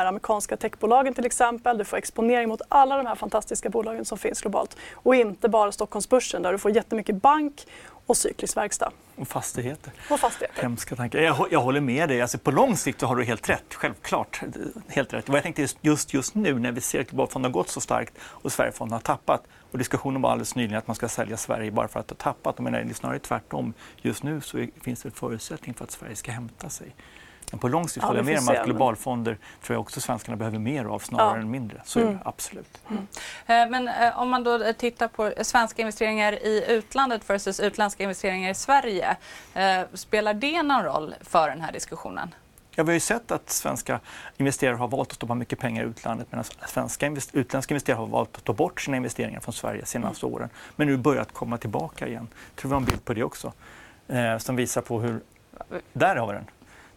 Här 0.00 0.06
amerikanska 0.06 0.56
techbolagen 0.56 1.14
till 1.14 1.26
exempel. 1.26 1.78
Du 1.78 1.84
får 1.84 1.96
exponering 1.96 2.48
mot 2.48 2.62
alla 2.68 2.96
de 2.96 3.06
här 3.06 3.14
fantastiska 3.14 3.70
bolagen 3.70 4.04
som 4.04 4.18
finns 4.18 4.40
globalt. 4.40 4.76
Och 4.92 5.14
inte 5.14 5.48
bara 5.48 5.72
Stockholmsbörsen 5.72 6.42
där 6.42 6.52
du 6.52 6.58
får 6.58 6.70
jättemycket 6.70 7.16
bank 7.16 7.66
och 8.06 8.16
cyklisk 8.16 8.56
verkstad. 8.56 8.90
Och 9.16 9.28
fastigheter. 9.28 9.92
Och 10.10 10.20
fastigheter. 10.20 10.62
Hemska 10.62 10.96
tankar. 10.96 11.18
Jag, 11.18 11.46
jag 11.50 11.60
håller 11.60 11.80
med 11.80 12.08
dig. 12.08 12.22
Alltså, 12.22 12.38
på 12.38 12.50
lång 12.50 12.76
sikt 12.76 13.02
har 13.02 13.16
du 13.16 13.24
helt 13.24 13.48
rätt, 13.48 13.74
självklart. 13.74 14.42
Helt 14.88 15.12
rätt. 15.12 15.28
Och 15.28 15.36
jag 15.36 15.42
tänkte 15.42 15.66
just, 15.80 16.14
just 16.14 16.34
nu 16.34 16.58
när 16.58 16.72
vi 16.72 16.80
ser 16.80 17.00
att 17.00 17.10
Globalfonden 17.10 17.52
har 17.52 17.52
gått 17.52 17.68
så 17.68 17.80
starkt 17.80 18.14
och 18.22 18.52
Sverigefonden 18.52 18.92
har 18.92 19.00
tappat 19.00 19.42
och 19.70 19.78
diskussionen 19.78 20.22
var 20.22 20.30
alldeles 20.30 20.54
nyligen 20.54 20.78
att 20.78 20.86
man 20.86 20.96
ska 20.96 21.08
sälja 21.08 21.36
Sverige 21.36 21.70
bara 21.70 21.88
för 21.88 22.00
att 22.00 22.10
ha 22.10 22.16
tappat. 22.16 22.54
Jag 22.58 22.64
menar, 22.64 22.80
det 22.80 22.90
är 22.90 22.94
snarare 22.94 23.18
tvärtom. 23.18 23.74
Just 23.96 24.22
nu 24.22 24.40
så 24.40 24.66
finns 24.82 25.02
det 25.02 25.10
förutsättning 25.10 25.74
för 25.74 25.84
att 25.84 25.90
Sverige 25.90 26.16
ska 26.16 26.32
hämta 26.32 26.68
sig. 26.68 26.94
Men 27.50 27.58
på 27.58 27.68
lång 27.68 27.88
sikt 27.88 28.04
håller 28.06 28.18
jag 28.18 28.26
med 28.26 28.38
om 28.38 28.48
att 28.48 28.64
globalfonder 28.64 29.38
tror 29.62 29.74
jag 29.74 29.80
också 29.80 30.00
svenskarna 30.00 30.36
behöver 30.36 30.58
mer 30.58 30.84
av 30.84 30.98
snarare 30.98 31.36
ja. 31.36 31.42
än 31.42 31.50
mindre. 31.50 31.80
Så 31.84 32.00
mm. 32.00 32.18
absolut. 32.24 32.80
Mm. 32.90 33.06
Eh, 33.46 33.70
men 33.70 33.88
eh, 33.88 34.18
om 34.18 34.30
man 34.30 34.44
då 34.44 34.72
tittar 34.72 35.08
på 35.08 35.32
svenska 35.42 35.82
investeringar 35.82 36.32
i 36.32 36.64
utlandet 36.68 37.30
versus 37.30 37.60
utländska 37.60 38.02
investeringar 38.02 38.50
i 38.50 38.54
Sverige. 38.54 39.16
Eh, 39.54 39.80
spelar 39.94 40.34
det 40.34 40.62
någon 40.62 40.84
roll 40.84 41.14
för 41.20 41.48
den 41.48 41.60
här 41.60 41.72
diskussionen? 41.72 42.34
Ja, 42.74 42.84
vi 42.84 42.90
har 42.90 42.94
ju 42.94 43.00
sett 43.00 43.30
att 43.30 43.50
svenska 43.50 44.00
investerare 44.36 44.76
har 44.76 44.88
valt 44.88 45.08
att 45.08 45.14
stoppa 45.14 45.34
mycket 45.34 45.58
pengar 45.58 45.84
i 45.84 45.86
utlandet 45.86 46.26
medan 46.30 46.44
svenska 46.66 47.06
invest 47.06 47.34
utländska 47.34 47.74
investerare 47.74 47.98
har 47.98 48.06
valt 48.06 48.36
att 48.36 48.44
ta 48.44 48.52
bort 48.52 48.80
sina 48.80 48.96
investeringar 48.96 49.40
från 49.40 49.54
Sverige 49.54 49.80
de 49.80 49.86
senaste 49.86 50.26
mm. 50.26 50.34
åren. 50.34 50.48
Men 50.76 50.86
nu 50.86 50.96
börjat 50.96 51.32
komma 51.32 51.58
tillbaka 51.58 52.06
igen. 52.06 52.28
Jag 52.32 52.56
tror 52.56 52.68
vi 52.68 52.74
har 52.74 52.80
en 52.80 52.86
bild 52.86 53.04
på 53.04 53.14
det 53.14 53.22
också 53.22 53.52
eh, 54.08 54.38
som 54.38 54.56
visar 54.56 54.82
på 54.82 55.00
hur... 55.00 55.20
Där 55.92 56.16
har 56.16 56.26
vi 56.26 56.32
den. 56.32 56.44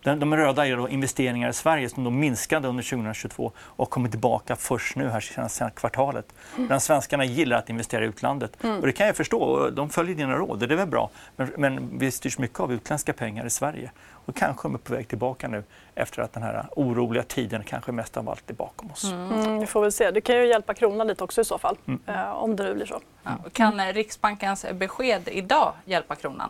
De, 0.03 0.19
de 0.19 0.37
röda 0.37 0.67
är 0.67 0.77
då 0.77 0.89
investeringar 0.89 1.49
i 1.49 1.53
Sverige 1.53 1.89
som 1.89 2.03
då 2.03 2.09
minskade 2.09 2.67
under 2.67 2.83
2022 2.83 3.51
och 3.57 3.89
kommer 3.89 4.09
tillbaka 4.09 4.55
först 4.55 4.95
nu 4.95 5.09
här 5.09 5.19
senaste 5.19 5.71
kvartalet. 5.75 6.33
Mm. 6.57 6.79
Svenskarna 6.79 7.25
gillar 7.25 7.57
att 7.57 7.69
investera 7.69 8.05
i 8.05 8.07
utlandet. 8.07 8.63
Mm. 8.63 8.79
Och 8.79 8.87
det 8.87 8.93
kan 8.93 9.07
jag 9.07 9.15
förstå, 9.15 9.69
de 9.69 9.89
följer 9.89 10.15
dina 10.15 10.35
råd, 10.35 10.59
det 10.59 10.65
är 10.65 10.77
väl 10.77 10.87
bra. 10.87 11.09
Men, 11.35 11.51
men 11.57 11.99
vi 11.99 12.11
styrs 12.11 12.37
mycket 12.37 12.59
av 12.59 12.73
utländska 12.73 13.13
pengar 13.13 13.45
i 13.45 13.49
Sverige. 13.49 13.91
Och 14.25 14.35
kanske 14.35 14.67
är 14.67 14.77
på 14.77 14.93
väg 14.93 15.07
tillbaka 15.07 15.47
nu 15.47 15.63
efter 15.95 16.21
att 16.21 16.33
den 16.33 16.43
här 16.43 16.65
oroliga 16.71 17.23
tiden 17.23 17.63
kanske 17.63 17.91
mest 17.91 18.17
av 18.17 18.29
allt 18.29 18.49
är 18.49 18.53
bakom 18.53 18.91
oss. 18.91 19.03
Mm. 19.03 19.31
Mm, 19.31 19.59
vi 19.59 19.65
får 19.65 19.81
väl 19.81 19.91
se. 19.91 20.11
Det 20.11 20.21
kan 20.21 20.35
ju 20.35 20.45
hjälpa 20.45 20.73
kronan 20.73 21.07
lite 21.07 21.23
också 21.23 21.41
i 21.41 21.45
så 21.45 21.57
fall, 21.57 21.77
mm. 21.85 22.01
eh, 22.07 22.31
om 22.31 22.55
det 22.55 22.63
nu 22.63 22.73
blir 22.73 22.85
så. 22.85 22.99
Ja. 23.23 23.31
Kan 23.53 23.93
Riksbankens 23.93 24.65
besked 24.73 25.27
idag 25.27 25.73
hjälpa 25.85 26.15
kronan? 26.15 26.49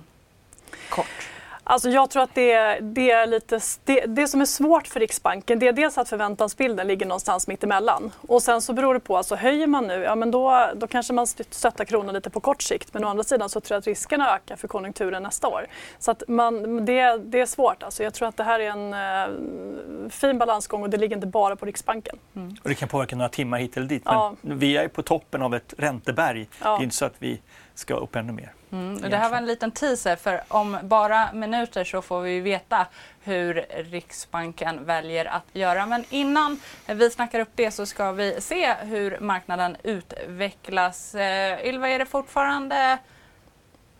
Kort. 0.89 1.33
Alltså 1.63 1.89
jag 1.89 2.10
tror 2.10 2.23
att 2.23 2.36
det, 2.36 2.80
det 2.80 3.12
är 3.12 3.28
lite, 3.28 3.60
det, 3.84 4.06
det, 4.06 4.28
som 4.28 4.41
är 4.41 4.45
svårt 4.45 4.88
för 4.88 4.99
Riksbanken 4.99 5.60
det 5.60 5.67
är 5.67 5.73
dels 5.73 5.97
att 5.97 6.10
förväntansbilden 6.10 6.88
ligger 6.88 7.06
någonstans 7.06 7.47
mitt 7.47 7.63
emellan. 7.63 8.12
Och 8.28 8.41
sen 8.41 8.62
så 8.62 8.73
beror 8.73 8.93
det 8.93 8.99
på, 8.99 9.17
alltså 9.17 9.36
höjer 9.36 9.67
man 9.67 9.88
nu, 9.88 9.93
ja 9.93 10.15
men 10.15 10.32
då, 10.32 10.69
då 10.76 10.88
kanske 10.88 11.13
man 11.13 11.28
stöttar 11.28 11.86
kronan 11.86 12.15
lite 12.15 12.30
på 12.30 12.39
kort 12.39 12.62
sikt. 12.62 12.93
Men 12.93 13.06
å 13.06 13.08
andra 13.08 13.23
sidan 13.23 13.49
så 13.49 13.60
tror 13.60 13.76
jag 13.76 13.80
att 13.80 13.88
riskerna 13.88 14.36
ökar 14.36 14.56
för 14.56 14.67
konjunkturen 14.67 15.23
nästa 15.23 15.47
år. 15.47 15.67
Så 15.99 16.12
att 16.12 16.23
man, 16.28 16.86
det, 16.86 17.17
det 17.17 17.39
är 17.39 17.45
svårt. 17.45 17.84
Alltså 17.84 18.04
jag 18.04 18.13
tror 18.13 18.28
att 18.28 18.38
det 18.38 18.43
här 18.43 18.60
är 18.60 18.69
en 18.69 18.93
uh, 18.93 20.10
fin 20.10 20.38
balansgång 20.38 20.84
och 20.84 20.89
det 20.89 20.97
ligger 20.97 21.15
inte 21.15 21.28
bara 21.28 21.56
på 21.56 21.65
Riksbanken. 21.65 22.19
Mm. 22.36 22.56
Och 22.63 22.69
det 22.69 22.76
kan 22.76 22.89
påverka 22.89 23.15
några 23.15 23.30
timmar 23.30 23.58
hit 23.58 23.78
eller 23.78 23.88
dit. 23.88 24.06
Men 24.06 24.13
ja. 24.13 24.36
vi 24.41 24.78
är 24.78 24.88
på 24.88 25.02
toppen 25.02 25.41
av 25.41 25.56
ett 25.56 25.73
ränteberg. 25.78 26.47
Ja. 26.63 26.69
Det 26.69 26.82
är 26.82 26.84
inte 26.84 26.95
så 26.95 27.06
att 27.06 27.15
vi 27.19 27.41
ska 27.76 27.93
upp 27.93 28.15
ännu 28.15 28.34
mer. 28.34 28.54
Mm, 28.74 29.10
det 29.10 29.18
här 29.18 29.30
var 29.30 29.38
en 29.38 29.46
liten 29.46 29.72
teaser 29.72 30.16
för 30.16 30.44
om 30.48 30.78
bara 30.84 31.34
minuter 31.34 31.84
så 31.84 32.02
får 32.02 32.22
vi 32.22 32.40
veta 32.40 32.88
hur 33.24 33.66
Riksbanken 33.70 34.86
väljer 34.86 35.26
att 35.26 35.46
göra. 35.54 35.86
Men 35.86 36.06
innan 36.10 36.60
vi 36.88 37.10
snackar 37.10 37.40
upp 37.40 37.52
det 37.56 37.72
så 37.72 37.86
ska 37.86 38.12
vi 38.12 38.42
se 38.42 38.74
hur 38.74 39.20
marknaden 39.20 39.78
utvecklas. 39.84 41.16
Eh, 41.16 41.66
Ylva, 41.68 41.90
är 41.90 42.00
det 42.00 42.06
fortfarande 42.06 42.98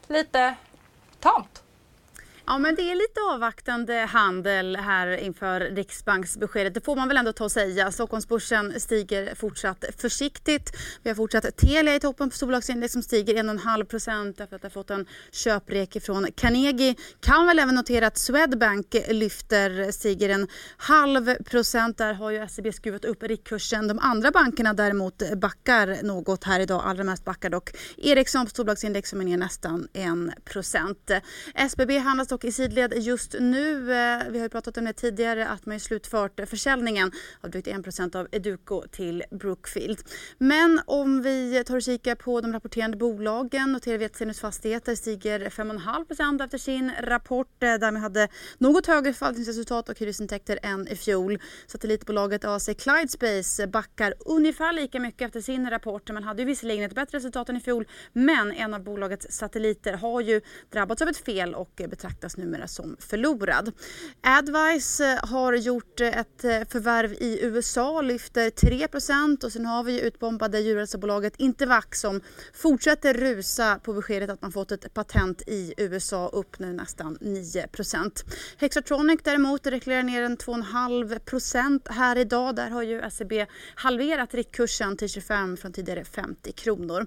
lite 0.08 0.56
tamt? 1.20 1.63
Ja, 2.46 2.58
men 2.58 2.76
det 2.76 2.82
är 2.82 2.96
lite 2.96 3.20
avvaktande 3.34 3.94
handel 3.94 4.76
här 4.76 5.18
inför 5.18 5.60
Riksbanksbeskedet. 5.60 6.74
Det 6.74 6.82
får 6.82 6.96
man 6.96 7.08
väl 7.08 7.18
ändå 7.18 7.34
ta 7.34 7.44
och 7.44 7.52
säga. 7.52 7.92
Stockholmsbörsen 7.92 8.80
stiger 8.80 9.36
fortsatt 9.36 9.86
försiktigt. 9.98 10.72
Vi 11.04 11.10
har 11.10 11.16
fortsatt 11.16 11.58
Telia 11.58 11.96
i 11.96 12.00
toppen 12.00 12.30
på 12.30 12.36
storbolagsindex 12.36 12.94
som 12.94 13.02
stiger 13.02 13.36
1,5 13.44 13.84
procent 13.84 14.40
efter 14.40 14.56
att 14.56 14.64
ha 14.64 14.70
fått 14.70 14.90
en 14.90 15.06
köprek 15.32 15.98
från 16.04 16.28
Carnegie. 16.36 16.96
Kan 17.20 17.48
väl 17.48 17.60
även 17.60 17.76
notera 17.76 18.08
att 18.08 18.18
Swedbank 18.18 18.96
lyfter, 19.08 19.92
stiger 19.92 20.30
en 20.30 20.48
halv 20.78 21.36
procent. 21.44 21.98
Där 21.98 22.14
har 22.14 22.32
ju 22.32 22.48
SEB 22.48 22.74
skruvat 22.74 23.06
upp 23.06 23.24
riktkursen. 23.24 23.88
De 23.88 24.00
andra 24.00 24.32
bankerna 24.32 24.74
däremot 24.74 25.32
backar 25.36 26.04
något 26.04 26.44
här 26.44 26.60
idag. 26.60 26.82
Allra 26.86 27.04
mest 27.04 27.26
backar 27.26 27.50
dock 27.50 27.70
Ericsson 27.98 28.46
på 28.46 28.50
storbolagsindex 28.50 29.10
som 29.10 29.22
är 29.22 29.26
ner 29.26 29.38
nästan 29.38 29.88
1 29.94 30.46
procent. 30.46 31.12
SBB 31.56 31.98
handlas 31.98 32.33
och 32.34 32.46
i 32.46 32.52
sidled 32.52 32.94
just 32.98 33.36
nu. 33.40 33.94
Eh, 33.94 34.20
vi 34.30 34.38
har 34.38 34.46
ju 34.46 34.50
pratat 34.50 34.78
om 34.78 34.86
det 34.86 34.94
tidigare 34.94 35.48
att 35.48 35.66
man 35.66 35.80
slutfört 35.80 36.40
försäljningen 36.50 37.12
av 37.42 37.50
drygt 37.50 37.68
1 37.68 38.16
av 38.16 38.28
Educo 38.32 38.84
till 38.92 39.24
Brookfield. 39.32 40.00
Men 40.38 40.82
om 40.86 41.22
vi 41.22 41.64
tar 41.64 41.76
och 41.76 41.82
kikar 41.82 42.16
på 42.16 42.42
de 42.42 42.54
rapporterande 42.54 42.98
bolagen 42.98 43.72
noterar 43.72 43.98
vi 43.98 44.06
att 44.06 44.16
Zenus 44.16 44.40
Fastigheter 44.40 44.96
stiger 44.96 45.40
5,5% 45.40 46.44
efter 46.46 46.58
sin 46.58 46.92
rapport. 47.02 47.64
Eh, 47.64 47.74
Därmed 47.74 48.02
hade 48.02 48.28
något 48.58 48.88
högre 48.88 49.14
förvaltningsresultat 49.14 49.90
och 49.90 50.00
hyresintäkter 50.00 50.60
än 50.64 50.88
i 50.88 50.96
fjol. 50.96 51.40
Satellitbolaget 51.68 52.46
AC 52.46 52.66
Clydespace 52.66 53.68
backar 53.68 54.14
ungefär 54.20 54.74
lika 54.74 55.00
mycket 55.00 55.22
efter 55.22 55.42
sin 55.42 55.70
rapport. 55.70 56.10
Man 56.10 56.24
hade 56.24 56.42
ju 56.42 56.46
visserligen 56.46 56.84
ett 56.86 56.96
bättre 56.96 57.18
resultat 57.18 57.50
än 57.50 57.58
i 57.58 57.60
fjol 57.60 57.88
men 58.14 58.52
en 58.52 58.74
av 58.74 58.84
bolagets 58.84 59.28
satelliter 59.30 59.94
har 59.94 60.22
ju 60.22 60.42
drabbats 60.70 61.02
av 61.02 61.08
ett 61.08 61.18
fel 61.18 61.56
och 61.56 61.82
betraktas 61.90 62.23
numera 62.38 62.68
som 62.68 62.98
förlorad. 63.00 63.72
Advice 64.22 65.00
eh, 65.00 65.30
har 65.30 65.54
gjort 65.54 66.02
eh, 66.02 66.18
ett 66.18 66.44
eh, 66.44 66.62
förvärv 66.70 67.14
i 67.14 67.40
USA, 67.42 68.02
lyfter 68.02 68.50
3 68.50 68.88
och 69.44 69.52
sen 69.52 69.66
har 69.66 69.84
vi 69.84 70.02
utbombade 70.02 70.60
djurhälsobolaget 70.60 71.34
Intervac 71.38 71.86
som 71.92 72.22
fortsätter 72.54 73.14
rusa 73.14 73.80
på 73.84 73.94
beskedet 73.94 74.30
att 74.30 74.42
man 74.42 74.52
fått 74.52 74.72
ett 74.72 74.94
patent 74.94 75.42
i 75.48 75.74
USA 75.78 76.28
upp 76.28 76.60
nu 76.60 76.74
nästan 76.74 77.18
9% 77.18 78.24
Hexatronic 78.58 79.20
däremot 79.24 79.68
reklarerar 79.68 80.04
ner 80.04 80.24
en 80.24 80.38
2,5% 80.38 81.92
här 81.92 82.18
idag. 82.18 82.56
Där 82.56 82.70
har 82.70 82.84
ju 82.84 83.10
SEB 83.12 83.34
halverat 83.76 84.34
riktkursen 84.34 84.98
till 84.98 85.10
25 85.10 85.58
från 85.58 85.74
tidigare 85.74 86.04
50 86.04 86.52
kronor. 86.52 87.06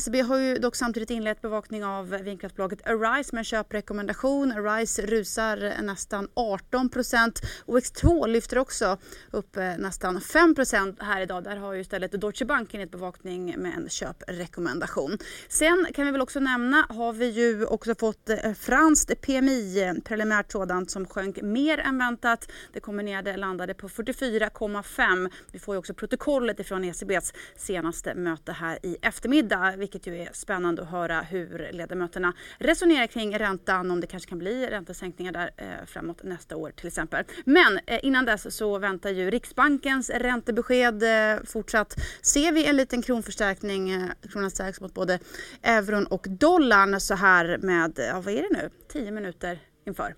SEB 0.00 0.16
har 0.16 0.38
ju 0.38 0.58
dock 0.58 0.76
samtidigt 0.76 1.10
inlett 1.10 1.42
bevakning 1.42 1.84
av 1.84 2.08
vindkraftbolaget 2.08 2.86
Arise 2.86 3.30
med 3.32 3.38
en 3.40 3.44
köprekommendation. 3.44 4.49
RISE 4.52 5.06
rusar 5.06 5.82
nästan 5.82 6.28
18% 6.34 7.32
OX2 7.66 8.26
lyfter 8.26 8.58
också 8.58 8.98
upp 9.30 9.56
eh, 9.56 9.76
nästan 9.78 10.18
5% 10.18 10.96
här 11.00 11.20
idag. 11.20 11.44
Där 11.44 11.56
har 11.56 11.72
ju 11.72 11.80
istället 11.80 12.20
Deutsche 12.20 12.44
Bank 12.44 12.74
enligt 12.74 12.90
bevakning 12.90 13.54
med 13.58 13.72
en 13.76 13.88
köprekommendation. 13.88 15.18
Sen 15.48 15.86
kan 15.94 16.06
vi 16.06 16.12
väl 16.12 16.20
också 16.20 16.40
nämna 16.40 16.86
har 16.88 17.12
vi 17.12 17.26
ju 17.26 17.64
också 17.66 17.94
fått 17.94 18.30
eh, 18.30 18.52
franskt 18.52 19.20
PMI, 19.20 19.94
preliminärt 20.04 20.52
sådant, 20.52 20.90
som 20.90 21.06
sjönk 21.06 21.42
mer 21.42 21.78
än 21.78 21.98
väntat. 21.98 22.52
Det 22.72 22.80
kombinerade 22.80 23.36
landade 23.36 23.74
på 23.74 23.88
44,5. 23.88 25.30
Vi 25.52 25.58
får 25.58 25.74
ju 25.74 25.78
också 25.78 25.94
protokollet 25.94 26.60
ifrån 26.60 26.84
ECBs 26.84 27.32
senaste 27.56 28.14
möte 28.14 28.52
här 28.52 28.78
i 28.82 28.96
eftermiddag, 29.02 29.74
vilket 29.76 30.06
ju 30.06 30.16
är 30.16 30.28
spännande 30.32 30.82
att 30.82 30.90
höra 30.90 31.20
hur 31.20 31.70
ledamöterna 31.72 32.32
resonerar 32.58 33.06
kring 33.06 33.38
räntan, 33.38 33.90
om 33.90 34.00
det 34.00 34.06
kanske 34.06 34.28
kan 34.28 34.38
bli 34.40 34.66
räntesänkningar 34.66 35.32
där 35.32 35.50
eh, 35.56 35.86
framåt 35.86 36.22
nästa 36.22 36.56
år 36.56 36.70
till 36.70 36.86
exempel. 36.86 37.24
Men 37.44 37.80
eh, 37.86 38.00
innan 38.02 38.24
dess 38.24 38.56
så 38.56 38.78
väntar 38.78 39.10
ju 39.10 39.30
Riksbankens 39.30 40.10
räntebesked 40.10 41.02
eh, 41.02 41.44
fortsatt. 41.44 41.94
Ser 42.22 42.52
vi 42.52 42.66
en 42.66 42.76
liten 42.76 43.02
kronförstärkning, 43.02 43.90
eh, 43.90 44.08
kronan 44.32 44.50
stärks 44.50 44.80
mot 44.80 44.94
både 44.94 45.18
euron 45.62 46.06
och 46.06 46.26
dollarn 46.28 47.00
så 47.00 47.14
här 47.14 47.58
med, 47.58 47.92
ja, 47.96 48.20
vad 48.20 48.34
är 48.34 48.42
det 48.42 48.62
nu, 48.62 48.70
10 48.92 49.10
minuter 49.10 49.58
inför. 49.86 50.14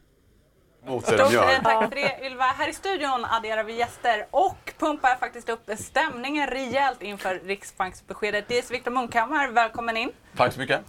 Stort 0.82 1.04
tack 1.06 1.90
för 1.90 1.96
det 1.96 2.26
Ylva. 2.26 2.44
Här 2.44 2.68
i 2.68 2.72
studion 2.72 3.24
adderar 3.24 3.64
vi 3.64 3.72
gäster 3.76 4.26
och 4.30 4.72
pumpar 4.78 5.16
faktiskt 5.16 5.48
upp 5.48 5.70
stämningen 5.78 6.46
rejält 6.46 7.02
inför 7.02 7.40
Riksbanksbeskedet. 7.44 8.44
Det 8.48 8.58
är 8.58 8.72
Viktor 8.72 8.90
Munkhammar, 8.90 9.48
välkommen 9.48 9.96
in. 9.96 10.10
Tack 10.36 10.52
så 10.52 10.60
mycket 10.60 10.84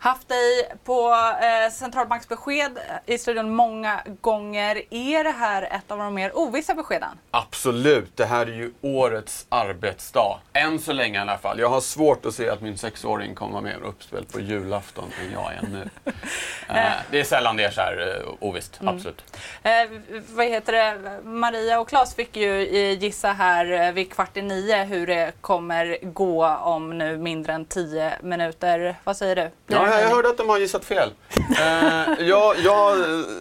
haft 0.00 0.28
dig 0.28 0.72
på 0.84 1.14
eh, 1.42 1.72
centralbanksbesked 1.72 2.78
i 3.06 3.18
studion 3.18 3.54
många 3.54 4.00
gånger. 4.20 4.82
Är 4.90 5.24
det 5.24 5.30
här 5.30 5.62
ett 5.62 5.90
av 5.90 5.98
de 5.98 6.14
mer 6.14 6.38
ovissa 6.38 6.74
beskeden? 6.74 7.18
Absolut. 7.30 8.16
Det 8.16 8.24
här 8.24 8.46
är 8.46 8.52
ju 8.52 8.72
årets 8.80 9.46
arbetsdag. 9.48 10.40
Än 10.52 10.78
så 10.78 10.92
länge 10.92 11.18
i 11.18 11.22
alla 11.22 11.38
fall. 11.38 11.58
Jag 11.58 11.68
har 11.68 11.80
svårt 11.80 12.26
att 12.26 12.34
se 12.34 12.48
att 12.48 12.60
min 12.60 12.78
sexåring 12.78 13.34
kommer 13.34 13.52
vara 13.52 13.62
mer 13.62 13.78
uppspel 13.82 14.24
på 14.24 14.40
julafton 14.40 15.10
än 15.20 15.32
jag 15.32 15.52
är 15.54 15.62
nu. 15.62 15.88
eh, 16.68 16.92
det 17.10 17.20
är 17.20 17.24
sällan 17.24 17.56
det 17.56 17.64
är 17.64 17.70
så 17.70 17.80
här 17.80 18.22
eh, 18.26 18.32
ovisst. 18.48 18.80
Mm. 18.80 18.94
Absolut. 18.94 19.36
Eh, 19.62 19.72
vad 20.28 20.46
heter 20.46 20.72
det? 20.72 21.20
Maria 21.24 21.80
och 21.80 21.88
Claes 21.88 22.14
fick 22.14 22.36
ju 22.36 22.62
gissa 22.92 23.32
här 23.32 23.72
eh, 23.72 23.92
vid 23.92 24.12
kvart 24.12 24.36
i 24.36 24.42
nio 24.42 24.84
hur 24.84 25.06
det 25.06 25.32
kommer 25.40 25.98
gå 26.02 26.46
om 26.48 26.98
nu 26.98 27.16
mindre 27.16 27.52
än 27.52 27.64
tio 27.64 28.12
minuter. 28.22 28.96
Vad 29.04 29.16
säger 29.16 29.36
du? 29.36 29.50
Blir 29.66 29.78
ja, 29.78 29.89
jag 29.98 30.08
hörde 30.08 30.28
att 30.28 30.36
de 30.36 30.48
har 30.48 30.58
gissat 30.58 30.84
fel. 30.84 31.10
uh, 31.38 32.28
ja, 32.28 32.54
ja, 32.64 32.96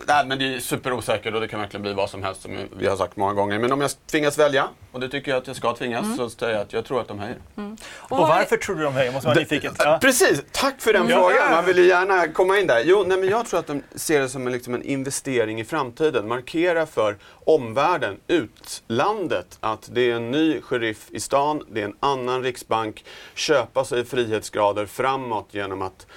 nej, 0.07 0.25
men 0.25 0.39
det 0.39 0.55
är 0.55 0.59
superosäkert 0.59 1.33
och 1.33 1.41
det 1.41 1.47
kan 1.47 1.59
verkligen 1.59 1.81
bli 1.81 1.93
vad 1.93 2.09
som 2.09 2.23
helst 2.23 2.41
som 2.41 2.57
vi 2.77 2.87
har 2.87 2.95
sagt 2.95 3.15
många 3.15 3.33
gånger. 3.33 3.59
Men 3.59 3.71
om 3.71 3.81
jag 3.81 3.91
tvingas 4.11 4.37
välja, 4.37 4.67
och 4.91 4.99
det 4.99 5.09
tycker 5.09 5.31
jag 5.31 5.37
att 5.37 5.47
jag 5.47 5.55
ska 5.55 5.75
tvingas, 5.75 6.05
mm. 6.05 6.17
så 6.17 6.29
säger 6.29 6.53
jag 6.53 6.61
att 6.61 6.73
jag 6.73 6.85
tror 6.85 7.01
att 7.01 7.07
de 7.07 7.19
höjer. 7.19 7.37
Mm. 7.57 7.77
Och, 7.97 8.19
och, 8.19 8.27
varför 8.27 8.57
tror 8.57 8.75
du 8.75 8.83
de 8.83 8.93
höjer? 8.93 9.11
Måste 9.11 9.27
vara 9.27 9.39
nyfiken. 9.39 9.73
Ja. 9.77 9.99
Precis, 10.01 10.43
tack 10.51 10.81
för 10.81 10.93
den 10.93 11.01
mm. 11.01 11.19
frågan. 11.19 11.51
Man 11.51 11.65
vill 11.65 11.77
ju 11.77 11.87
gärna 11.87 12.27
komma 12.27 12.59
in 12.59 12.67
där. 12.67 12.83
Jo, 12.85 13.03
nej, 13.07 13.17
men 13.17 13.29
jag 13.29 13.47
tror 13.47 13.59
att 13.59 13.67
de 13.67 13.83
ser 13.95 14.19
det 14.21 14.29
som 14.29 14.47
en, 14.47 14.53
liksom 14.53 14.73
en 14.73 14.83
investering 14.83 15.59
i 15.59 15.65
framtiden. 15.65 16.27
Markera 16.27 16.85
för 16.85 17.17
omvärlden, 17.45 18.19
utlandet, 18.27 19.57
att 19.59 19.89
det 19.91 20.11
är 20.11 20.15
en 20.15 20.31
ny 20.31 20.61
sheriff 20.61 21.07
i 21.09 21.19
stan, 21.19 21.63
det 21.71 21.81
är 21.81 21.85
en 21.85 21.95
annan 21.99 22.43
riksbank, 22.43 23.05
köpa 23.33 23.85
sig 23.85 24.05
frihetsgrader 24.05 24.85
framåt 24.85 25.47
genom 25.51 25.81
att 25.81 26.07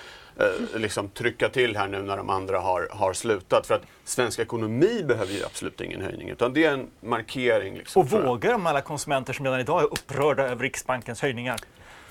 eh, 0.43 0.81
liksom 0.81 1.09
trycka 1.09 1.49
till 1.49 1.77
här 1.77 1.89
nu 1.89 2.03
när 2.03 2.17
de 2.17 2.31
andra 2.31 2.59
har, 2.59 2.89
har 2.91 3.13
slutat. 3.13 3.67
För 3.67 3.75
att 3.75 3.83
svensk 4.05 4.39
ekonomi 4.39 5.03
behöver 5.05 5.33
ju 5.33 5.45
absolut 5.45 5.81
ingen 5.81 6.03
höjning, 6.03 6.29
utan 6.29 6.53
det 6.53 6.65
är 6.65 6.73
en 6.73 6.91
markering. 7.01 7.77
Liksom 7.77 8.03
och 8.03 8.11
vågar 8.11 8.53
de 8.53 8.67
alla 8.67 8.81
konsumenter 8.81 9.33
som 9.33 9.45
redan 9.45 9.61
idag 9.61 9.81
är 9.83 9.87
upprörda 9.87 10.43
över 10.43 10.63
Riksbankens 10.63 11.23
höjningar? 11.23 11.57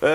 Uh, 0.04 0.10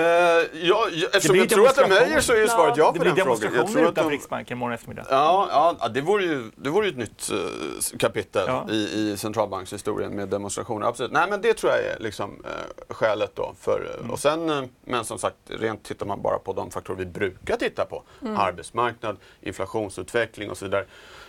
ja, 0.53 0.87
eftersom 1.13 1.35
jag 1.35 1.49
tror 1.49 1.67
att 1.67 1.75
de 1.75 1.91
höjer 1.91 2.19
så 2.19 2.33
är 2.33 2.37
ju 2.37 2.47
svaret 2.47 2.77
ja, 2.77 2.93
på 2.93 3.03
den 3.03 3.15
frågan. 3.15 3.15
Det 3.15 3.23
blir 3.23 3.23
demonstrationer 3.23 3.81
utanför 3.81 4.03
de... 4.03 4.09
Riksbanken 4.09 4.57
imorgon 4.57 4.73
eftermiddag. 4.73 5.05
Ja, 5.09 5.75
ja 5.81 5.87
det, 5.87 6.01
vore 6.01 6.23
ju, 6.23 6.51
det 6.55 6.69
vore 6.69 6.85
ju 6.85 6.91
ett 6.91 6.97
nytt 6.97 7.31
uh, 7.33 7.97
kapitel 7.99 8.43
ja. 8.47 8.67
i, 8.69 8.75
i 8.75 9.17
centralbankshistorien 9.17 10.15
med 10.15 10.29
demonstrationer. 10.29 10.87
Absolut. 10.87 11.11
Nej, 11.11 11.29
men 11.29 11.41
det 11.41 11.53
tror 11.53 11.71
jag 11.71 11.81
är 11.81 11.99
liksom, 11.99 12.31
uh, 12.31 12.93
skälet 12.93 13.35
då. 13.35 13.53
För, 13.59 13.91
mm. 13.99 14.11
och 14.11 14.19
sen, 14.19 14.49
uh, 14.49 14.63
men 14.85 15.05
som 15.05 15.19
sagt, 15.19 15.37
rent 15.47 15.83
tittar 15.83 16.05
man 16.05 16.21
bara 16.21 16.39
på 16.39 16.53
de 16.53 16.71
faktorer 16.71 16.97
vi 16.97 17.05
brukar 17.05 17.57
titta 17.57 17.85
på. 17.85 18.03
Mm. 18.21 18.37
Arbetsmarknad, 18.37 19.17
inflationsutveckling 19.41 20.49
och 20.49 20.57
så 20.57 20.65
vidare. 20.65 20.85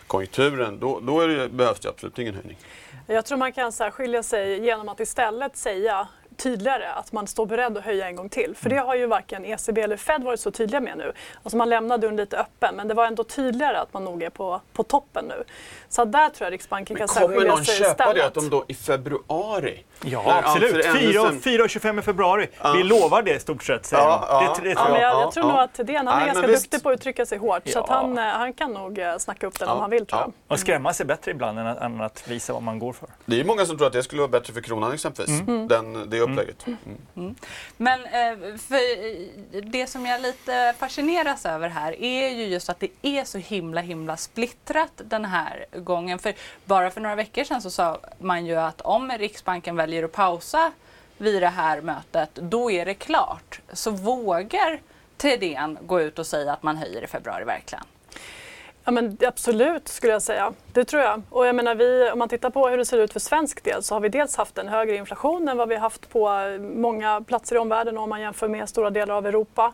Konjunkturen, 0.06 0.78
då, 0.80 1.00
då 1.00 1.26
det, 1.26 1.48
behövs 1.48 1.80
det 1.80 1.88
absolut 1.88 2.18
ingen 2.18 2.34
höjning. 2.34 2.58
Jag 3.06 3.24
tror 3.24 3.38
man 3.38 3.52
kan 3.52 3.72
skilja 3.72 4.22
sig 4.22 4.64
genom 4.64 4.88
att 4.88 5.00
istället 5.00 5.56
säga 5.56 6.08
tydligare 6.38 6.88
att 6.92 7.12
man 7.12 7.26
står 7.26 7.46
beredd 7.46 7.78
att 7.78 7.84
höja 7.84 8.08
en 8.08 8.16
gång 8.16 8.28
till. 8.28 8.54
För 8.56 8.70
det 8.70 8.76
har 8.76 8.94
ju 8.94 9.06
varken 9.06 9.44
ECB 9.44 9.80
eller 9.80 9.96
Fed 9.96 10.22
varit 10.22 10.40
så 10.40 10.50
tydliga 10.50 10.80
med 10.80 10.98
nu. 10.98 11.12
Alltså 11.42 11.56
man 11.56 11.68
lämnade 11.68 12.00
dörren 12.00 12.16
lite 12.16 12.38
öppen 12.38 12.76
men 12.76 12.88
det 12.88 12.94
var 12.94 13.06
ändå 13.06 13.24
tydligare 13.24 13.78
att 13.78 13.92
man 13.92 14.04
nog 14.04 14.22
är 14.22 14.30
på, 14.30 14.60
på 14.72 14.82
toppen 14.82 15.24
nu. 15.24 15.44
Så 15.88 16.04
där 16.04 16.28
tror 16.28 16.46
jag 16.46 16.52
Riksbanken 16.52 16.94
men 16.94 16.98
kan 16.98 17.14
särskilja 17.14 17.56
sig 17.56 17.62
istället. 17.62 17.96
Kommer 17.96 18.06
någon 18.06 18.14
köpa 18.14 18.14
det 18.14 18.26
att 18.26 18.34
de 18.34 18.50
då 18.50 18.64
i 18.68 18.74
februari 18.74 19.84
Ja, 20.04 20.42
absolut. 20.44 20.86
4,25 20.86 21.98
i 21.98 22.02
februari. 22.02 22.48
Ja. 22.62 22.72
Vi 22.72 22.82
lovar 22.82 23.22
det 23.22 23.34
i 23.34 23.40
stort 23.40 23.62
sett, 23.62 23.86
säger 23.86 24.02
ja, 24.02 24.26
ja, 24.30 24.56
det, 24.62 24.68
det 24.68 24.74
tror 24.74 24.88
jag. 24.88 25.00
jag, 25.00 25.22
jag 25.22 25.32
tror 25.32 25.44
nog 25.44 25.58
att 25.58 25.74
Thedéen, 25.74 26.06
han 26.06 26.22
är 26.22 26.26
ganska 26.26 26.46
duktig 26.46 26.82
på 26.82 26.88
att 26.88 26.94
uttrycka 26.94 27.26
sig 27.26 27.38
hårt. 27.38 27.68
Så 27.68 27.78
att 27.78 27.88
han, 27.88 28.18
eh, 28.18 28.24
han 28.24 28.52
kan 28.52 28.72
nog 28.72 28.98
eh, 28.98 29.16
snacka 29.18 29.46
upp 29.46 29.58
den 29.58 29.68
om 29.68 29.80
han 29.80 29.90
vill, 29.90 30.06
tror 30.06 30.20
jag. 30.20 30.32
Och 30.48 30.58
skrämma 30.58 30.92
sig 30.92 31.06
bättre 31.06 31.30
ibland 31.30 31.58
än 31.58 31.66
att, 31.66 31.78
än 31.78 32.00
att, 32.00 32.28
visa 32.28 32.52
vad 32.52 32.62
man 32.62 32.78
går 32.78 32.92
för. 32.92 33.08
Det 33.24 33.40
är 33.40 33.44
många 33.44 33.66
som 33.66 33.76
tror 33.76 33.86
att 33.86 33.92
det 33.92 34.02
skulle 34.02 34.20
vara 34.20 34.30
bättre 34.30 34.52
för 34.52 34.60
kronan 34.60 34.92
exempelvis, 34.92 35.40
mm. 35.40 35.68
den, 35.68 36.10
det 36.10 36.18
upplägget. 36.30 36.66
Mm. 36.66 36.78
Mm. 36.86 36.98
mm. 37.16 37.34
Men 37.76 38.04
eh, 38.04 38.56
för 38.58 39.70
det 39.70 39.86
som 39.86 40.06
jag 40.06 40.20
lite 40.20 40.74
fascineras 40.78 41.46
över 41.46 41.68
här 41.68 42.02
är 42.02 42.28
ju 42.28 42.44
just 42.44 42.68
att 42.68 42.80
det 42.80 42.90
är 43.02 43.24
så 43.24 43.38
himla 43.38 43.80
himla 43.80 44.16
splittrat 44.16 44.92
den 45.04 45.24
här 45.24 45.66
gången. 45.72 46.18
För 46.18 46.34
bara 46.64 46.90
för 46.90 47.00
några 47.00 47.16
veckor 47.16 47.44
sedan 47.44 47.62
så 47.62 47.70
sa 47.70 48.00
man 48.18 48.46
ju 48.46 48.56
att 48.56 48.80
om 48.80 49.12
Riksbanken 49.18 49.76
väljer 49.76 49.98
väljer 49.98 50.04
att 50.04 50.12
pausa 50.12 50.72
vid 51.18 51.42
det 51.42 51.48
här 51.48 51.80
mötet, 51.80 52.34
då 52.34 52.70
är 52.70 52.86
det 52.86 52.94
klart. 52.94 53.60
Så 53.72 53.90
vågar 53.90 54.80
Thedéen 55.16 55.78
gå 55.82 56.00
ut 56.00 56.18
och 56.18 56.26
säga 56.26 56.52
att 56.52 56.62
man 56.62 56.76
höjer 56.76 57.04
i 57.04 57.06
februari 57.06 57.44
verkligen? 57.44 57.84
Ja, 58.88 58.92
men 58.92 59.16
absolut 59.26 59.88
skulle 59.88 60.12
jag 60.12 60.22
säga. 60.22 60.52
Det 60.72 60.84
tror 60.84 61.02
jag. 61.02 61.22
Och 61.30 61.46
jag 61.46 61.54
menar, 61.54 61.74
vi, 61.74 62.10
om 62.10 62.18
man 62.18 62.28
tittar 62.28 62.50
på 62.50 62.68
hur 62.68 62.78
det 62.78 62.84
ser 62.84 62.98
ut 62.98 63.12
för 63.12 63.20
svensk 63.20 63.64
del 63.64 63.82
så 63.82 63.94
har 63.94 64.00
vi 64.00 64.08
dels 64.08 64.36
haft 64.36 64.58
en 64.58 64.68
högre 64.68 64.96
inflation 64.96 65.48
än 65.48 65.56
vad 65.56 65.68
vi 65.68 65.74
har 65.74 65.82
haft 65.82 66.08
på 66.10 66.30
många 66.60 67.20
platser 67.20 67.56
i 67.56 67.58
omvärlden 67.58 67.98
om 67.98 68.10
man 68.10 68.20
jämför 68.20 68.48
med 68.48 68.68
stora 68.68 68.90
delar 68.90 69.14
av 69.14 69.26
Europa. 69.26 69.72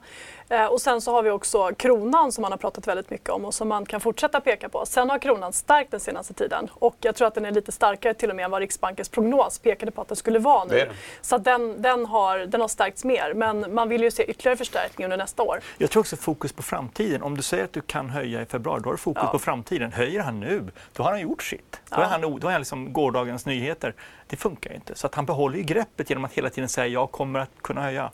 Eh, 0.49 0.66
och 0.66 0.80
sen 0.80 1.01
så 1.01 1.12
har 1.12 1.22
vi 1.22 1.30
också 1.30 1.70
kronan 1.76 2.32
som 2.32 2.42
man 2.42 2.53
har 2.53 2.59
pratat 2.59 2.86
väldigt 2.86 3.11
mycket 3.11 3.30
om 3.30 3.45
och 3.45 3.55
som 3.55 3.68
man 3.68 3.86
kan 3.86 4.01
fortsätta 4.01 4.40
peka 4.40 4.68
på. 4.68 4.86
Sen 4.86 5.11
har 5.11 5.18
kronan 5.18 5.53
stärkt 5.53 5.90
den 5.90 6.01
senaste 6.01 6.34
tiden 6.34 6.68
och 6.72 6.97
jag 7.01 7.14
tror 7.14 7.28
att 7.28 7.34
den 7.34 7.45
är 7.45 7.51
lite 7.51 7.72
starkare 7.72 8.14
till 8.14 8.30
och 8.30 8.36
med 8.36 8.45
än 8.45 8.51
vad 8.51 8.61
Riksbankens 8.61 9.09
prognos 9.09 9.59
pekade 9.59 9.92
på 9.92 10.01
att 10.01 10.09
den 10.09 10.16
skulle 10.16 10.38
vara 10.38 10.64
nu. 10.64 10.90
Så 11.20 11.38
den, 11.38 11.82
den, 11.82 12.07
har, 12.07 12.38
den 12.38 12.61
har 12.61 12.68
stärkts 12.68 13.05
mer 13.05 13.34
men 13.34 13.74
man 13.74 13.88
vill 13.88 14.03
ju 14.03 14.11
se 14.11 14.24
ytterligare 14.24 14.57
förstärkning 14.57 15.05
under 15.05 15.16
nästa 15.16 15.42
år. 15.42 15.61
Jag 15.78 15.90
tror 15.90 16.01
också 16.01 16.16
fokus 16.16 16.53
på 16.53 16.62
framtiden. 16.62 17.22
Om 17.22 17.36
du 17.36 17.42
säger 17.42 17.64
att 17.64 17.72
du 17.72 17.80
kan 17.80 18.11
höja 18.11 18.42
i 18.42 18.47
februari, 18.47 18.80
då 18.82 18.88
har 18.88 18.95
du 18.95 18.99
fokus 18.99 19.22
ja. 19.26 19.30
på 19.30 19.38
framtiden. 19.38 19.92
Höjer 19.92 20.20
han 20.20 20.40
nu, 20.40 20.64
då 20.92 21.03
har 21.03 21.11
han 21.11 21.20
gjort 21.20 21.42
sitt. 21.42 21.80
Då 21.88 21.97
är 21.97 22.05
han, 22.05 22.20
då 22.20 22.49
är 22.49 22.53
han 22.53 22.61
liksom 22.61 22.92
gårdagens 22.92 23.47
nyheter. 23.47 23.95
Det 24.26 24.36
funkar 24.36 24.74
inte. 24.74 24.95
Så 24.95 25.07
att 25.07 25.14
han 25.14 25.26
behåller 25.26 25.57
ju 25.57 25.62
greppet 25.62 26.11
genom 26.11 26.24
att 26.24 26.32
hela 26.32 26.51
tiden 26.51 26.68
säga 26.68 26.86
jag 26.86 27.11
kommer 27.11 27.40
att 27.40 27.51
kunna 27.62 27.82
höja. 27.82 28.11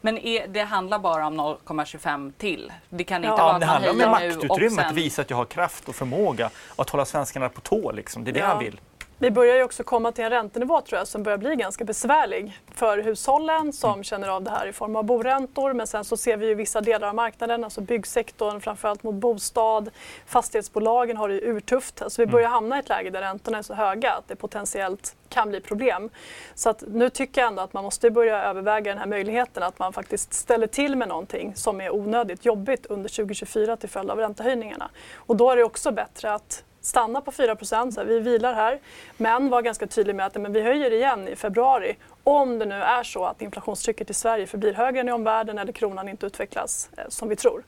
Men 0.00 0.18
är, 0.18 0.48
det 0.48 0.60
handlar 0.60 0.98
bara 0.98 1.26
om 1.26 1.40
0,25 1.40 2.32
till? 2.38 2.72
Det 2.88 3.04
kan 3.04 3.24
inte 3.24 3.28
ja, 3.28 3.46
vara 3.46 3.58
det 3.58 3.66
handlar 3.66 3.90
om 3.90 4.10
maktutrymme, 4.10 4.82
att 4.82 4.92
visa 4.92 5.22
att 5.22 5.30
jag 5.30 5.36
har 5.36 5.44
kraft 5.44 5.88
och 5.88 5.94
förmåga 5.94 6.50
och 6.68 6.82
att 6.82 6.90
hålla 6.90 7.04
svenskarna 7.04 7.48
på 7.48 7.60
tå. 7.60 7.92
Liksom. 7.92 8.24
Det 8.24 8.30
är 8.30 8.32
det 8.32 8.40
ja. 8.40 8.46
han 8.46 8.58
vill. 8.58 8.80
Vi 9.18 9.30
börjar 9.30 9.56
ju 9.56 9.62
också 9.62 9.84
komma 9.84 10.12
till 10.12 10.24
en 10.24 10.30
räntenivå 10.30 10.80
tror 10.80 10.98
jag 10.98 11.08
som 11.08 11.22
börjar 11.22 11.38
bli 11.38 11.56
ganska 11.56 11.84
besvärlig 11.84 12.60
för 12.74 12.98
hushållen 12.98 13.72
som 13.72 13.92
mm. 13.92 14.04
känner 14.04 14.28
av 14.28 14.42
det 14.42 14.50
här 14.50 14.66
i 14.66 14.72
form 14.72 14.96
av 14.96 15.04
boräntor. 15.04 15.72
Men 15.72 15.86
sen 15.86 16.04
så 16.04 16.16
ser 16.16 16.36
vi 16.36 16.46
ju 16.46 16.54
vissa 16.54 16.80
delar 16.80 17.08
av 17.08 17.14
marknaden, 17.14 17.64
alltså 17.64 17.80
byggsektorn, 17.80 18.60
framförallt 18.60 19.02
mot 19.02 19.14
bostad. 19.14 19.90
Fastighetsbolagen 20.26 21.16
har 21.16 21.28
det 21.28 21.34
ju 21.34 21.40
urtufft. 21.40 22.02
Alltså 22.02 22.22
vi 22.22 22.24
mm. 22.24 22.32
börjar 22.32 22.48
hamna 22.48 22.76
i 22.76 22.78
ett 22.78 22.88
läge 22.88 23.10
där 23.10 23.20
räntorna 23.20 23.58
är 23.58 23.62
så 23.62 23.74
höga 23.74 24.12
att 24.12 24.28
det 24.28 24.36
potentiellt 24.36 25.16
kan 25.28 25.48
bli 25.48 25.60
problem. 25.60 26.10
Så 26.54 26.70
att 26.70 26.84
nu 26.86 27.10
tycker 27.10 27.40
jag 27.40 27.48
ändå 27.48 27.62
att 27.62 27.72
man 27.72 27.84
måste 27.84 28.10
börja 28.10 28.42
överväga 28.42 28.90
den 28.90 28.98
här 28.98 29.06
möjligheten 29.06 29.62
att 29.62 29.78
man 29.78 29.92
faktiskt 29.92 30.34
ställer 30.34 30.66
till 30.66 30.96
med 30.96 31.08
någonting 31.08 31.54
som 31.54 31.80
är 31.80 31.94
onödigt 31.94 32.44
jobbigt 32.44 32.86
under 32.86 33.08
2024 33.08 33.76
till 33.76 33.88
följd 33.88 34.10
av 34.10 34.18
räntehöjningarna. 34.18 34.90
Och 35.16 35.36
då 35.36 35.50
är 35.50 35.56
det 35.56 35.64
också 35.64 35.90
bättre 35.90 36.34
att 36.34 36.64
stanna 36.86 37.20
på 37.20 37.32
4 37.32 37.56
så 37.92 38.04
vi 38.04 38.20
vilar 38.20 38.54
här. 38.54 38.80
Men 39.16 39.50
var 39.50 39.62
ganska 39.62 39.86
tydlig 39.86 40.14
med 40.14 40.26
att 40.26 40.34
men 40.34 40.52
vi 40.52 40.62
höjer 40.62 40.92
igen 40.92 41.28
i 41.28 41.36
februari 41.36 41.96
om 42.24 42.58
det 42.58 42.66
nu 42.66 42.74
är 42.74 43.02
så 43.02 43.24
att 43.24 43.42
inflationstrycket 43.42 44.10
i 44.10 44.14
Sverige 44.14 44.46
förblir 44.46 44.72
högre 44.72 45.00
än 45.00 45.08
i 45.08 45.12
omvärlden 45.12 45.58
eller 45.58 45.72
kronan 45.72 46.08
inte 46.08 46.26
utvecklas 46.26 46.90
eh, 46.96 47.04
som 47.08 47.28
vi 47.28 47.36
tror. 47.36 47.62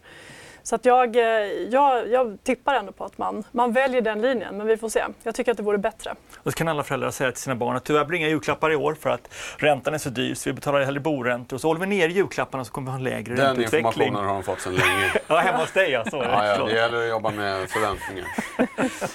Så 0.68 0.74
att 0.74 0.84
jag, 0.84 1.16
eh, 1.16 1.22
jag, 1.70 2.08
jag 2.08 2.38
tippar 2.42 2.74
ändå 2.74 2.92
på 2.92 3.04
att 3.04 3.18
man, 3.18 3.44
man 3.52 3.72
väljer 3.72 4.00
den 4.00 4.20
linjen, 4.20 4.56
men 4.56 4.66
vi 4.66 4.76
får 4.76 4.88
se. 4.88 5.04
Jag 5.22 5.34
tycker 5.34 5.50
att 5.50 5.56
det 5.56 5.62
vore 5.62 5.78
bättre. 5.78 6.14
Och 6.36 6.52
så 6.52 6.58
kan 6.58 6.68
alla 6.68 6.82
föräldrar 6.82 7.10
säga 7.10 7.32
till 7.32 7.42
sina 7.42 7.56
barn 7.56 7.76
att 7.76 7.84
tyvärr 7.84 8.04
blir 8.04 8.18
inga 8.18 8.28
julklappar 8.28 8.72
i 8.72 8.76
år 8.76 8.94
för 8.94 9.10
att 9.10 9.34
räntan 9.56 9.94
är 9.94 9.98
så 9.98 10.10
dyr 10.10 10.34
så 10.34 10.50
vi 10.50 10.54
betalar 10.54 10.80
hellre 10.80 11.00
boräntor. 11.00 11.56
Och 11.56 11.60
så 11.60 11.68
håller 11.68 11.80
vi 11.80 11.86
ner 11.86 12.08
julklapparna 12.08 12.64
så 12.64 12.72
kommer 12.72 12.86
vi 12.86 12.90
ha 12.90 12.98
en 12.98 13.04
lägre 13.04 13.34
den 13.34 13.46
ränteutveckling. 13.46 13.82
Den 13.82 13.86
informationen 13.86 14.28
har 14.28 14.34
de 14.34 14.42
fått 14.42 14.60
sedan 14.60 14.74
länge. 14.74 15.12
ja, 15.28 15.36
hemma 15.36 15.58
hos 15.58 15.72
dig 15.72 15.90
ja. 15.90 16.04
Så 16.10 16.16
ja, 16.16 16.46
ja, 16.46 16.64
det 16.64 16.72
gäller 16.72 17.02
att 17.02 17.08
jobba 17.08 17.30
med 17.30 17.70
förväntningar. 17.70 18.26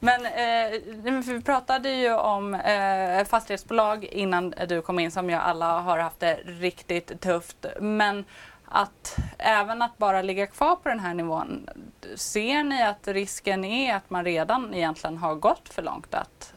Men 0.00 0.26
eh, 0.26 0.80
vi 1.24 1.42
pratade 1.42 1.90
ju 1.90 2.14
om 2.14 2.54
eh, 2.54 3.24
fastighetsbolag 3.24 4.04
innan 4.04 4.54
du 4.68 4.82
kom 4.82 4.98
in 4.98 5.10
som 5.10 5.30
ju 5.30 5.36
alla 5.36 5.80
har 5.80 5.98
haft 5.98 6.20
det 6.20 6.34
riktigt 6.44 7.20
tufft. 7.20 7.66
Men 7.80 8.24
att 8.74 9.16
även 9.38 9.82
att 9.82 9.98
bara 9.98 10.22
ligga 10.22 10.46
kvar 10.46 10.76
på 10.76 10.88
den 10.88 11.00
här 11.00 11.14
nivån, 11.14 11.68
ser 12.14 12.62
ni 12.62 12.82
att 12.82 13.08
risken 13.08 13.64
är 13.64 13.94
att 13.94 14.10
man 14.10 14.24
redan 14.24 14.74
egentligen 14.74 15.16
har 15.16 15.34
gått 15.34 15.68
för 15.68 15.82
långt? 15.82 16.14
Att 16.14 16.54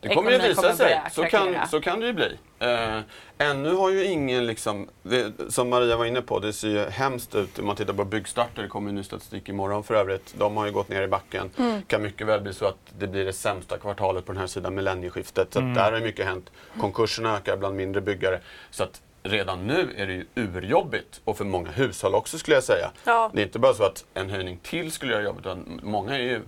det 0.00 0.14
kommer 0.14 0.30
ju 0.30 0.38
visa 0.38 0.76
sig, 0.76 1.00
så 1.10 1.24
kan, 1.24 1.56
så 1.70 1.80
kan 1.80 2.00
det 2.00 2.06
ju 2.06 2.12
bli. 2.12 2.38
Eh, 2.58 3.00
ännu 3.38 3.74
har 3.74 3.90
ju 3.90 4.04
ingen, 4.04 4.46
liksom, 4.46 4.88
det, 5.02 5.32
som 5.52 5.68
Maria 5.68 5.96
var 5.96 6.04
inne 6.04 6.22
på, 6.22 6.38
det 6.38 6.52
ser 6.52 6.68
ju 6.68 6.84
hemskt 6.90 7.34
ut 7.34 7.58
om 7.58 7.66
man 7.66 7.76
tittar 7.76 7.94
på 7.94 8.04
byggstarter, 8.04 8.62
det 8.62 8.68
kommer 8.68 8.92
ny 8.92 9.02
statistik 9.02 9.48
imorgon 9.48 9.84
för 9.84 9.94
övrigt. 9.94 10.34
De 10.38 10.56
har 10.56 10.66
ju 10.66 10.72
gått 10.72 10.88
ner 10.88 11.02
i 11.02 11.08
backen. 11.08 11.50
Mm. 11.58 11.82
kan 11.82 12.02
mycket 12.02 12.26
väl 12.26 12.40
bli 12.40 12.54
så 12.54 12.66
att 12.66 12.78
det 12.98 13.06
blir 13.06 13.24
det 13.24 13.32
sämsta 13.32 13.78
kvartalet 13.78 14.26
på 14.26 14.32
den 14.32 14.40
här 14.40 14.46
sidan 14.46 14.74
millennieskiftet. 14.74 15.52
Så 15.52 15.58
mm. 15.58 15.74
där 15.74 15.92
har 15.92 16.00
mycket 16.00 16.26
hänt. 16.26 16.50
Konkurserna 16.80 17.36
ökar 17.36 17.56
bland 17.56 17.76
mindre 17.76 18.00
byggare. 18.00 18.40
Så 18.70 18.84
att 18.84 19.02
redan 19.22 19.66
nu 19.66 19.94
är 19.96 20.06
det 20.06 20.12
ju 20.12 20.26
urjobbigt 20.34 21.20
och 21.24 21.36
för 21.36 21.44
många 21.44 21.70
hushåll 21.70 22.14
också 22.14 22.38
skulle 22.38 22.56
jag 22.56 22.64
säga. 22.64 22.90
Ja. 23.04 23.30
Det 23.34 23.40
är 23.40 23.46
inte 23.46 23.58
bara 23.58 23.74
så 23.74 23.84
att 23.84 24.04
en 24.14 24.30
höjning 24.30 24.58
till 24.62 24.92
skulle 24.92 25.12
göra 25.12 25.22
jobbet 25.22 25.46
utan 25.46 25.80
många 25.82 26.18
är 26.18 26.22
ju 26.22 26.40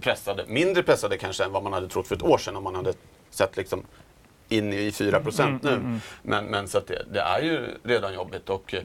pressade, 0.00 0.44
mindre 0.48 0.82
pressade 0.82 1.16
kanske 1.16 1.44
än 1.44 1.52
vad 1.52 1.62
man 1.62 1.72
hade 1.72 1.88
trott 1.88 2.08
för 2.08 2.16
ett 2.16 2.22
år 2.22 2.38
sedan 2.38 2.56
om 2.56 2.64
man 2.64 2.74
hade 2.74 2.92
sett 3.30 3.56
liksom 3.56 3.82
in 4.48 4.72
i 4.72 4.92
4 4.92 5.20
procent 5.20 5.64
mm, 5.64 5.74
nu. 5.74 5.80
Mm, 5.80 5.86
mm. 5.86 6.00
Men, 6.22 6.44
men 6.44 6.68
så 6.68 6.80
det, 6.80 7.04
det, 7.12 7.20
är 7.20 7.42
ju 7.42 7.68
redan 7.82 8.14
jobbigt. 8.14 8.50
Och 8.50 8.74
eh, 8.74 8.82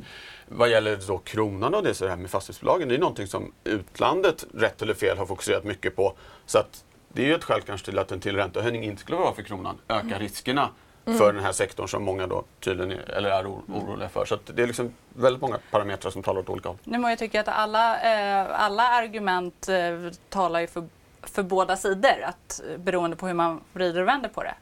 vad 0.48 0.70
gäller 0.70 1.00
då 1.08 1.18
kronan 1.18 1.74
och 1.74 1.84
det, 1.84 1.94
så 1.94 2.04
det 2.04 2.10
här 2.10 2.18
med 2.18 2.30
fastighetsbolagen, 2.30 2.90
det 2.90 2.96
är 2.96 3.00
någonting 3.00 3.28
som 3.28 3.54
utlandet, 3.64 4.46
rätt 4.54 4.82
eller 4.82 4.94
fel, 4.94 5.18
har 5.18 5.26
fokuserat 5.26 5.64
mycket 5.64 5.96
på. 5.96 6.14
Så 6.46 6.58
att 6.60 6.84
det 7.14 7.22
är 7.24 7.28
ju 7.28 7.36
ett 7.36 7.44
skäl 7.44 7.62
kanske 7.62 7.86
till 7.86 8.00
att 8.00 8.12
en 8.12 8.20
till 8.20 8.36
räntehöjning 8.36 8.84
inte 8.84 9.02
skulle 9.02 9.18
vara 9.18 9.34
för 9.34 9.42
kronan, 9.42 9.78
öka 9.88 10.08
mm. 10.08 10.20
riskerna 10.20 10.70
mm. 11.06 11.18
för 11.18 11.34
den 11.34 11.44
här 11.44 11.52
sektorn 11.52 11.88
som 11.88 12.04
många 12.04 12.28
då 12.28 12.44
tydligen 12.60 12.92
är, 12.92 13.12
eller 13.12 13.30
är 13.30 13.48
oroliga 13.48 14.10
för. 14.10 14.26
Så 14.26 14.38
det 14.46 14.64
är 14.64 14.68
liksom 14.68 14.94
väldigt 15.14 15.42
många 15.42 15.60
parametrar 15.72 16.12
som 16.12 16.24
talar 16.24 16.42
åt 16.42 16.50
olika 16.50 16.70
håll. 16.70 16.78
Nu 16.84 16.98
må 16.98 17.10
jag 17.10 17.20
tycka 17.20 17.40
att 17.40 17.48
alla, 17.48 18.02
eh, 18.02 18.62
alla 18.64 18.84
argument 18.84 19.70
eh, 19.70 20.12
talar 20.30 20.60
ju 20.60 20.68
för, 20.68 20.84
för 21.22 21.44
båda 21.44 21.78
sidor, 21.78 22.24
att, 22.24 22.62
eh, 22.70 22.78
beroende 22.78 23.18
på 23.18 23.28
hur 23.28 23.34
man 23.34 23.62
vrider 23.74 24.02
och 24.02 24.08
vänder 24.08 24.30
på 24.30 24.44
det. 24.44 24.56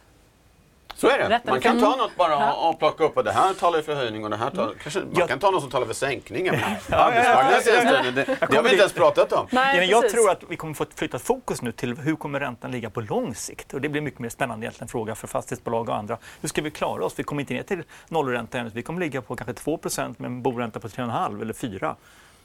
Så 1.00 1.10
är 1.10 1.30
det. 1.30 1.41
Man 1.45 1.62
kan 1.62 1.80
ta 1.80 1.95
något 1.95 2.16
bara 2.16 2.54
och 2.54 2.80
plocka 2.80 3.04
upp 3.04 3.18
och 3.18 3.24
det 3.24 3.32
här 3.32 3.54
talar 3.54 3.82
för 3.82 3.95
höjning 3.95 4.24
och 4.24 4.30
det 4.30 4.36
här 4.36 4.50
talar... 4.50 4.64
Mm. 4.64 4.78
Kanske, 4.84 5.00
man 5.00 5.28
kan 5.28 5.39
ta 5.39 5.52
något 5.52 5.62
som 5.62 5.72
talar 5.72 5.88
för 5.88 5.93
sänkning. 5.93 6.45
ja, 6.45 6.54
ja, 6.89 7.12
det, 7.66 8.12
det, 8.12 8.26
det 8.26 8.56
har 8.56 8.64
vi 8.64 8.70
inte 8.70 8.82
ens 8.82 8.93
pratat 8.93 9.34
om. 9.34 9.47
Nej, 9.52 9.89
jag 9.89 10.10
tror 10.10 10.32
att 10.32 10.43
vi 10.50 10.56
kommer 10.56 10.74
få 10.74 10.86
flytta 10.95 11.20
fokus 11.20 11.62
nu 11.62 11.72
till 11.72 11.97
hur 11.97 12.16
kommer 12.16 12.39
räntan 12.39 12.72
ligga 12.72 12.89
på 12.89 13.02
lång 13.02 13.36
sikt? 13.36 13.74
Och 13.74 13.82
det 13.82 13.89
blir 13.89 14.02
mycket 14.02 14.20
mer 14.20 14.30
spännande 14.30 14.66
egentligen 14.66 14.88
fråga 14.88 15.16
för 15.16 15.28
fastighetsbolag 15.28 15.89
och 15.89 15.95
andra. 15.95 16.18
Hur 16.41 16.50
ska 16.50 16.62
vi 16.62 16.72
klara 16.72 17.06
oss? 17.06 17.14
Vi 17.18 17.24
kommer 17.24 17.41
inte 17.41 17.54
ner 17.54 17.64
till 17.64 17.84
nollränta 18.08 18.60
än. 18.60 18.72
Vi 18.74 18.82
kommer 18.82 19.00
ligga 19.00 19.22
på 19.22 19.36
kanske 19.36 19.54
2% 19.54 20.16
med 20.18 20.26
en 20.26 20.41
boränta 20.41 20.80
på 20.80 20.88
3,5 20.88 21.41
eller 21.41 21.54
4 21.54 21.95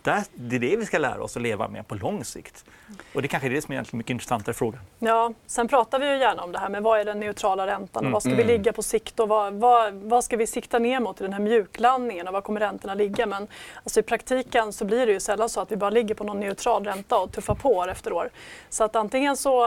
där, 0.05 0.25
det 0.35 0.57
är 0.57 0.61
det 0.61 0.77
vi 0.77 0.87
ska 0.87 0.99
lära 0.99 1.23
oss 1.23 1.37
att 1.37 1.43
leva 1.43 1.69
med 1.69 1.89
på 1.89 1.95
lång 1.95 2.25
sikt. 2.25 2.65
Och 3.13 3.23
det 3.23 3.29
kanske 3.29 3.49
är 3.49 3.51
det 3.51 3.63
som 3.63 3.75
är 3.75 3.79
en 3.79 3.85
mycket 3.93 4.11
intressantare 4.11 4.55
fråga. 4.55 4.79
Ja, 4.99 5.33
sen 5.47 5.69
pratar 5.69 5.99
vi 5.99 6.11
ju 6.11 6.19
gärna 6.19 6.43
om 6.43 6.53
det 6.53 6.59
här 6.59 6.69
med 6.69 6.83
vad 6.83 7.01
är 7.01 7.05
den 7.05 7.21
neutrala 7.21 7.67
räntan 7.67 7.89
och 7.95 8.03
mm. 8.03 8.13
vad 8.13 8.23
ska 8.23 8.31
vi 8.31 8.43
mm. 8.43 8.47
ligga 8.47 8.73
på 8.73 8.83
sikt 8.83 9.21
och 9.21 9.29
vad, 9.29 9.55
vad, 9.55 9.95
vad, 9.95 10.25
ska 10.25 10.37
vi 10.37 10.47
sikta 10.47 10.79
ner 10.79 11.01
mot 11.01 11.21
i 11.21 11.25
den 11.25 11.33
här 11.33 11.41
mjuklandningen 11.41 12.27
och 12.29 12.33
var 12.33 12.41
kommer 12.41 12.61
räntorna 12.61 12.95
ligga? 12.95 13.27
Men 13.27 13.47
alltså 13.85 14.01
i 14.01 14.03
praktiken 14.03 14.73
så 14.73 14.85
blir 14.85 15.07
det 15.07 15.13
ju 15.13 15.21
sällan 15.21 15.49
så 15.49 15.61
att 15.61 15.73
vi 15.73 15.77
bara 15.77 15.91
ligger 15.91 16.15
på 16.15 16.25
någon 16.25 16.41
neutral 16.41 16.85
ränta 16.85 17.19
och 17.19 17.33
tuffar 17.33 17.55
på 17.55 17.71
år 17.71 17.91
efter 17.91 18.13
år. 18.13 18.31
Så 18.69 18.85
att 18.85 18.97
antingen 18.97 19.37
så, 19.37 19.67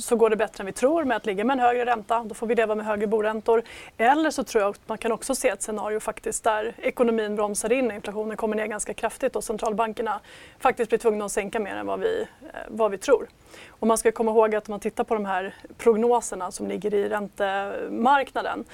så 0.00 0.16
går 0.16 0.30
det 0.30 0.36
bättre 0.36 0.62
än 0.62 0.66
vi 0.66 0.72
tror 0.72 1.04
med 1.04 1.16
att 1.16 1.26
ligga 1.26 1.44
med 1.44 1.54
en 1.54 1.60
högre 1.60 1.84
ränta, 1.84 2.24
då 2.24 2.34
får 2.34 2.46
vi 2.46 2.54
leva 2.54 2.74
med 2.74 2.86
högre 2.86 3.06
boräntor. 3.06 3.62
Eller 3.96 4.30
så 4.30 4.44
tror 4.44 4.62
jag 4.62 4.70
att 4.70 4.88
man 4.88 4.98
kan 4.98 5.12
också 5.12 5.34
se 5.34 5.48
ett 5.48 5.62
scenario 5.62 6.00
faktiskt 6.00 6.44
där 6.44 6.74
ekonomin 6.78 7.36
bromsar 7.36 7.72
in 7.72 7.86
och 7.86 7.94
inflationen 7.94 8.36
kommer 8.36 8.56
ner 8.56 8.66
ganska 8.66 8.94
kraftigt 8.94 9.36
och 9.36 9.44
centralbankerna 9.44 10.20
faktiskt 10.58 10.88
blir 10.88 10.98
tvungna 10.98 11.24
att 11.24 11.32
sänka 11.32 11.60
mer 11.60 11.76
än 11.76 11.86
vad 11.86 12.00
vi, 12.00 12.26
vad 12.68 12.90
vi 12.90 12.98
tror. 12.98 13.28
Och 13.68 13.86
man 13.86 13.98
ska 13.98 14.12
komma 14.12 14.30
ihåg 14.30 14.54
att 14.54 14.68
om 14.68 14.72
man 14.72 14.80
tittar 14.80 15.04
på 15.04 15.14
de 15.14 15.24
här 15.24 15.54
prognoserna 15.78 16.50
som 16.50 16.66
ligger 16.66 16.94
i 16.94 17.08
räntemarknaden 17.08 18.64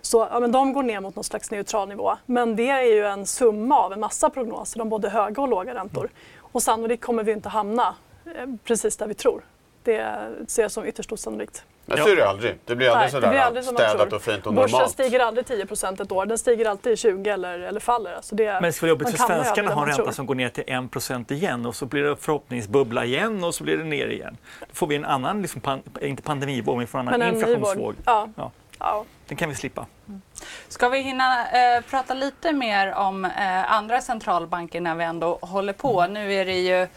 så 0.00 0.28
ja, 0.30 0.40
men 0.40 0.52
de 0.52 0.72
går 0.72 0.82
ner 0.82 1.00
mot 1.00 1.16
någon 1.16 1.24
slags 1.24 1.50
neutral 1.50 1.88
nivå. 1.88 2.16
Men 2.26 2.56
det 2.56 2.68
är 2.68 2.82
ju 2.82 3.06
en 3.06 3.26
summa 3.26 3.78
av 3.78 3.92
en 3.92 4.00
massa 4.00 4.30
prognoser 4.30 4.80
om 4.80 4.88
både 4.88 5.08
höga 5.08 5.42
och 5.42 5.48
låga 5.48 5.74
räntor. 5.74 6.10
Och 6.38 6.62
sannolikt 6.62 7.04
kommer 7.04 7.22
vi 7.22 7.32
inte 7.32 7.48
hamna 7.48 7.94
eh, 8.24 8.46
precis 8.64 8.96
där 8.96 9.06
vi 9.06 9.14
tror. 9.14 9.42
Det 9.82 10.28
ser 10.48 10.62
jag 10.62 10.70
som 10.70 10.86
ytterst 10.86 11.12
osannolikt. 11.12 11.64
Men 11.86 11.98
så 11.98 12.08
är 12.08 12.16
det 12.16 12.28
aldrig. 12.28 12.58
Det 12.64 12.76
blir 12.76 12.90
aldrig 12.90 13.10
sådär 13.10 13.26
det 13.26 13.30
blir 13.30 13.40
aldrig 13.40 13.64
städat 13.64 14.12
och 14.12 14.22
fint 14.22 14.46
och 14.46 14.54
normalt. 14.54 14.72
Börsen 14.72 14.88
stiger 14.88 15.20
aldrig 15.20 15.46
10 15.46 15.62
ett 16.02 16.12
år. 16.12 16.26
Den 16.26 16.38
stiger 16.38 16.66
alltid 16.68 16.98
20 16.98 17.30
eller, 17.30 17.58
eller 17.58 17.80
faller. 17.80 18.14
Alltså 18.14 18.34
det, 18.34 18.52
Men 18.52 18.62
det 18.62 18.72
skulle 18.72 18.92
vara 18.92 18.98
jobbigt 18.98 19.18
för 19.18 19.26
svenskarna 19.26 19.68
att 19.68 19.74
ha 19.74 19.82
en 19.82 19.88
ränta 19.88 20.12
som 20.12 20.26
går 20.26 20.34
ner 20.34 20.48
till 20.48 20.64
1% 20.64 21.32
igen 21.32 21.66
och 21.66 21.74
så 21.74 21.86
blir 21.86 22.02
det 22.02 22.16
förhoppningsbubbla 22.16 23.04
igen 23.04 23.44
och 23.44 23.54
så 23.54 23.64
blir 23.64 23.76
det 23.76 23.84
ner 23.84 24.06
igen. 24.06 24.36
Då 24.60 24.66
får 24.72 24.86
vi 24.86 24.96
en 24.96 25.04
annan, 25.04 25.42
liksom, 25.42 25.60
pan, 25.60 25.82
inte 26.00 26.22
pandemivåg, 26.22 26.74
men 26.74 26.80
vi 26.80 26.86
får 26.86 26.98
en 26.98 27.08
annan 27.08 27.34
inflationsvåg. 27.34 27.94
Ja. 28.06 28.28
Ja. 28.36 28.50
Ja. 28.78 29.04
Den 29.30 29.36
kan 29.36 29.48
vi 29.48 29.54
slippa. 29.54 29.86
Mm. 30.08 30.20
Ska 30.68 30.88
vi 30.88 31.00
hinna 31.00 31.50
eh, 31.50 31.82
prata 31.82 32.14
lite 32.14 32.52
mer 32.52 32.94
om 32.94 33.24
eh, 33.24 33.72
andra 33.72 34.00
centralbanker 34.00 34.80
när 34.80 34.94
vi 34.94 35.04
ändå 35.04 35.38
håller 35.42 35.72
på? 35.72 36.00
Mm. 36.00 36.14
Nu 36.14 36.34
är 36.34 36.44
det 36.44 36.58
ju 36.58 36.88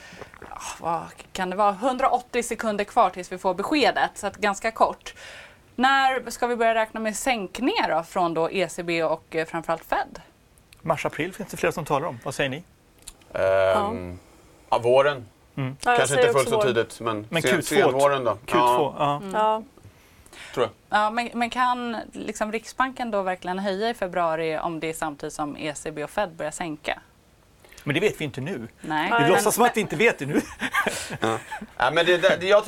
vad 0.80 1.04
kan 1.32 1.50
det 1.50 1.56
vara, 1.56 1.70
180 1.70 2.44
sekunder 2.44 2.84
kvar 2.84 3.10
tills 3.10 3.32
vi 3.32 3.38
får 3.38 3.54
beskedet, 3.54 4.12
så 4.16 4.28
att 4.28 4.38
ganska 4.38 4.72
kort. 4.72 5.14
När 5.76 6.30
ska 6.30 6.48
vi 6.48 6.56
börja 6.56 6.76
räkna 6.76 7.00
med 7.00 7.16
sänkningar 7.16 7.90
då, 7.90 8.04
från 8.04 8.34
då 8.34 8.50
ECB 8.52 9.04
och 9.04 9.36
eh, 9.36 9.46
framförallt 9.46 9.86
Fed? 9.86 10.22
Mars-april 10.82 11.34
finns 11.34 11.50
det 11.50 11.58
flera 11.58 11.72
som 11.72 11.86
talar 11.86 12.08
om. 12.08 12.20
Vad 12.24 12.36
säger 12.36 12.50
ni? 12.50 12.58
Um, 12.58 12.64
ja. 13.34 13.94
ja, 14.70 14.80
våren 14.80 15.26
Mm. 15.56 15.76
Ja, 15.86 15.96
Kanske 15.98 16.22
inte 16.22 16.34
fullt 16.34 16.50
så 16.50 16.62
tidigt, 16.62 17.00
men, 17.00 17.28
men 17.30 17.42
sen, 17.42 17.60
Q2, 17.60 17.62
senvåren 17.62 18.24
då? 18.24 18.32
Q2, 18.32 18.96
ja. 18.98 19.22
ja. 19.34 19.56
Mm. 19.56 19.68
Ja. 20.36 20.54
Tror 20.54 20.66
jag. 20.66 21.00
Ja, 21.00 21.10
men, 21.10 21.30
men 21.34 21.50
kan 21.50 21.98
liksom 22.12 22.52
Riksbanken 22.52 23.12
då 23.12 23.22
verkligen 23.22 23.60
höja 23.60 23.90
i 23.90 23.94
februari 23.94 24.58
om 24.58 24.80
det 24.80 24.90
är 24.90 24.94
samtidigt 24.94 25.34
som 25.34 25.58
ECB 25.58 26.04
och 26.04 26.10
Fed 26.10 26.32
börjar 26.36 26.52
sänka? 26.52 27.00
Men 27.84 27.94
det 27.94 28.00
vet 28.00 28.22
vi 28.22 28.26
inte 28.26 28.42
nu. 28.42 28.68
Nej. 28.82 29.14
Vi 29.22 29.30
låtsas 29.30 29.56
som 29.56 29.64
att 29.64 29.78
vi 29.78 29.82
inte 29.82 29.96
vet 29.96 30.20
det 30.20 30.26
nu. 30.26 30.42
ja. 31.22 31.40
ja. 31.78 31.92
men 31.94 32.06
det, 32.06 32.18
det, 32.18 32.48
jag, 32.48 32.64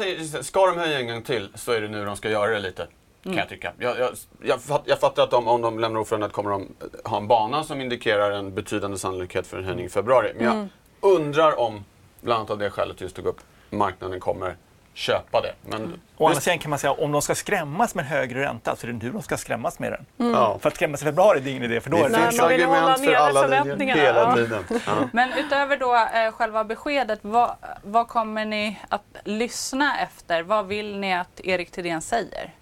ska 0.46 0.66
de 0.66 0.78
höja 0.78 1.00
en 1.00 1.08
gång 1.08 1.22
till 1.22 1.50
så 1.56 1.72
är 1.72 1.82
det 1.82 1.88
nu 1.88 2.06
de 2.06 2.16
ska 2.16 2.30
göra 2.30 2.52
det 2.52 2.60
lite. 2.60 2.88
Kan 3.24 3.34
mm. 3.34 3.40
jag 3.40 3.50
tycka. 3.50 3.74
Jag, 3.80 4.00
jag, 4.00 4.12
jag, 4.42 4.60
jag 4.86 5.00
fattar 5.00 5.24
att 5.24 5.32
de, 5.32 5.48
om 5.48 5.62
de 5.62 5.80
lämnar 5.80 6.00
oförändrat 6.00 6.32
kommer 6.32 6.50
de 6.50 6.76
ha 7.04 7.18
en 7.18 7.28
bana 7.28 7.64
som 7.64 7.82
indikerar 7.82 8.32
en 8.32 8.54
betydande 8.54 8.98
sannolikhet 8.98 9.48
för 9.48 9.58
en 9.58 9.66
höjning 9.66 9.86
i 9.86 9.90
februari. 9.90 10.32
Men 10.36 10.46
jag 10.46 10.54
mm. 10.54 10.70
undrar 11.00 11.60
om, 11.60 11.86
bland 12.22 12.38
annat 12.40 12.50
av 12.50 12.58
det 12.58 12.70
skälet 12.70 13.02
just 13.02 13.16
tog 13.16 13.26
upp, 13.26 13.40
marknaden 13.70 14.20
kommer 14.20 14.56
köpa 14.96 15.42
det. 15.42 15.54
Men 15.62 15.84
mm. 15.84 16.00
Å 16.18 16.28
andra 16.28 16.42
sidan 16.42 16.60
kan 16.60 16.70
man 16.70 16.80
säga 16.80 16.92
om 16.94 17.12
de 17.12 17.22
ska 17.22 17.36
skrämmas 17.36 17.96
med 17.96 18.06
högre 18.06 18.42
ränta 18.42 18.76
så 18.76 18.88
är 18.88 18.92
det 18.92 19.06
nu 19.06 19.12
de 19.12 19.22
ska 19.22 19.38
skrämmas 19.38 19.80
med 19.80 19.92
den. 19.92 20.06
Mm. 20.28 20.60
För 20.60 20.68
att 20.68 20.76
skrämmas 20.76 21.02
i 21.02 21.06
februari 21.06 21.40
det 21.40 21.50
är 21.50 21.52
ingen 21.52 21.64
idé 21.64 21.82
för 21.82 21.90
då 21.90 21.98
det 21.98 22.04
är 22.04 22.10
det 22.10 22.18
finns 22.18 22.40
argument 22.40 23.06
för 23.06 23.14
alla 23.14 23.48
linjer 23.48 23.96
hela 23.96 24.36
tiden. 24.36 24.64
Ja. 24.70 24.94
Men 25.14 25.34
utöver 25.34 25.78
då 25.78 25.96
eh, 25.96 26.32
själva 26.32 26.64
beskedet, 26.64 27.20
vad, 27.22 27.56
vad 27.84 28.08
kommer 28.08 28.46
ni 28.46 28.80
att 28.90 29.04
lyssna 29.24 30.00
efter? 30.00 30.44
Vad 30.44 30.68
vill 30.68 30.98
ni 30.98 31.14
att 31.14 31.40
Erik 31.44 31.72
Thedéen 31.72 32.02
säger? 32.02 32.54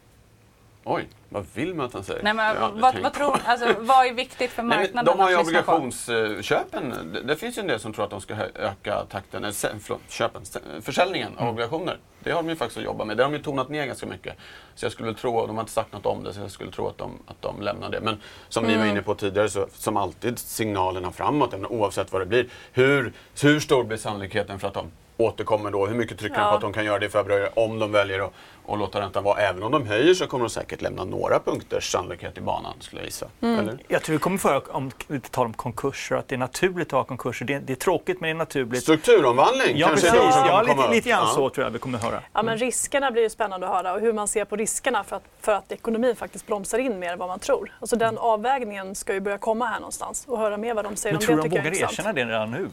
Oj, 0.84 1.08
vad 1.34 1.46
vill 1.54 1.74
man 1.74 1.86
att 1.86 1.94
han 1.94 2.04
säger? 2.04 2.24
Nej, 2.24 2.34
men, 2.34 2.80
vad, 2.80 3.00
vad, 3.00 3.14
tror, 3.14 3.38
alltså, 3.46 3.76
vad 3.80 4.06
är 4.08 4.14
viktigt 4.14 4.52
för 4.52 4.64
marknaden 4.64 4.92
Nej, 4.94 5.06
De 5.06 5.20
har 5.20 5.30
ju 5.30 5.38
obligationsköpen. 5.38 7.12
Det, 7.14 7.22
det, 7.22 7.36
finns 7.36 7.58
ju 7.58 7.60
en 7.60 7.68
del 7.68 7.80
som 7.80 7.94
tror 7.94 8.06
att 8.06 8.12
de 8.12 8.22
ska 8.22 8.36
öka 8.56 9.06
takten, 9.10 9.44
eller 9.44 9.80
förlåt, 9.80 10.02
köpen, 10.08 10.42
försäljningen 10.82 11.28
mm. 11.28 11.40
av 11.40 11.50
obligationer. 11.50 11.98
Det 12.20 12.32
har 12.32 12.44
de 12.44 12.50
ju 12.50 12.56
faktiskt 12.56 12.78
att 12.78 12.84
jobba 12.84 13.06
med. 13.06 13.18
Det 13.18 13.24
har 13.24 13.32
de 13.32 13.38
ju 13.38 13.44
tonat 13.44 13.70
ner 13.70 13.86
ganska 13.86 14.06
mycket. 14.06 14.36
Så 14.76 14.86
jag 14.86 14.92
skulle 14.92 15.14
tro, 15.14 15.48
de 15.48 15.56
har 15.56 15.64
inte 15.64 15.74
sagt 15.74 15.94
något 15.94 16.06
om 16.06 16.24
det, 16.24 16.34
så 16.34 16.40
jag 16.40 16.52
skulle 16.52 16.72
tro 16.72 16.88
att 16.88 16.98
de, 16.98 17.20
att 17.28 17.42
de 17.42 17.62
lämnar 17.62 17.90
det. 17.90 18.02
Men 18.02 18.22
som 18.50 18.66
mm. 18.66 18.78
vi 18.78 18.84
var 18.84 18.92
inne 18.92 19.02
på 19.02 19.16
tidigare, 19.16 19.50
så, 19.50 19.68
som 19.74 19.98
alltid 19.98 20.40
signalerna 20.40 21.12
framåt, 21.12 21.54
oavsett 21.54 22.12
vad 22.12 22.22
det 22.22 22.26
blir. 22.26 22.50
Hur, 22.72 23.14
hur 23.42 23.60
stor 23.60 23.84
blir 23.84 23.98
sannolikheten 23.98 24.60
för 24.60 24.68
att 24.68 24.74
de 24.74 24.92
återkommer 25.24 25.72
då? 25.72 25.86
Hur 25.86 25.96
mycket 25.96 26.20
trycker 26.20 26.40
de 26.40 26.50
på 26.50 26.56
att 26.56 26.62
de 26.62 26.74
kan 26.74 26.86
göra 26.86 27.00
det 27.00 27.06
i 27.06 27.10
februari 27.10 27.48
om 27.56 27.80
de 27.80 27.92
väljer 27.92 28.20
att 28.20 28.34
och 28.66 28.78
låta 28.78 29.02
räntan 29.02 29.24
vara. 29.24 29.40
Även 29.40 29.64
om 29.64 29.72
de 29.72 29.88
höjer 29.88 30.14
så 30.14 30.28
kommer 30.28 30.46
de 30.46 30.50
säkert 30.50 30.82
lämna 30.82 31.04
några 31.04 31.40
punkters 31.40 31.92
sannolikhet 31.92 32.38
i 32.38 32.42
banan 32.42 32.74
skulle 32.80 33.02
jag 33.02 33.06
gissa. 33.06 33.28
Mm. 33.42 33.60
Eller? 33.60 33.78
Jag 33.88 34.04
tror 34.04 34.14
vi 34.14 34.20
kommer 34.20 34.38
föra, 34.38 34.60
om 34.60 34.92
vi 35.08 35.20
talar 35.20 35.46
om 35.46 35.54
konkurser, 35.54 36.16
att 36.16 36.28
det 36.28 36.36
är 36.36 36.40
naturligt 36.40 36.88
att 36.88 36.92
ha 36.92 37.04
konkurser. 37.04 37.46
Det 37.46 37.54
är, 37.54 37.60
det 37.60 37.74
är 37.74 37.76
tråkigt 37.76 38.22
men 38.22 38.28
det 38.28 38.32
är 38.32 38.38
naturligt. 38.38 38.82
Strukturomvandling 38.82 39.78
ja, 39.78 39.88
kanske 39.88 40.12
precis. 40.12 40.36
Ja, 40.36 40.62
lite, 40.62 40.90
lite 40.92 41.10
grann 41.10 41.24
ja. 41.28 41.34
så 41.36 41.50
tror 41.50 41.66
jag 41.66 41.72
vi 41.72 41.80
kommer 41.80 41.98
höra. 41.98 42.22
Ja, 42.34 42.44
men 42.44 42.58
riskerna 42.58 43.12
blir 43.12 43.24
ju 43.24 43.30
spännande 43.30 43.68
att 43.68 43.74
höra 43.74 43.94
och 43.94 44.00
hur 44.00 44.14
man 44.14 44.28
ser 44.28 44.46
på 44.46 44.56
riskerna 44.56 45.04
för 45.04 45.16
att, 45.16 45.24
för 45.42 45.52
att 45.52 45.72
ekonomin 45.72 46.16
faktiskt 46.16 46.48
bromsar 46.48 46.80
in 46.80 47.00
mer 47.00 47.14
än 47.14 47.20
vad 47.20 47.28
man 47.28 47.40
tror. 47.40 47.72
Alltså 47.80 47.96
den 47.96 48.18
avvägningen 48.18 48.96
ska 48.96 49.14
ju 49.14 49.20
börja 49.20 49.38
komma 49.38 49.66
här 49.66 49.80
någonstans 49.80 50.26
och 50.28 50.40
höra 50.40 50.58
mer 50.58 50.74
vad 50.74 50.86
de 50.86 50.96
säger 50.96 51.14
men 51.14 51.18
om 51.18 51.36
det. 51.36 51.42
tror 51.42 51.50
de 51.50 51.58
vågar 51.58 51.84
erkänna 51.84 52.14
det 52.14 52.26
redan 52.26 52.52
nu? 52.52 52.70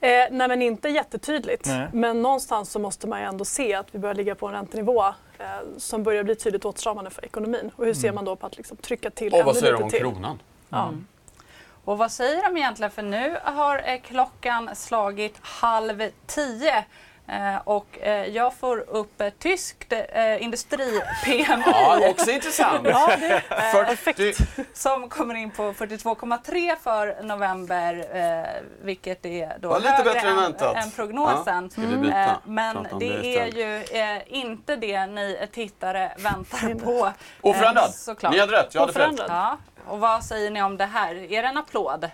Eh, 0.00 0.08
nej 0.30 0.48
men 0.48 0.62
inte 0.62 0.88
jättetydligt. 0.88 1.66
Nej. 1.66 1.88
Men 1.92 2.22
någonstans 2.22 2.70
så 2.70 2.78
måste 2.78 3.06
man 3.06 3.20
ju 3.20 3.26
ändå 3.26 3.44
se 3.44 3.74
att 3.74 3.94
vi 3.94 3.98
börjar 3.98 4.14
ligga 4.14 4.34
på 4.34 4.46
en 4.46 4.52
räntenivå 4.52 5.04
eh, 5.38 5.46
som 5.78 6.02
börjar 6.02 6.24
bli 6.24 6.34
tydligt 6.34 6.64
åtstramande 6.64 7.10
för 7.10 7.24
ekonomin. 7.24 7.70
Och 7.76 7.84
hur 7.84 7.94
ser 7.94 8.08
mm. 8.08 8.14
man 8.14 8.24
då 8.24 8.36
på 8.36 8.46
att 8.46 8.56
liksom 8.56 8.76
trycka 8.76 9.10
till 9.10 9.32
Och 9.34 9.44
vad 9.44 9.56
säger 9.56 9.72
de 9.72 9.82
om 9.82 9.90
till? 9.90 10.00
kronan? 10.00 10.38
Ja. 10.68 10.88
Mm. 10.88 11.06
Och 11.84 11.98
vad 11.98 12.12
säger 12.12 12.42
de 12.42 12.56
egentligen? 12.56 12.90
För 12.90 13.02
nu 13.02 13.36
har 13.42 13.82
eh, 13.84 14.00
klockan 14.00 14.70
slagit 14.76 15.38
halv 15.42 16.10
tio 16.26 16.84
Eh, 17.28 17.56
och 17.64 17.98
eh, 18.00 18.26
jag 18.26 18.54
får 18.54 18.78
upp 18.78 19.20
eh, 19.20 19.28
tyskt 19.30 19.92
industri-PMI. 20.38 21.62
Ja, 21.66 22.08
också 22.10 22.30
intressant. 22.30 22.88
ja, 22.88 23.16
det, 23.20 23.96
40. 23.96 24.34
Som 24.74 25.08
kommer 25.08 25.34
in 25.34 25.50
på 25.50 25.62
42,3 25.62 26.76
för 26.82 27.22
november, 27.22 28.04
vilket 28.84 29.26
är 29.26 29.58
då 29.60 29.78
lite 29.78 30.02
bättre 30.04 30.28
än, 30.28 30.36
väntat. 30.36 30.76
än 30.76 30.90
prognosen. 30.90 31.70
Ja, 31.76 31.82
mm. 31.82 32.36
Men 32.44 32.86
det 32.98 33.38
är 33.38 33.46
ju 33.46 33.84
inte 34.26 34.76
det 34.76 35.06
ni 35.06 35.48
tittare 35.52 36.12
väntar 36.18 36.74
på. 36.84 37.12
Oförändrad. 37.40 37.90
Ni 38.30 38.38
hade 38.38 38.52
rätt, 38.52 38.74
jag 38.74 38.80
hade 38.80 38.92
fel. 38.92 39.22
Ja. 39.28 39.58
Och 39.86 40.00
vad 40.00 40.24
säger 40.24 40.50
ni 40.50 40.62
om 40.62 40.76
det 40.76 40.86
här? 40.86 41.14
Är 41.14 41.42
det 41.42 41.48
en 41.48 41.58
applåd? 41.58 42.10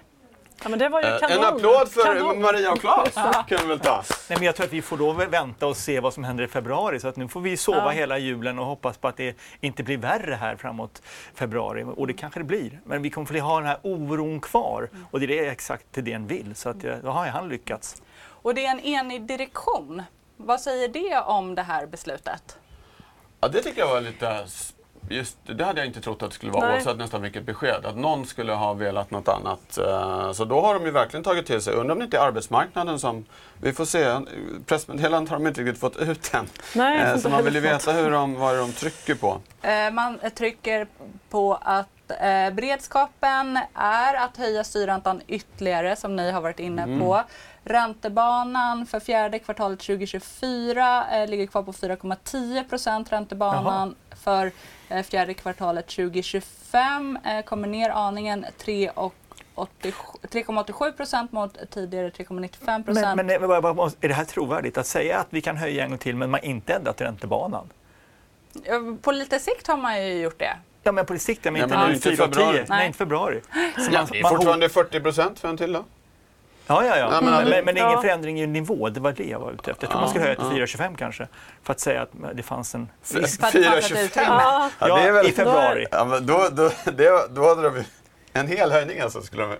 Ja, 0.65 0.71
men 0.71 0.79
det 0.79 0.89
var 0.89 1.03
ju 1.03 1.09
eh, 1.09 1.19
kanon. 1.19 1.39
En 1.39 1.45
applåd 1.45 1.89
för 1.89 2.03
kanon. 2.03 2.41
Maria 2.41 2.73
och 2.73 2.81
Claes 2.81 3.15
kan 3.49 3.59
vi 3.63 3.67
väl 3.67 3.81
ta. 3.81 4.05
Nej, 4.29 4.39
men 4.39 4.43
jag 4.43 4.57
tror 4.57 4.67
att 4.67 4.73
vi 4.73 4.83
får 4.83 4.97
då 4.97 5.13
vänta 5.13 5.67
och 5.67 5.77
se 5.77 6.01
vad 6.01 6.15
som 6.15 6.25
händer 6.25 6.45
i 6.45 6.49
februari. 6.49 7.01
Så 7.01 7.09
att 7.09 7.17
nu 7.17 7.29
får 7.29 7.41
vi 7.41 7.57
sova 7.57 7.79
ja. 7.79 7.89
hela 7.89 8.19
julen 8.19 8.59
och 8.59 8.67
hoppas 8.67 8.97
på 8.99 9.09
att 9.09 9.17
det 9.17 9.37
inte 9.61 9.83
blir 9.83 9.99
värre 9.99 10.35
här 10.35 10.57
framåt 10.57 11.03
februari. 11.35 11.85
Och 11.97 12.07
det 12.07 12.13
kanske 12.13 12.41
det 12.41 12.45
blir. 12.45 12.81
Men 12.85 13.03
vi 13.03 13.11
kommer 13.11 13.27
få 13.27 13.39
ha 13.39 13.59
den 13.59 13.67
här 13.67 13.79
oron 13.83 14.41
kvar. 14.41 14.89
Och 15.11 15.21
det 15.21 15.25
är 15.25 15.43
det 15.43 15.51
exakt 15.51 15.87
det 15.91 16.01
den 16.01 16.27
vill. 16.27 16.55
Så 16.55 16.69
att, 16.69 16.81
då 16.81 17.11
har 17.11 17.27
han 17.27 17.49
lyckats. 17.49 18.03
Och 18.27 18.55
det 18.55 18.67
är 18.67 18.71
en 18.71 18.81
enig 18.81 19.23
direktion. 19.23 20.03
Vad 20.37 20.61
säger 20.61 20.89
det 20.89 21.19
om 21.19 21.55
det 21.55 21.63
här 21.63 21.87
beslutet? 21.87 22.59
Ja, 23.41 23.49
det 23.49 23.63
tycker 23.63 23.81
jag 23.81 23.89
var 23.89 24.01
lite 24.01 24.47
Just 25.09 25.37
det 25.43 25.65
hade 25.65 25.81
jag 25.81 25.87
inte 25.87 26.01
trott 26.01 26.23
att 26.23 26.31
det 26.31 26.35
skulle 26.35 26.53
vara, 26.53 26.67
Nej. 26.67 26.75
oavsett 26.75 26.97
nästan 26.97 27.23
vilket 27.23 27.45
besked. 27.45 27.87
Att 27.87 27.97
någon 27.97 28.27
skulle 28.27 28.53
ha 28.53 28.73
velat 28.73 29.11
något 29.11 29.29
annat. 29.29 29.79
Eh, 29.79 30.33
så 30.33 30.45
då 30.45 30.61
har 30.61 30.75
de 30.75 30.85
ju 30.85 30.91
verkligen 30.91 31.25
tagit 31.25 31.47
till 31.47 31.61
sig. 31.61 31.75
Undrar 31.75 31.93
om 31.93 31.99
det 31.99 32.05
inte 32.05 32.17
är 32.17 32.21
arbetsmarknaden 32.21 32.99
som... 32.99 33.25
Vi 33.61 33.73
får 33.73 33.85
se. 33.85 34.21
Pressmeddelandet 34.67 35.31
har 35.31 35.39
de 35.39 35.47
inte 35.47 35.61
riktigt 35.61 35.81
fått 35.81 35.97
ut 35.97 36.35
än. 36.35 36.47
Nej, 36.75 37.03
eh, 37.03 37.17
så 37.17 37.29
man 37.29 37.45
vill 37.45 37.55
ju 37.55 37.61
veta 37.61 37.93
hur 37.93 38.11
de, 38.11 38.35
vad 38.35 38.57
de 38.57 38.73
trycker 38.73 39.15
på. 39.15 39.41
Eh, 39.63 39.91
man 39.93 40.19
trycker 40.35 40.87
på 41.31 41.59
att 41.63 41.89
beredskapen 42.53 43.59
är 43.75 44.15
att 44.15 44.37
höja 44.37 44.65
styrräntan 44.65 45.21
ytterligare, 45.27 45.97
som 45.97 46.17
ni 46.17 46.31
har 46.31 46.41
varit 46.41 46.61
inne 46.61 46.83
mm. 46.83 47.01
på. 47.01 47.23
Räntebanan 47.65 48.87
för 48.87 49.01
fjärde 49.01 49.39
kvartalet 49.39 49.81
2024 49.81 51.07
eh, 51.13 51.29
ligger 51.29 51.47
kvar 51.47 51.63
på 51.63 51.73
4,10 51.73 52.69
procent. 52.69 53.13
Räntebanan 53.13 53.89
Jaha. 53.89 54.04
För 54.25 54.53
eh, 54.89 55.03
fjärde 55.03 55.35
kvartalet 55.35 55.87
2025 55.87 57.19
eh, 57.25 57.43
kommer 57.43 57.69
ner 57.69 57.91
aningen 57.91 58.47
3,87 58.59 60.93
procent 60.93 61.33
mot 61.33 61.71
tidigare 61.71 62.11
3,95 62.11 62.85
procent. 62.85 63.17
Men, 63.17 63.27
men 63.27 63.31
är 63.31 64.09
det 64.09 64.15
här 64.15 64.25
trovärdigt? 64.25 64.79
Att 64.79 64.87
säga 64.87 65.19
att 65.19 65.27
vi 65.31 65.41
kan 65.41 65.57
höja 65.57 65.85
en 65.85 65.91
gång 65.91 65.99
till 65.99 66.17
men 66.17 66.31
man 66.31 66.41
inte 66.41 66.75
ändrat 66.75 67.01
räntebanan? 67.01 67.69
På 69.03 69.13
lite 69.13 69.39
sikt 69.39 69.67
har 69.67 69.77
man 69.77 70.07
ju 70.07 70.23
gjort 70.23 70.39
det. 70.39 70.57
Ja, 70.83 70.93
men 70.93 71.07
på 71.07 71.19
sikt, 71.19 71.45
men 71.45 71.57
inte 71.57 71.89
nu 71.89 71.99
4 71.99 72.29
10. 72.29 72.65
Nej, 72.69 72.87
inte 72.87 72.99
februari. 72.99 73.41
Så 73.77 73.91
ja, 73.93 74.01
man, 74.01 74.09
det 74.13 74.19
är 74.19 74.29
fortfarande 74.29 74.69
40 74.69 75.01
procent 75.01 75.39
för 75.39 75.49
en 75.49 75.57
till 75.57 75.73
då? 75.73 75.85
Ja, 76.67 76.85
ja, 76.85 76.97
ja. 76.97 77.19
Mm. 77.19 77.49
Men, 77.49 77.65
men, 77.65 77.77
ingen 77.77 78.01
förändring 78.01 78.41
i 78.41 78.47
nivå, 78.47 78.89
det 78.89 79.01
var 79.01 79.13
det 79.13 79.25
jag 79.25 79.39
var 79.39 79.53
ute 79.53 79.71
efter. 79.71 79.85
Jag 79.85 79.91
tror 79.91 80.01
man 80.01 80.11
skulle 80.11 80.25
höja 80.25 80.37
till 80.37 80.45
4,25 80.45 80.97
kanske. 80.97 81.29
För 81.63 81.73
att 81.73 81.81
säga 81.81 82.03
att 82.03 82.11
det 82.35 82.43
fanns 82.43 82.75
en 82.75 82.89
risk. 83.15 83.41
4,25? 83.41 84.09
Ja, 84.15 84.71
ja, 84.79 85.07
ja 85.07 85.13
väl, 85.13 85.27
i 85.27 85.33
februari. 85.33 85.87
Ja, 85.91 86.05
men 86.05 86.27
då, 86.27 86.49
då, 86.53 86.71
det, 86.85 87.35
då 87.35 87.49
hade 87.49 87.63
de 87.63 87.85
en 88.37 88.49
hel 88.49 88.73
höjning 88.73 89.01
alltså, 89.01 89.23
skulle 89.23 89.43
de 89.43 89.59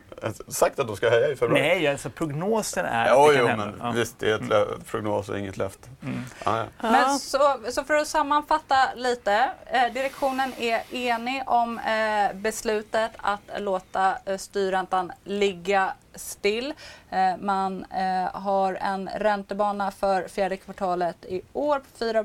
sagt 0.53 0.79
att 0.79 0.87
de 0.87 0.97
ska 0.97 1.11
höja 1.11 1.29
i 1.29 1.37
februari? 1.37 1.63
Nej, 1.63 1.89
alltså 1.89 2.11
prognosen 2.11 2.85
är 2.85 3.05
att 3.05 3.29
det 3.29 3.37
kan 3.37 3.51
jo, 3.51 3.57
men 3.57 3.75
ja. 3.81 3.91
visst, 3.91 4.19
det 4.19 4.31
är 4.31 4.35
ett 4.35 4.41
mm. 4.41 4.69
prognos 4.91 5.29
och 5.29 5.39
inget 5.39 5.57
löfte. 5.57 5.89
Mm. 6.03 6.25
Ah, 6.45 6.59
ja. 6.59 6.65
Men 6.81 7.19
så, 7.19 7.57
så 7.71 7.85
för 7.85 7.95
att 7.95 8.09
sammanfatta 8.09 8.77
lite. 8.97 9.51
Eh, 9.67 9.93
direktionen 9.93 10.53
är 10.59 10.83
enig 10.91 11.43
om 11.47 11.79
eh, 11.79 12.37
beslutet 12.37 13.11
att 13.17 13.41
låta 13.59 14.15
eh, 14.25 14.37
styrräntan 14.37 15.13
ligga 15.25 15.93
still. 16.17 16.75
Eh, 17.11 17.37
man 17.41 17.85
eh, 17.85 18.41
har 18.41 18.75
en 18.75 19.09
räntebana 19.09 19.91
för 19.91 20.29
fjärde 20.29 20.57
kvartalet 20.57 21.25
i 21.25 21.43
år 21.53 21.79
på 21.79 21.99
4 21.99 22.25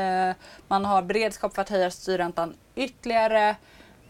eh, 0.00 0.36
Man 0.68 0.84
har 0.84 1.02
beredskap 1.02 1.54
för 1.54 1.62
att 1.62 1.68
höja 1.68 1.90
styrräntan 1.90 2.54
ytterligare. 2.74 3.56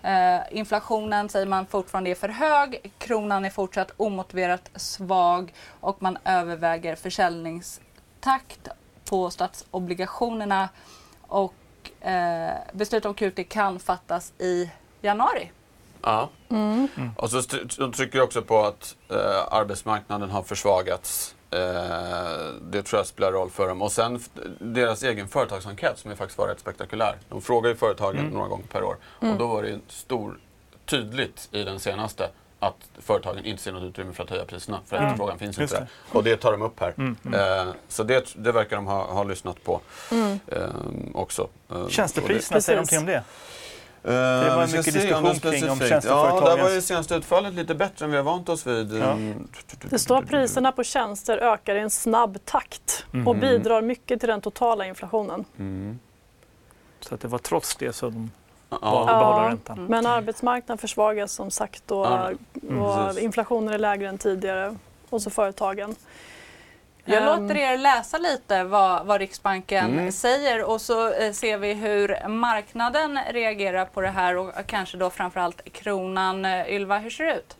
Eh, 0.03 0.41
inflationen 0.51 1.29
säger 1.29 1.47
man 1.47 1.67
fortfarande 1.67 2.11
är 2.11 2.15
för 2.15 2.29
hög, 2.29 2.93
kronan 2.99 3.45
är 3.45 3.51
fortsatt 3.51 3.91
omotiverat 3.97 4.71
svag 4.75 5.55
och 5.81 6.03
man 6.03 6.19
överväger 6.25 6.97
försäljningstakt 6.97 8.69
på 9.05 9.31
statsobligationerna 9.31 10.69
och 11.21 11.55
eh, 12.01 12.55
beslut 12.73 13.05
om 13.05 13.15
QT 13.15 13.49
kan 13.49 13.79
fattas 13.79 14.33
i 14.39 14.71
januari. 15.01 15.51
Ja. 16.03 16.29
Mm. 16.49 16.89
Och 17.17 17.31
så 17.31 17.43
de 17.79 17.93
trycker 17.93 18.21
också 18.21 18.43
på 18.43 18.65
att 18.65 18.97
eh, 19.09 19.55
arbetsmarknaden 19.55 20.31
har 20.31 20.43
försvagats 20.43 21.35
Eh, 21.53 22.53
det 22.71 22.83
tror 22.83 22.99
jag 22.99 23.07
spelar 23.07 23.33
roll 23.33 23.51
för 23.51 23.69
dem. 23.69 23.83
Och 23.83 23.93
sen 23.93 24.21
deras 24.59 25.03
egen 25.03 25.29
företagsenkät 25.29 25.99
som 25.99 26.11
är 26.11 26.15
faktiskt 26.15 26.39
var 26.39 26.49
rätt 26.49 26.61
spektakulär. 26.61 27.17
De 27.29 27.43
frågar 27.43 27.71
ju 27.71 27.77
företagen 27.77 28.19
mm. 28.19 28.33
några 28.33 28.49
gånger 28.49 28.65
per 28.67 28.85
år. 28.85 28.97
Mm. 29.21 29.33
Och 29.33 29.39
då 29.39 29.47
var 29.47 29.63
det 29.63 29.79
stor, 29.89 30.39
tydligt 30.85 31.49
i 31.53 31.65
den 31.65 31.81
senaste 31.81 32.29
att 32.59 32.75
företagen 32.99 33.45
inte 33.45 33.63
ser 33.63 33.73
något 33.73 33.83
utrymme 33.83 34.13
för 34.13 34.25
att 34.25 34.31
höja 34.31 34.45
priserna 34.45 34.81
för 34.87 34.97
Mm. 34.97 35.09
efterfrågan 35.09 35.39
finns 35.39 35.59
Just 35.59 35.73
inte 35.73 35.85
där. 35.85 36.17
Och 36.19 36.25
det 36.25 36.37
tar 36.37 36.53
de 36.53 36.63
upp 36.63 36.81
här. 36.81 36.95
Mm. 36.99 37.17
Eh, 37.35 37.75
så 37.89 38.03
det, 38.03 38.35
det 38.37 38.53
verkar 38.53 38.77
de 38.77 38.87
ha, 38.87 39.13
ha 39.13 39.25
lyssnat 39.25 39.65
på 39.65 39.81
Mm. 40.11 40.39
eh, 40.47 40.69
också. 41.15 41.49
Eh, 41.71 41.89
Tjänstepriserna, 41.89 42.57
det- 42.59 42.63
säger 42.63 42.79
de 42.81 42.87
till 42.87 42.99
om 42.99 43.07
det? 43.07 43.25
Eh, 44.05 44.11
det 44.11 44.57
var 44.57 44.67
mycket 44.67 44.85
diskussion 44.85 45.15
om 45.27 45.35
det 45.43 45.51
kring 45.51 45.71
om 45.71 45.79
tjänsteföretagens- 45.79 46.41
Ja, 46.45 46.57
där 46.57 46.63
var 46.63 46.71
ju 46.71 46.81
senaste 46.81 47.15
utfallet 47.15 47.55
lite 47.55 47.75
bättre 47.75 48.05
än 48.05 48.11
vi 48.11 48.17
har 48.17 48.25
vant 48.25 48.49
oss 48.49 48.67
vid. 48.67 48.93
Ja. 48.93 49.05
Mm. 49.13 49.49
Det 49.91 49.99
står 49.99 50.19
att 50.19 50.29
priserna 50.29 50.73
på 50.73 50.85
tjänster 50.85 51.39
ökar 51.39 51.75
i 51.75 51.81
en 51.81 51.91
snabb 51.91 52.39
takt 52.45 53.05
och 53.11 53.17
Mhm. 53.17 53.41
bidrar 53.41 53.83
mycket 53.83 54.21
till 54.21 54.29
den 54.29 54.41
totala 54.41 54.87
inflationen. 54.87 55.45
Mm. 55.59 55.99
Så 57.01 57.15
att 57.15 57.21
det 57.21 57.29
var 57.29 57.39
trots 57.39 57.77
det 57.77 57.93
som 57.93 58.13
de 58.13 58.31
Ja. 58.83 59.05
behålla 59.07 59.49
räntan. 59.49 59.87
Men 59.87 60.07
arbetsmarknaden 60.07 60.79
försvagas 60.79 61.33
som 61.33 61.51
sagt 61.51 61.91
och, 61.91 62.07
Ja, 62.07 62.31
och 62.81 62.97
precis. 63.07 63.23
inflationen 63.23 63.75
är 63.75 63.79
lägre 63.79 64.09
än 64.09 64.19
tidigare. 64.19 64.77
Och 65.11 65.23
så 65.23 65.31
företagen. 65.31 65.95
Jag 67.05 67.17
Ehm, 67.23 67.43
låter 67.43 67.57
er 67.57 67.79
läsa 67.79 68.19
lite 68.19 68.65
vad, 68.65 69.07
vad 69.07 69.21
Riksbanken 69.21 69.91
Mm. 69.93 70.13
säger 70.13 70.65
och 70.65 70.81
så 70.81 71.13
eh, 71.13 71.33
ser 71.33 71.59
vi 71.59 71.73
hur 71.75 72.29
marknaden 72.29 73.19
reagerar 73.31 73.85
på 73.85 74.01
det 74.01 74.09
här 74.09 74.37
och 74.37 74.53
kanske 74.67 74.97
då 74.97 75.11
framförallt 75.11 75.73
kronan. 75.73 76.45
Eh, 76.45 76.69
Ylva, 76.75 76.99
hur 76.99 77.11
ser 77.11 77.25
det 77.25 77.35
ut? 77.35 77.57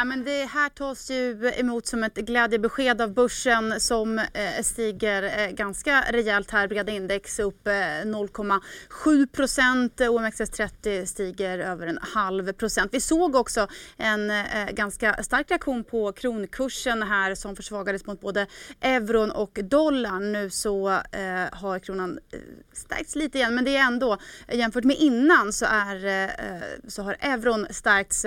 Ja, 0.00 0.04
men 0.04 0.24
det 0.24 0.44
här 0.44 0.68
tas 0.68 1.10
ju 1.10 1.52
emot 1.56 1.86
som 1.86 2.04
ett 2.04 2.14
glädjebesked 2.14 3.00
av 3.00 3.14
börsen 3.14 3.80
som 3.80 4.18
eh, 4.18 4.62
stiger 4.62 5.22
eh, 5.22 5.50
ganska 5.50 6.04
rejält 6.10 6.50
här. 6.50 6.68
Breda 6.68 6.92
index 6.92 7.38
upp 7.38 7.66
eh, 7.66 7.72
0,7 7.72 9.26
procent. 9.26 10.00
OMXS30 10.00 11.04
stiger 11.04 11.58
över 11.58 11.86
en 11.86 11.98
halv 12.02 12.52
procent. 12.52 12.94
Vi 12.94 13.00
såg 13.00 13.34
också 13.34 13.68
en 13.96 14.32
ganska 14.72 15.22
stark 15.22 15.50
reaktion 15.50 15.84
på 15.84 16.12
kronkursen 16.12 17.02
här 17.02 17.34
som 17.34 17.56
försvagades 17.56 18.06
mot 18.06 18.20
både 18.20 18.46
euron 18.80 19.30
och 19.30 19.58
dollarn. 19.62 20.32
Nu 20.32 20.50
så 20.50 20.88
har 21.52 21.78
kronan 21.78 22.18
stärkts 22.72 23.14
lite 23.14 23.38
igen 23.38 23.54
men 23.54 23.64
det 23.64 23.76
är 23.76 23.86
ändå 23.86 24.18
jämfört 24.52 24.84
med 24.84 24.96
innan 24.96 25.52
så, 25.52 25.66
är, 25.70 26.90
så 26.90 27.02
har 27.02 27.16
euron 27.20 27.66
stärkts 27.70 28.26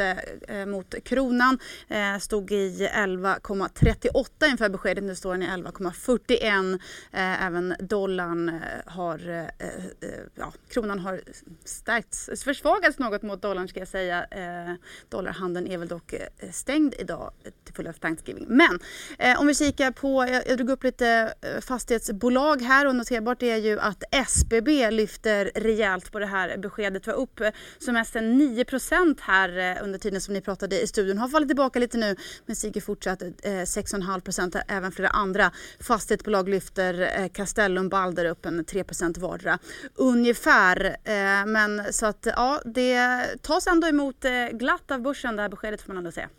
mot 0.65 0.95
kronan. 1.03 1.57
Eh, 1.87 2.17
stod 2.17 2.51
i 2.51 2.87
11,38 2.87 4.45
inför 4.45 4.69
beskedet. 4.69 5.03
Nu 5.03 5.15
står 5.15 5.31
den 5.31 5.43
i 5.43 5.47
11,41. 5.47 6.79
Eh, 7.11 7.45
även 7.45 7.75
dollarn 7.79 8.49
eh, 8.49 8.53
har, 8.85 9.29
eh, 9.29 9.39
eh, 9.39 10.09
ja, 10.35 10.53
kronan 10.69 10.99
har 10.99 11.21
stärkts, 11.65 12.29
försvagats 12.43 12.99
något 12.99 13.21
mot 13.21 13.41
dollarn 13.41 13.67
ska 13.67 13.79
jag 13.79 13.87
säga. 13.87 14.23
Eh, 14.23 14.73
dollarhandeln 15.09 15.67
är 15.67 15.77
väl 15.77 15.87
dock 15.87 16.13
eh, 16.13 16.51
stängd 16.51 16.93
idag 16.99 17.31
till 17.63 17.73
följd 17.73 17.89
av 17.89 17.93
Thanksgiving. 17.93 18.45
Men 18.49 18.79
eh, 19.19 19.39
om 19.39 19.47
vi 19.47 19.55
kikar 19.55 19.91
på, 19.91 20.25
jag, 20.29 20.47
jag 20.47 20.57
drog 20.57 20.69
upp 20.69 20.83
lite 20.83 21.33
fastighetsbolag 21.61 22.61
här 22.61 22.87
och 22.87 22.95
noterbart 22.95 23.43
är 23.43 23.57
ju 23.57 23.79
att 23.79 24.03
SBB 24.11 24.91
lyfter 24.91 25.51
rejält 25.55 26.11
på 26.11 26.19
det 26.19 26.25
här 26.25 26.57
beskedet. 26.57 27.07
var 27.07 27.13
upp 27.13 27.41
som 27.79 27.93
mest 27.93 28.15
9% 28.15 29.17
här 29.21 29.81
under 29.83 29.99
tiden 29.99 30.21
som 30.21 30.33
ni 30.33 30.41
pratade 30.41 30.81
i 30.81 30.87
studion. 30.87 31.17
Har 31.17 31.27
fallit 31.27 31.47
tillbaka 31.51 31.79
lite 31.79 31.97
nu 31.97 32.15
men 32.45 32.55
stiger 32.55 32.81
fortsatt 32.81 33.21
eh, 33.21 33.51
6,5% 33.51 34.61
Även 34.67 34.91
flera 34.91 35.09
andra 35.09 35.51
fastighetsbolag 35.79 36.49
lyfter. 36.49 37.21
Eh, 37.21 37.27
Castellum 37.27 37.89
Balder 37.89 38.25
upp 38.25 38.45
en 38.45 38.65
3% 38.65 39.19
vardera 39.19 39.59
ungefär. 39.95 40.85
Eh, 41.03 41.45
men 41.45 41.93
så 41.93 42.05
att 42.05 42.27
ja, 42.35 42.61
det 42.65 43.19
tas 43.41 43.67
ändå 43.67 43.87
emot 43.87 44.25
eh, 44.25 44.31
glatt 44.51 44.91
av 44.91 45.01
börsen 45.01 45.35
det 45.35 45.41
här 45.41 45.49
beskedet 45.49 45.81
får 45.81 45.87
man 45.87 45.97
ändå 45.97 46.11
säga. 46.11 46.29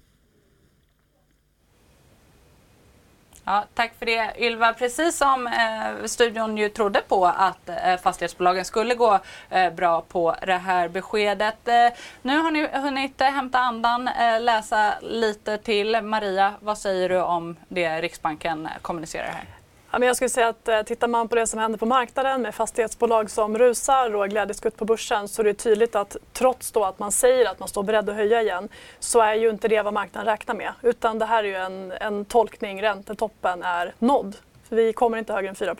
Ja, 3.45 3.65
tack 3.75 3.93
för 3.99 4.07
det 4.07 4.33
Ylva. 4.39 4.73
Precis 4.73 5.17
som 5.17 5.47
eh, 5.47 6.05
studion 6.07 6.59
ju 6.59 6.69
trodde 6.69 7.01
på 7.09 7.27
att 7.27 7.69
eh, 7.69 7.97
fastighetsbolagen 8.03 8.65
skulle 8.65 8.95
gå 8.95 9.19
eh, 9.51 9.73
bra 9.73 10.01
på 10.01 10.37
det 10.47 10.53
här 10.53 10.89
beskedet. 10.89 11.69
Eh, 11.69 11.99
nu 12.23 12.39
har 12.39 12.51
ni 12.51 12.67
hunnit 12.67 13.21
eh, 13.21 13.27
hämta 13.27 13.59
andan, 13.59 14.09
eh, 14.09 14.41
läsa 14.41 14.95
lite 15.01 15.59
till. 15.59 16.03
Maria, 16.03 16.55
vad 16.61 16.79
säger 16.79 17.09
du 17.09 17.21
om 17.21 17.57
det 17.69 18.01
Riksbanken 18.01 18.67
eh, 18.67 18.73
kommunicerar 18.83 19.27
här? 19.27 19.62
Ja, 19.93 19.99
men 19.99 20.07
jag 20.07 20.17
skulle 20.17 20.29
säga 20.29 20.49
att 20.49 20.69
eh, 20.69 20.83
tittar 20.83 21.09
man 21.09 21.29
på 21.29 21.35
det 21.35 21.47
som 21.47 21.59
händer 21.59 21.79
på 21.79 21.87
marknaden 21.87 22.43
med 22.43 22.55
fastighetsbolag 22.55 23.31
som 23.31 23.59
rusar 23.59 24.15
och 24.15 24.29
glädjeskutt 24.29 24.77
på 24.77 24.85
börsen 24.85 25.29
så 25.29 25.43
är 25.43 25.45
det 25.45 25.55
tydligt 25.55 25.95
att 25.95 26.17
trots 26.33 26.73
då 26.73 26.85
att 26.85 26.99
man 26.99 27.13
säger 27.13 27.51
att 27.51 27.59
man 27.59 27.69
står 27.69 27.83
beredd 27.83 28.09
att 28.09 28.17
höja 28.17 28.43
igen 28.43 28.69
så 28.99 29.21
är 29.21 29.35
ju 29.35 29.51
inte 29.51 29.69
det 29.69 29.83
vad 29.83 29.93
marknaden 29.93 30.33
räknar 30.33 30.55
med. 30.55 30.73
Utan 30.83 31.19
det 31.19 31.25
här 31.25 31.45
är 31.45 31.49
ju 31.49 31.55
en, 31.55 31.93
en 31.93 32.25
tolkning, 32.25 32.83
räntetoppen 32.83 33.63
är 33.63 33.95
nådd. 33.99 34.37
För 34.69 34.77
vi 34.77 34.93
kommer 34.93 35.19
inte 35.19 35.33
högre 35.33 35.49
än 35.49 35.55
4 35.55 35.77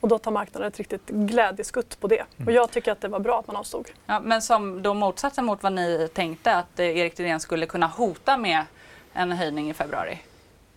och 0.00 0.08
då 0.08 0.18
tar 0.18 0.30
marknaden 0.30 0.68
ett 0.68 0.78
riktigt 0.78 1.08
glädjeskutt 1.08 2.00
på 2.00 2.08
det. 2.08 2.24
Och 2.46 2.52
jag 2.52 2.70
tycker 2.70 2.92
att 2.92 3.00
det 3.00 3.08
var 3.08 3.20
bra 3.20 3.38
att 3.38 3.46
man 3.46 3.56
avstod. 3.56 3.88
Ja, 4.06 4.20
men 4.20 4.42
som 4.42 4.82
då 4.82 4.94
motsatsen 4.94 5.44
mot 5.44 5.62
vad 5.62 5.72
ni 5.72 6.08
tänkte 6.14 6.54
att 6.54 6.78
eh, 6.78 6.98
Erik 6.98 7.14
Thedéen 7.14 7.40
skulle 7.40 7.66
kunna 7.66 7.86
hota 7.86 8.36
med 8.36 8.64
en 9.12 9.32
höjning 9.32 9.70
i 9.70 9.74
februari. 9.74 10.18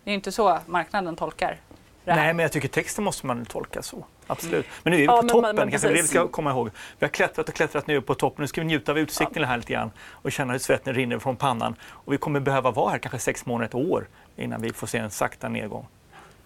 Det 0.04 0.12
är 0.12 0.16
inte 0.16 0.32
så 0.32 0.60
marknaden 0.66 1.16
tolkar. 1.16 1.60
Nej, 2.06 2.34
men 2.34 2.44
jag 2.44 2.52
tycker 2.52 2.68
texten 2.68 3.04
måste 3.04 3.26
man 3.28 3.46
tolka 3.46 3.82
så. 3.82 4.06
Absolut. 4.28 4.66
Men 4.84 4.92
nu 4.92 4.98
är 4.98 5.00
vi 5.00 5.06
Ja, 5.06 5.12
på 5.18 5.22
men- 5.22 5.30
toppen, 5.30 5.56
men 5.56 5.70
kanske 5.72 5.88
det 5.88 5.94
vi 5.94 6.04
ska 6.04 6.28
komma 6.28 6.52
ihåg. 6.52 6.70
Vi 7.00 7.06
har 7.06 7.12
klättrat 7.12 7.50
och 7.50 7.56
klättrat 7.56 7.88
nu 7.88 8.02
på 8.02 8.16
toppen. 8.16 8.42
Nu 8.42 8.48
ska 8.48 8.62
vi 8.62 8.68
njuta 8.68 8.92
av 8.92 8.98
utsikten 9.00 9.44
här 9.44 9.58
lite 9.58 9.74
grann 9.74 9.92
och 10.12 10.32
känna 10.32 10.52
hur 10.54 10.60
svetten 10.60 10.94
rinner 10.94 11.20
från 11.20 11.36
pannan. 11.36 11.76
Och 11.90 12.14
vi 12.14 12.18
kommer 12.18 12.40
behöva 12.40 12.72
vara 12.72 12.92
här 12.92 12.98
kanske 12.98 13.20
sex 13.20 13.46
månader, 13.46 13.66
ett 13.68 13.76
år 13.76 14.08
innan 14.36 14.62
vi 14.62 14.74
får 14.74 14.88
se 14.88 14.98
en 14.98 15.10
sakta 15.12 15.50
nedgång. 15.50 15.88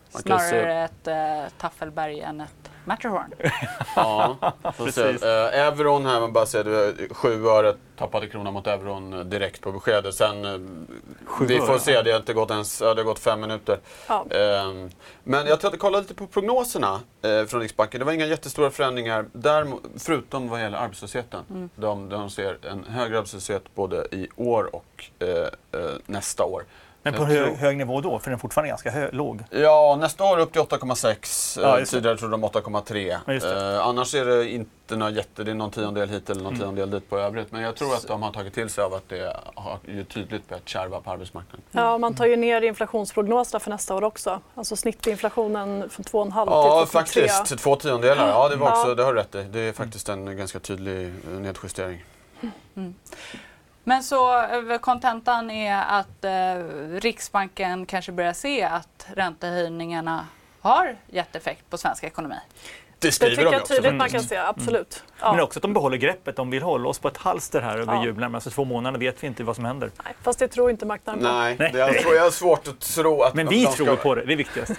Snarare 0.09 0.83
ett 0.83 1.07
eh, 1.07 1.15
Taffelberg 1.57 2.19
än 2.19 2.41
ett 2.41 2.68
Matterhorn. 2.89 3.33
Ja. 3.95 4.37
Precis. 4.77 5.23
Eh, 5.23 5.67
euron 5.67 6.05
här, 6.05 6.19
man 6.19 6.33
bara 6.33 6.45
säger 6.45 7.13
7 7.13 7.45
öre 7.47 7.75
tappade 7.97 8.27
kronan 8.27 8.53
mot 8.53 8.67
euron 8.67 9.13
eh, 9.13 9.19
direkt 9.19 9.61
på 9.61 9.71
beskedet. 9.71 10.15
Sen, 10.15 10.45
eh, 10.45 10.59
vi 11.47 11.59
får 11.59 11.77
se, 11.77 12.01
det 12.01 12.11
har 12.11 12.19
inte 12.19 12.33
gått 12.33 12.51
ens, 12.51 12.81
ja, 12.81 12.93
det 12.93 13.01
har 13.01 13.05
gått 13.05 13.19
fem 13.19 13.41
minuter. 13.41 13.79
Ja. 14.07 14.25
Eh, 14.29 14.73
men 15.23 15.47
jag 15.47 15.59
tänkte 15.59 15.77
kolla 15.77 15.99
lite 15.99 16.13
på 16.13 16.27
prognoserna 16.27 16.99
eh, 17.21 17.45
från 17.45 17.61
Riksbanken. 17.61 17.99
Det 17.99 18.05
var 18.05 18.13
inga 18.13 18.25
jättestora 18.25 18.71
förändringar, 18.71 19.25
där, 19.33 19.67
förutom 19.97 20.49
vad 20.49 20.61
gäller 20.61 20.77
arbetslösheten. 20.77 21.69
De, 21.75 22.09
de 22.09 22.29
ser 22.29 22.57
en 22.71 22.83
högre 22.83 23.17
arbetslöshet 23.17 23.63
både 23.75 24.07
i 24.11 24.27
år 24.35 24.75
och 24.75 25.05
eh, 25.19 25.27
eh, 25.81 25.89
nästa 26.05 26.43
år. 26.43 26.63
Men 27.03 27.13
på 27.13 27.25
hö 27.25 27.53
hög 27.55 27.77
nivå 27.77 28.01
då, 28.01 28.19
för 28.19 28.25
den 28.29 28.33
är 28.37 28.41
fortfarande 28.41 28.69
ganska 28.69 28.91
hö 28.91 29.09
låg. 29.11 29.43
Ja, 29.49 29.97
nästa 29.99 30.23
år 30.23 30.39
upp 30.39 30.51
till 30.51 30.61
8,6. 30.61 31.59
Ja, 31.61 31.79
Eh. 31.79 31.85
Tidigare 31.85 32.17
trodde 32.17 32.31
de 32.33 32.43
8,3. 32.43 33.19
Ja, 33.27 33.33
just 33.33 33.45
det. 33.45 33.75
Eh, 33.75 33.87
annars 33.87 34.15
är 34.15 34.25
det 34.25 34.49
inte 34.49 34.95
några 34.95 35.11
jätte, 35.11 35.43
det 35.43 35.51
är 35.51 35.55
någon 35.55 35.71
tiondel 35.71 36.09
hit 36.09 36.29
eller 36.29 36.43
någon 36.43 36.53
Mm. 36.53 36.59
tiondel 36.65 36.91
dit 36.91 37.09
på 37.09 37.17
övrigt. 37.19 37.51
Men 37.51 37.61
jag 37.61 37.75
tror 37.75 37.93
att 37.95 38.07
de 38.07 38.23
har 38.23 38.31
tagit 38.31 38.53
till 38.53 38.69
sig 38.69 38.83
av 38.83 38.93
att 38.93 39.09
det 39.09 39.37
har 39.55 39.77
ju 39.87 40.03
tydligt 40.03 40.49
börjat 40.49 40.69
kärva 40.69 41.01
på 41.01 41.11
arbetsmarknaden. 41.11 41.61
Ja, 41.71 41.97
man 41.97 42.15
tar 42.15 42.25
ju 42.25 42.35
ner 42.35 42.61
inflationsprognoserna 42.61 43.59
för 43.59 43.69
nästa 43.69 43.95
år 43.95 44.03
också. 44.03 44.39
Alltså 44.55 44.75
snittinflationen 44.75 45.89
från 45.89 46.03
2,5 46.05 46.47
Ja, 46.51 46.85
till 46.85 46.97
2,3. 46.97 47.27
faktiskt. 47.27 47.63
Två 47.63 47.75
tiondelar. 47.75 48.27
Ja, 48.27 48.49
det, 48.49 48.55
var 48.55 48.69
också, 48.71 48.87
Ja. 48.87 48.95
det 48.95 49.03
har 49.03 49.13
du 49.13 49.19
rätt 49.19 49.35
i. 49.35 49.43
Det 49.43 49.59
är 49.59 49.73
faktiskt 49.73 50.09
en 50.09 50.37
ganska 50.37 50.59
tydlig 50.59 51.05
eh, 51.07 51.39
nedjustering. 51.39 52.03
Men 53.83 54.03
så 54.03 54.41
eh, 54.43 54.77
kontentan 54.77 55.51
är 55.51 55.83
att 55.87 56.23
eh, 56.25 56.63
Riksbanken 56.99 57.85
kanske 57.85 58.11
börjar 58.11 58.33
se 58.33 58.63
att 58.63 59.07
räntehöjningarna 59.15 60.27
har 60.61 60.95
gett 61.07 61.35
effekt 61.35 61.69
på 61.69 61.77
svensk 61.77 62.03
ekonomi. 62.03 62.35
Det 62.99 63.07
Det 63.07 63.11
skriver 63.11 63.31
tycker 63.35 63.45
de 63.45 63.51
jag 63.53 63.61
också. 63.61 63.73
tydligt 63.73 63.93
man 63.95 64.09
kan 64.09 64.23
se, 64.23 64.37
absolut. 64.37 65.03
Ja. 65.21 65.31
Men 65.31 65.41
också 65.43 65.59
att 65.59 65.61
de 65.61 65.73
behåller 65.73 65.97
greppet. 65.97 66.35
De 66.35 66.49
vill 66.49 66.63
hålla 66.63 66.89
oss 66.89 66.99
på 66.99 67.07
ett 67.07 67.17
halster 67.17 67.61
här 67.61 67.77
över 67.77 67.93
Ja. 67.93 68.03
julen. 68.03 68.19
Men 68.19 68.35
alltså 68.35 68.49
två 68.49 68.65
månader 68.65 68.99
vet 68.99 69.23
vi 69.23 69.27
inte 69.27 69.43
vad 69.43 69.55
som 69.55 69.65
händer. 69.65 69.91
Nej, 70.05 70.13
fast 70.23 70.39
det 70.39 70.47
tror 70.47 70.69
inte 70.69 70.85
marknaden 70.85 71.21
på. 71.21 71.27
Nej, 71.31 71.55
Nej. 71.59 71.69
det 71.73 71.81
är, 71.81 71.87
jag 71.93 72.01
tror 72.01 72.15
jag 72.15 72.23
har 72.23 72.31
svårt 72.31 72.67
att 72.67 72.79
tro 72.79 73.21
att 73.21 73.33
Men 73.33 73.47
vi 73.47 73.65
ska- 73.65 73.85
tror 73.85 73.95
på 73.95 74.15
det, 74.15 74.25
det 74.25 74.33
är 74.33 74.37
viktigast. 74.37 74.71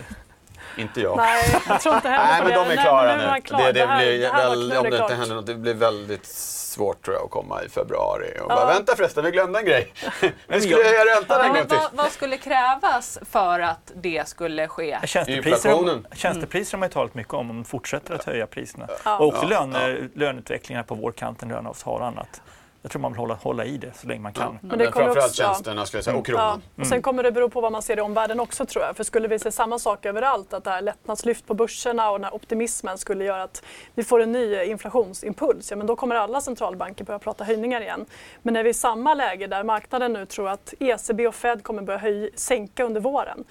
Inte 0.77 1.01
jag. 1.01 1.17
Nej, 1.17 1.61
jag 1.69 1.81
tror 1.81 1.95
inte 1.95 2.09
heller 2.09 2.27
Nej, 2.27 2.43
men 2.43 2.49
det. 2.69 2.75
de 2.75 2.79
är 2.79 2.83
klara 2.83 3.17
nu. 3.35 3.41
klar. 3.41 3.59
Det, 3.59 3.73
det, 3.73 3.87
här- 3.87 3.99
blir 3.99 4.19
det 4.21 4.33
väl, 4.33 4.73
om 4.77 4.91
det 4.91 4.97
inte 4.99 5.15
händer 5.15 5.35
något, 5.35 5.47
det 5.47 5.55
blir 5.55 5.75
väldigt 5.75 6.27
svårt 6.27 7.05
tror 7.05 7.17
jag 7.17 7.25
att 7.25 7.31
komma 7.31 7.63
i 7.63 7.69
februari. 7.69 8.31
Och 8.41 8.51
Ja. 8.51 8.55
bara, 8.57 8.67
vänta 8.67 8.97
förresten, 8.97 9.25
vi 9.25 9.31
glömde 9.31 9.59
en 9.59 9.65
grej. 9.65 9.93
Men 10.47 10.61
skulle 10.61 10.77
jag- 10.77 10.85
höja 10.85 11.17
räntan 11.17 11.41
en 11.41 11.53
gång 11.55 11.67
till. 11.67 11.77
vad, 11.77 11.89
vad 11.93 12.13
skulle 12.13 12.37
krävas 12.37 13.19
för 13.31 13.61
att 13.61 13.93
det 13.95 14.29
skulle 14.29 14.69
ske? 14.69 14.99
Tjänstepriser, 15.05 16.03
tjänstepriser 16.17 16.73
har 16.73 16.79
man 16.79 16.89
ju 16.89 16.93
talat 16.93 17.15
mycket 17.15 17.35
om, 17.35 17.51
om 17.51 17.57
de 17.57 17.65
fortsätter 17.65 18.15
att 18.15 18.25
höja 18.25 18.47
priserna. 18.47 18.87
Ja. 19.05 19.19
Och 19.19 19.27
också 19.27 19.43
Ja, 19.43 19.49
löne, 19.49 20.09
löneutvecklingar 20.15 20.83
på 20.83 20.95
vårkanten, 20.95 21.49
löneavtal 21.49 22.01
och 22.01 22.07
annat. 22.07 22.43
Jag 22.83 22.91
tror 22.91 23.03
man 23.03 23.13
vill 23.13 23.19
hålla, 23.19 23.35
hålla 23.35 23.65
i 23.65 23.77
det 23.77 23.93
så 23.95 24.09
länge 24.09 24.21
man 24.21 24.33
kan. 24.33 24.59
Men, 24.63 24.79
men 24.79 24.93
framförallt 24.93 25.19
också, 25.19 25.43
tjänsterna 25.43 25.87
skulle 25.87 25.99
jag 25.99 26.05
säga, 26.05 26.17
och 26.17 26.27
kronan. 26.27 26.63
Ja. 26.75 26.83
Och 26.83 26.87
sen 26.87 27.03
kommer 27.03 27.23
det 27.23 27.33
bero 27.33 27.49
på 27.49 27.61
vad 27.61 27.73
man 27.73 27.83
ser 27.83 27.99
i 27.99 28.01
omvärlden 28.01 28.41
också 28.41 28.67
tror 28.67 28.85
jag. 28.85 28.97
För 28.97 29.05
skulle 29.05 29.29
vi 29.29 29.39
se 29.39 29.53
samma 29.53 29.79
sak 29.79 30.07
överallt, 30.07 30.53
att 30.53 30.65
det 30.65 30.71
här 30.71 30.83
lättnadslyft 30.83 31.47
på 31.47 31.55
börserna 31.55 32.11
och 32.11 32.19
den 32.19 32.25
här 32.25 32.35
optimismen 32.35 32.99
skulle 32.99 33.25
göra 33.25 33.43
att 33.43 33.63
vi 33.95 34.05
får 34.05 34.21
en 34.21 34.33
ny 34.33 34.63
inflationsimpuls, 34.65 35.71
ja 35.71 35.77
men 35.77 35.87
då 35.87 35.97
kommer 35.97 36.15
alla 36.17 36.41
centralbanker 36.41 37.05
börja 37.05 37.19
prata 37.19 37.45
höjningar 37.45 37.81
igen. 37.81 38.07
Men 38.43 38.55
när 38.55 38.63
vi 38.63 38.69
är 38.69 38.71
i 38.71 38.75
samma 38.75 39.15
läge 39.15 39.47
där 39.47 39.65
marknaden 39.65 40.13
nu 40.13 40.27
tror 40.27 40.49
att 40.49 40.75
ECB 40.79 41.27
och 41.27 41.35
Fed 41.35 41.63
kommer 41.63 41.83
börja 41.83 41.99
höj, 41.99 42.31
sänka 42.35 42.85
under 42.85 43.01
våren, 43.01 43.45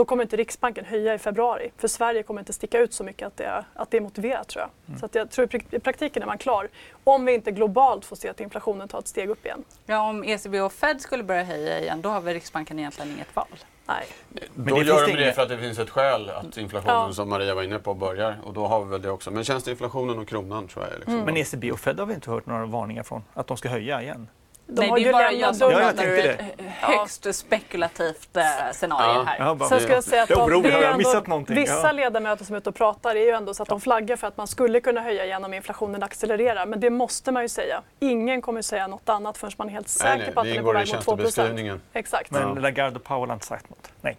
då 0.00 0.04
kommer 0.04 0.22
inte 0.22 0.36
Riksbanken 0.36 0.84
höja 0.84 1.14
i 1.14 1.18
februari. 1.18 1.70
För 1.76 1.88
Sverige 1.88 2.22
kommer 2.22 2.40
inte 2.40 2.52
sticka 2.52 2.78
ut 2.78 2.92
så 2.92 3.04
mycket 3.04 3.26
att 3.26 3.36
det 3.36 3.44
är, 3.44 3.64
att 3.74 3.90
det 3.90 3.96
är 3.96 4.00
motiverat 4.00 4.48
tror 4.48 4.62
jag. 4.62 4.70
Mm. 4.88 5.00
Så 5.00 5.06
att 5.06 5.14
jag 5.14 5.30
tror 5.30 5.48
i 5.70 5.78
praktiken 5.78 6.22
är 6.22 6.26
man 6.26 6.38
klar. 6.38 6.68
Om 7.04 7.24
vi 7.24 7.34
inte 7.34 7.50
globalt 7.50 8.04
får 8.04 8.16
se 8.16 8.28
att 8.28 8.40
inflationen 8.40 8.88
tar 8.88 8.98
ett 8.98 9.08
steg 9.08 9.30
upp 9.30 9.44
igen. 9.44 9.64
Ja, 9.86 10.08
om 10.08 10.24
ECB 10.24 10.60
och 10.60 10.72
Fed 10.72 11.00
skulle 11.00 11.22
börja 11.22 11.44
höja 11.44 11.80
igen, 11.80 12.00
då 12.00 12.08
har 12.08 12.20
väl 12.20 12.34
Riksbanken 12.34 12.78
egentligen 12.78 13.10
inget 13.10 13.36
val? 13.36 13.46
Nej. 13.86 14.06
Men 14.54 14.74
då 14.74 14.82
gör 14.82 15.06
de 15.06 15.12
det 15.12 15.32
för 15.32 15.42
att 15.42 15.48
det 15.48 15.58
finns 15.58 15.78
ett 15.78 15.90
skäl 15.90 16.30
att 16.30 16.56
inflationen 16.56 17.06
ja. 17.06 17.12
som 17.12 17.28
Maria 17.28 17.54
var 17.54 17.62
inne 17.62 17.78
på 17.78 17.94
börjar 17.94 18.36
och 18.44 18.52
då 18.52 18.66
har 18.66 18.84
vi 18.84 18.90
väl 18.90 19.02
det 19.02 19.10
också. 19.10 19.30
Men 19.30 19.44
tjänsteinflationen 19.44 20.18
och 20.18 20.28
kronan 20.28 20.68
tror 20.68 20.84
jag 20.84 20.94
liksom. 20.94 21.14
Mm. 21.14 21.26
Men 21.26 21.36
ECB 21.36 21.72
och 21.72 21.80
Fed 21.80 21.98
har 21.98 22.06
vi 22.06 22.14
inte 22.14 22.30
hört 22.30 22.46
några 22.46 22.66
varningar 22.66 23.02
från 23.02 23.24
att 23.34 23.46
de 23.46 23.56
ska 23.56 23.68
höja 23.68 24.02
igen? 24.02 24.28
De 24.72 24.80
Nej, 24.80 25.02
det 25.04 25.08
är 25.08 25.12
bara 25.12 25.32
jag 25.32 25.56
som 25.56 25.72
ja, 25.72 25.90
ett 25.90 26.40
högst 26.66 27.26
ja. 27.26 27.32
spekulativt 27.32 28.36
äh, 28.36 28.42
scenario 28.72 29.14
ja. 29.14 29.22
här. 29.26 29.38
Ja, 29.38 29.54
bara, 29.54 29.68
Sen 29.68 29.80
ska 29.80 29.92
jag 29.92 30.04
säga 30.04 30.22
att 30.22 30.28
de, 30.28 30.62
det 30.62 30.72
är 30.72 30.92
ändå, 30.92 31.44
vissa 31.48 31.86
ja. 31.86 31.92
ledamöter 31.92 32.44
som 32.44 32.54
är 32.54 32.58
ute 32.58 32.68
och 32.68 32.74
pratar 32.74 33.16
är 33.16 33.24
ju 33.24 33.30
ändå 33.30 33.54
så 33.54 33.62
att 33.62 33.68
de 33.68 33.80
flaggar 33.80 34.16
för 34.16 34.26
att 34.26 34.36
man 34.36 34.46
skulle 34.46 34.80
kunna 34.80 35.00
höja 35.00 35.24
igen 35.24 35.44
om 35.44 35.54
inflationen 35.54 36.02
accelererar. 36.02 36.66
Men 36.66 36.80
det 36.80 36.90
måste 36.90 37.32
man 37.32 37.42
ju 37.42 37.48
säga. 37.48 37.82
Ingen 37.98 38.42
kommer 38.42 38.62
säga 38.62 38.86
något 38.86 39.08
annat 39.08 39.38
förrän 39.38 39.52
man 39.56 39.68
är 39.68 39.72
helt 39.72 39.88
säker 39.88 40.16
nej, 40.16 40.18
nej, 40.18 40.34
på 40.34 40.40
att 40.40 40.46
den 40.46 40.56
är 40.56 40.62
på 40.62 40.72
väg 40.72 40.94
mot 40.94 41.04
2 41.04 41.78
Exakt. 41.92 42.30
Men 42.30 42.54
Lagarde 42.54 42.96
och 42.96 43.04
Powell 43.04 43.28
har 43.28 43.34
inte 43.34 43.46
sagt 43.46 43.70
något? 43.70 43.92
Nej. 44.00 44.16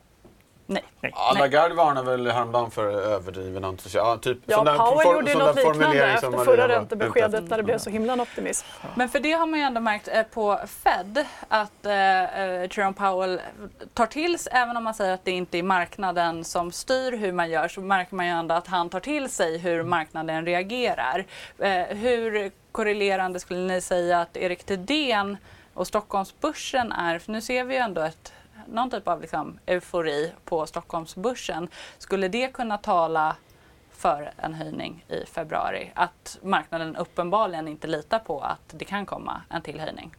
Nej. 0.72 0.84
Nej. 1.02 1.12
Ja, 1.16 1.36
Lagarde 1.40 1.76
varnade 1.76 2.12
väl 2.12 2.32
häromdagen 2.32 2.72
för 2.72 2.88
överdriven 2.88 3.64
entusiasm. 3.64 4.08
Ja, 4.08 4.18
typ, 4.18 4.38
ja 4.46 4.58
Powell 4.58 5.04
for, 5.04 5.16
gjorde 5.16 5.36
något 5.36 5.56
liknande 5.56 6.06
efter 6.06 6.46
förra 6.46 6.68
räntebeskedet 6.68 7.50
när 7.50 7.58
det 7.58 7.64
blev 7.64 7.78
så 7.78 7.90
himla 7.90 8.22
optimism. 8.22 8.68
Men 8.96 9.10
för 9.10 9.20
det 9.20 9.32
har 9.32 9.46
man 9.46 9.60
ju 9.60 9.66
ändå 9.66 9.82
märkt 9.82 10.08
eh, 10.08 10.24
på 10.24 10.60
Fed 10.84 11.26
att 11.48 11.86
eh, 11.86 11.94
eh, 11.94 12.62
Jerome 12.62 12.94
Powell 12.94 13.42
tar 13.94 14.06
till 14.06 14.40
sig, 14.40 14.54
även 14.56 14.78
om 14.78 14.84
man 14.84 14.94
säger 14.94 15.14
att 15.14 15.26
det 15.26 15.32
inte 15.32 15.58
är 15.58 15.64
marknaden 15.64 16.44
som 16.44 16.72
styr 16.72 17.12
hur 17.12 17.32
man 17.32 17.50
gör, 17.50 17.68
så 17.68 17.82
märker 17.82 18.16
man 18.16 18.26
ju 18.26 18.32
ändå 18.32 18.56
att 18.56 18.68
han 18.68 18.90
tar 18.90 19.00
till 19.00 19.30
sig 19.30 19.58
hur 19.58 19.84
marknaden 19.84 20.46
reagerar. 20.46 21.26
Eh, 21.60 21.72
hur 21.98 22.52
korrelerande 22.72 23.40
skulle 23.40 23.60
ni 23.60 23.82
säga 23.82 24.22
att 24.22 24.38
Erik 24.38 24.64
Thedéen 24.64 25.38
och 25.74 25.88
Stockholmsbörsen 25.88 26.92
är? 26.92 27.20
För 27.20 27.32
nu 27.32 27.42
ser 27.42 27.64
vi 27.64 27.74
ju 27.74 27.80
ändå 27.80 28.02
ett 28.02 28.34
någon 28.72 28.90
typ 28.90 29.08
av 29.08 29.22
liksom 29.22 29.60
eufori 29.66 30.32
på 30.46 30.66
Stockholmsbörsen. 30.66 31.68
Skulle 31.98 32.28
det 32.28 32.54
kunna 32.54 32.78
tala 32.78 33.36
för 33.92 34.32
en 34.38 34.54
höjning 34.54 35.06
i 35.08 35.26
februari? 35.26 35.92
Att 35.96 36.40
marknaden 36.42 36.96
uppenbarligen 36.96 37.68
inte 37.68 37.88
litar 37.88 38.20
på 38.20 38.40
att 38.40 38.74
det 38.78 38.86
kan 38.86 39.06
komma 39.06 39.42
en 39.50 39.62
till 39.62 39.80
höjning? 39.80 40.16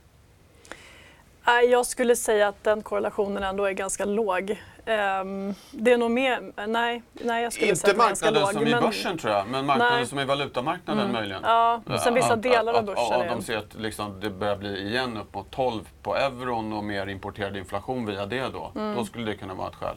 Jag 1.44 1.86
skulle 1.86 2.16
säga 2.16 2.48
att 2.48 2.64
den 2.64 2.82
korrelationen 2.82 3.42
ändå 3.42 3.64
är 3.64 3.72
ganska 3.72 4.04
låg. 4.04 4.50
Um, 4.50 5.54
det 5.70 5.92
är 5.92 5.96
nog 5.96 6.10
mer, 6.10 6.66
nej, 6.66 7.02
nej 7.12 7.42
jag 7.42 7.52
skulle 7.52 7.68
Inte 7.68 7.80
säga 7.80 7.96
marknaden 7.96 8.46
som 8.46 8.66
i 8.66 8.74
börsen 8.74 9.18
tror 9.18 9.32
jag, 9.32 9.48
men 9.48 9.66
marknaden 9.66 9.96
nej. 9.96 10.06
som 10.06 10.18
i 10.18 10.24
valutamarknaden 10.24 11.02
mm. 11.02 11.12
möjligen. 11.12 11.42
Ja, 11.44 11.82
sen 12.04 12.14
vissa 12.14 12.36
delar 12.36 12.72
av 12.74 12.84
börsen. 12.84 13.04
Ja, 13.10 13.34
de 13.34 13.42
ser 13.42 13.58
att 13.58 13.74
liksom, 13.74 14.20
det 14.20 14.30
börjar 14.30 14.56
bli 14.56 14.88
igen 14.88 15.16
upp 15.16 15.34
mot 15.34 15.50
12 15.50 15.88
på 16.02 16.16
euron 16.16 16.72
och 16.72 16.84
mer 16.84 17.06
importerad 17.06 17.56
inflation 17.56 18.06
via 18.06 18.26
det 18.26 18.48
då. 18.48 18.72
Mm. 18.74 18.96
Då 18.96 19.04
skulle 19.04 19.26
det 19.26 19.36
kunna 19.36 19.54
vara 19.54 19.68
ett 19.68 19.74
skäl. 19.74 19.96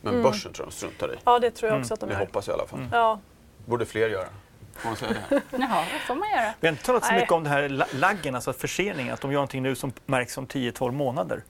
Men 0.00 0.12
mm. 0.12 0.22
börsen 0.22 0.52
tror 0.52 0.66
jag 0.66 0.72
de 0.72 0.76
struntar 0.76 1.14
i. 1.14 1.16
Ja, 1.24 1.38
det 1.38 1.50
tror 1.50 1.72
jag 1.72 1.80
också 1.80 1.94
att 1.94 2.00
de 2.00 2.10
gör. 2.10 2.18
Det 2.18 2.24
hoppas 2.24 2.48
jag 2.48 2.56
i 2.56 2.58
alla 2.58 2.68
fall. 2.68 2.88
Ja. 2.92 3.18
borde 3.66 3.86
fler 3.86 4.08
göra. 4.08 4.28
Får 4.78 4.88
man 4.88 4.96
säga 4.96 5.12
det? 5.12 5.42
Jaha, 5.50 5.84
det 5.92 5.98
får 6.06 6.14
man 6.14 6.30
göra. 6.30 6.54
Vi 6.60 6.66
har 6.66 6.72
inte 6.72 6.84
talat 6.84 7.04
så 7.04 7.14
mycket 7.14 7.32
om 7.32 7.44
det 7.44 7.50
här 7.50 7.86
laggen, 7.92 8.34
alltså 8.34 8.52
förseningen, 8.52 9.14
att 9.14 9.20
de 9.20 9.32
gör 9.32 9.36
någonting 9.36 9.62
nu 9.62 9.74
som 9.74 9.92
märks 10.06 10.38
om 10.38 10.46
10-12 10.46 10.92
månader. 10.92 11.42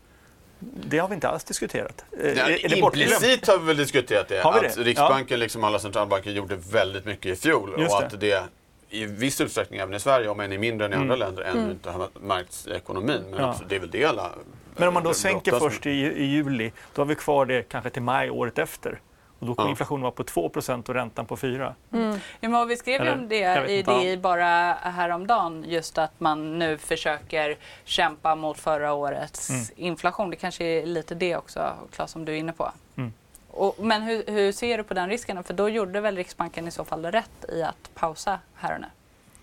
Det 0.59 0.99
har 0.99 1.09
vi 1.09 1.15
inte 1.15 1.29
alls 1.29 1.45
diskuterat. 1.45 2.05
Ja, 2.11 2.27
är 2.27 2.75
implicit 2.75 3.47
har 3.47 3.59
vi 3.59 3.67
väl 3.67 3.77
diskuterat 3.77 4.29
det. 4.29 4.43
Att 4.43 4.63
det? 4.63 4.83
Riksbanken, 4.83 5.27
ja. 5.29 5.37
liksom 5.37 5.65
alla 5.65 5.79
centralbanker, 5.79 6.31
gjorde 6.31 6.57
väldigt 6.57 7.05
mycket 7.05 7.27
i 7.27 7.37
fjol. 7.37 7.75
Just 7.79 7.95
och 7.95 8.03
att 8.03 8.21
det 8.21 8.45
i 8.91 9.07
viss 9.07 9.41
utsträckning 9.41 9.81
även 9.81 9.95
i 9.95 10.01
Sverige, 10.01 10.29
om 10.29 10.41
än 10.41 10.53
i 10.53 10.59
mindre 10.59 10.87
än 10.87 10.93
i 10.93 10.97
mm. 10.97 11.11
andra 11.11 11.27
länder, 11.27 11.43
ännu 11.43 11.59
mm. 11.59 11.71
inte 11.71 11.91
har 11.91 12.09
märkts 12.21 12.67
i 12.67 12.71
ekonomin. 12.71 13.23
Men 13.31 13.41
ja. 13.41 13.51
också, 13.51 13.65
det 13.69 13.77
är 13.77 13.81
väl 13.81 13.91
det 13.91 14.05
alla 14.05 14.31
Men 14.77 14.89
om 14.89 14.95
man 14.95 15.03
då 15.03 15.15
sänker 15.15 15.59
först 15.59 15.87
i, 15.87 15.91
i, 15.91 16.25
juli, 16.25 16.73
då 16.95 17.03
har 17.03 17.07
vi 17.07 17.15
kvar 17.15 17.47
det 17.47 17.63
kanske 17.63 17.91
till 17.91 18.03
maj 18.03 18.31
året 18.31 18.59
efter. 18.59 19.01
Och 19.39 19.47
då 19.47 19.55
kommer 19.55 19.69
ja. 19.69 19.71
inflationen 19.71 20.03
vara 20.03 20.13
på 20.13 20.23
2% 20.23 20.89
och 20.89 20.95
räntan 20.95 21.27
på 21.27 21.37
4 21.37 21.75
mm. 21.93 22.19
ja, 22.41 22.49
men 22.49 22.69
Vi 22.69 22.77
skrev 22.77 23.05
ju 23.05 23.13
om 23.13 23.29
det 23.29 23.71
i 23.71 23.83
det 23.83 24.17
bara 24.17 24.73
häromdagen, 24.73 25.65
just 25.69 25.99
att 25.99 26.21
man 26.21 26.59
nu 26.59 26.79
försöker 26.79 27.57
kämpa 27.85 28.35
mot 28.35 28.59
förra 28.59 28.93
årets 28.93 29.51
mm. 29.51 29.63
inflation. 29.77 30.31
Det 30.31 30.37
kanske 30.37 30.65
är 30.65 30.87
lite 30.87 31.15
det 31.15 31.37
också, 31.37 31.73
Claes, 31.93 32.11
som 32.11 32.25
du 32.25 32.33
är 32.33 32.37
inne 32.37 32.53
på. 32.53 32.73
Mm. 32.97 33.13
Och, 33.51 33.77
men 33.79 34.03
hur, 34.03 34.25
hur, 34.27 34.53
ser 34.53 34.79
du 34.79 34.85
på 34.85 34.95
den 34.95 35.09
risken? 35.09 35.45
För 35.45 35.55
då 35.55 35.69
gjorde 35.69 36.01
väl 36.01 36.17
Riksbanken 36.17 36.69
i 36.69 36.71
så 36.71 36.85
fall 36.85 37.05
rätt 37.05 37.45
i 37.49 37.63
att 37.63 37.91
pausa 37.95 38.39
här 38.55 38.75
och 38.75 38.81
nu? 38.81 38.87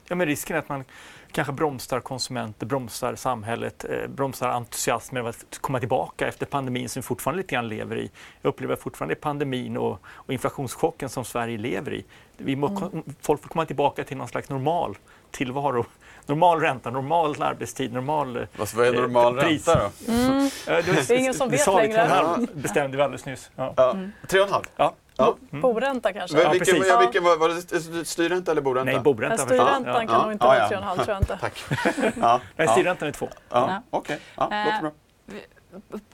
Ja, 0.07 0.15
men 0.15 0.27
risken 0.27 0.55
är 0.55 0.59
att 0.59 0.69
man 0.69 0.85
kanske 1.33 1.53
bromsar 1.53 1.99
konsumenter, 1.99 2.65
bromsar 2.65 3.15
samhället, 3.15 3.85
eh, 3.89 4.07
bromsar 4.07 4.49
entusiasmen 4.49 5.27
att 5.27 5.57
komma 5.61 5.79
tillbaka 5.79 6.27
efter 6.27 6.45
pandemin 6.45 6.89
som 6.89 6.99
vi 6.99 7.03
fortfarande 7.03 7.41
lite 7.41 7.55
grann 7.55 7.67
lever 7.67 7.95
i. 7.95 8.11
Jag 8.41 8.49
upplever 8.49 8.75
fortfarande 8.75 9.15
pandemin 9.15 9.77
och, 9.77 9.99
och 10.05 10.33
inflationschocken 10.33 11.09
som 11.09 11.25
Sverige 11.25 11.57
lever 11.57 11.93
i. 11.93 12.05
Vi 12.37 12.55
må, 12.55 12.67
mm. 12.67 13.03
Folk 13.21 13.41
får 13.41 13.49
komma 13.49 13.65
tillbaka 13.65 14.03
till 14.03 14.17
någon 14.17 14.27
slags 14.27 14.49
normal 14.49 14.97
tillvaro. 15.31 15.85
Normal 16.25 16.59
ränta, 16.59 16.89
normal 16.89 17.41
arbetstid, 17.41 17.93
normal 17.93 18.35
eh, 18.37 18.43
Vad 18.55 18.87
är 18.87 18.93
normal 18.93 19.37
eh, 19.37 19.43
ränta 19.43 19.75
då? 19.75 20.11
Mm. 20.13 20.49
det, 20.65 21.09
är 21.09 21.17
ingen 21.17 21.33
som 21.33 21.49
vet 21.49 21.67
längre. 21.67 22.37
Det 22.39 22.55
bestämde 22.55 22.97
vi 22.97 23.03
alldeles 23.03 23.25
nyss. 23.25 23.51
Ja. 23.55 23.91
Mm. 23.91 24.11
Tre 24.27 24.39
och 24.39 24.47
en 24.47 24.53
halv? 24.53 24.63
Ja. 24.75 24.95
Ja. 25.17 25.37
Mm. 25.51 25.61
Boränta 25.61 26.13
kanske? 26.13 26.37
Men, 26.37 26.51
vilken, 26.51 26.77
ja, 26.87 26.99
vilken, 26.99 27.23
var, 27.23 27.37
var 27.37 27.49
det 27.49 28.05
styrränta 28.05 28.51
eller 28.51 28.61
boränta? 28.61 28.91
Nej, 28.91 29.01
boränta. 29.01 29.37
Styrräntan 29.37 29.85
ja. 29.85 30.07
kan 30.07 30.21
nog 30.21 30.31
inte 30.31 30.45
vara 30.45 30.67
3,5 30.69 30.95
tror 30.95 31.07
jag 31.07 31.17
inte. 31.17 31.37
Tack. 31.41 31.63
ja. 32.21 32.41
Nej, 32.55 32.67
styrräntan 32.67 33.07
är 33.07 33.11
2. 33.11 33.29
Ja. 33.49 33.81
Okej, 33.89 34.19
okay. 34.35 34.57
ja, 34.57 34.65
låter 34.65 34.81
bra. 34.81 34.91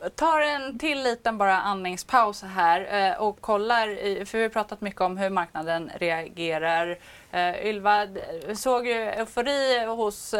Eh, 0.01 0.09
tar 0.09 0.41
en 0.41 0.79
till 0.79 1.03
liten 1.03 1.37
bara 1.37 1.57
andningspaus 1.57 2.43
här 2.43 3.09
eh, 3.11 3.21
och 3.21 3.41
kollar, 3.41 4.25
för 4.25 4.37
vi 4.37 4.43
har 4.43 4.49
pratat 4.49 4.81
mycket 4.81 5.01
om 5.01 5.17
hur 5.17 5.29
marknaden 5.29 5.91
reagerar. 5.95 6.97
Uh, 7.33 7.65
Ylva, 7.65 8.07
såg 8.53 8.87
ju 8.87 8.93
eufori 8.93 9.85
hos 9.85 10.35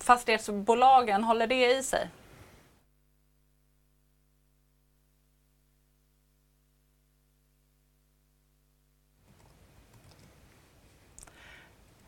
fastighetsbolagen, 0.00 1.24
håller 1.24 1.46
det 1.46 1.78
i 1.78 1.82
sig? 1.82 2.08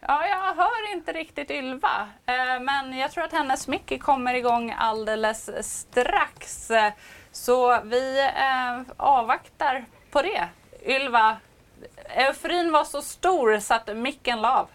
Ja, 0.09 0.27
jag 0.27 0.55
hör 0.55 0.93
inte 0.93 1.13
riktigt 1.13 1.51
Ylva, 1.51 2.09
eh, 2.27 2.61
men 2.61 2.99
jag 2.99 3.13
tror 3.13 3.25
att 3.25 3.33
hennes 3.33 3.69
mick 3.69 4.03
kommer 4.03 4.35
igång 4.35 4.75
alldeles 4.79 5.51
strax. 5.61 6.71
Så 7.33 7.81
vi 7.85 8.21
eh, 8.21 8.95
avvaktar 8.97 9.85
på 10.11 10.23
det. 10.23 10.49
Ylva, 10.87 11.37
euforin 12.09 12.73
var 12.73 12.85
så 12.85 13.03
stor 13.03 13.59
så 13.59 13.75
att 13.75 13.97
micken 13.97 14.41
lav. 14.41 14.69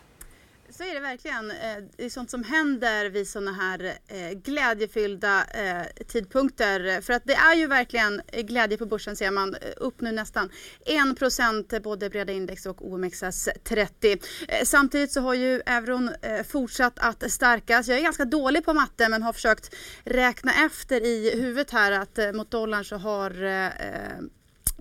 Så 0.72 0.84
är 0.84 0.93
det 0.93 0.99
verkligen. 0.99 1.51
Eh, 1.51 1.78
det 1.97 2.05
är 2.05 2.09
sånt 2.09 2.30
som 2.30 2.43
händer 2.43 3.09
vid 3.09 3.28
sådana 3.28 3.51
här 3.51 3.93
eh, 4.07 4.32
glädjefyllda 4.32 5.45
eh, 5.53 6.03
tidpunkter. 6.07 7.01
För 7.01 7.13
att 7.13 7.24
det 7.26 7.34
är 7.34 7.55
ju 7.55 7.67
verkligen 7.67 8.22
glädje 8.34 8.78
på 8.78 8.86
börsen 8.86 9.15
ser 9.15 9.32
man. 9.32 9.55
Upp 9.78 10.01
nu 10.01 10.11
nästan 10.11 10.49
1% 10.86 11.80
både 11.80 12.09
breda 12.09 12.34
index 12.34 12.65
och 12.65 12.82
OMXS30. 12.82 14.24
Samtidigt 14.63 15.11
så 15.11 15.22
har 15.22 15.34
ju 15.34 15.61
euron 15.65 16.11
fortsatt 16.47 16.99
att 16.99 17.32
stärkas. 17.32 17.88
Jag 17.88 17.97
är 17.97 18.03
ganska 18.03 18.26
dålig 18.26 18.65
på 18.65 18.74
matte 18.74 19.09
men 19.09 19.24
har 19.24 19.34
försökt 19.34 19.76
räkna 20.03 20.65
efter 20.65 21.01
i 21.05 21.41
huvudet 21.41 21.72
här 21.72 21.91
att 21.91 22.36
mot 22.36 22.51
dollarn 22.51 22.86
så 22.86 22.97
har 22.97 23.32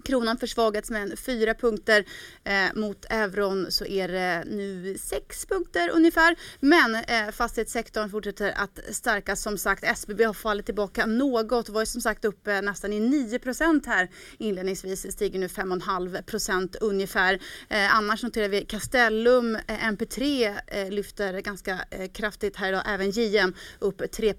Kronan 0.05 0.39
försvagats 0.39 0.91
med 0.91 1.19
fyra 1.19 1.55
punkter. 1.55 2.05
Eh, 2.45 2.75
mot 2.75 3.07
euron 3.11 3.67
så 3.71 3.87
är 3.87 4.09
det 4.09 4.45
nu 4.47 4.97
sex 5.01 5.47
punkter 5.47 5.91
ungefär. 5.91 6.37
Men 6.61 6.95
eh, 6.95 7.31
fastighetssektorn 7.33 8.11
fortsätter 8.11 8.53
att 8.57 8.79
stärkas. 8.91 9.43
Som 9.43 9.59
sagt, 9.59 9.85
SBB 9.85 10.25
har 10.25 10.35
fallit 10.35 10.67
tillbaka 10.67 11.07
något. 11.07 11.69
Var 11.69 11.83
ju 11.83 11.87
som 11.87 12.01
sagt 12.01 12.25
uppe 12.25 12.59
eh, 12.59 12.63
nästan 12.63 12.93
i 12.93 13.01
9% 13.01 13.87
här 13.87 14.09
inledningsvis. 14.39 15.03
Det 15.03 15.13
stiger 15.13 15.39
nu 15.39 15.47
5,5% 15.47 16.77
ungefär. 16.81 17.35
Eh, 17.69 17.97
annars 17.97 18.23
noterar 18.23 18.49
vi 18.49 18.65
Castellum, 18.65 19.55
eh, 19.55 19.89
MP3 19.89 20.55
eh, 20.67 20.91
lyfter 20.91 21.41
ganska 21.41 21.79
eh, 21.91 22.11
kraftigt 22.11 22.57
här 22.57 22.69
idag. 22.69 22.83
Även 22.87 23.11
JM 23.11 23.55
upp 23.79 24.13
3 24.13 24.35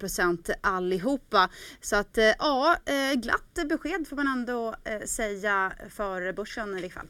allihopa. 0.60 1.48
Så 1.80 1.96
att 1.96 2.18
eh, 2.18 2.24
ja, 2.38 2.76
eh, 2.84 3.14
glatt 3.14 3.58
besked 3.68 4.08
får 4.08 4.16
man 4.16 4.26
ändå 4.26 4.74
säga 5.04 5.49
för 5.88 6.32
börsen 6.32 6.78
i 6.78 6.90
fall. 6.90 7.06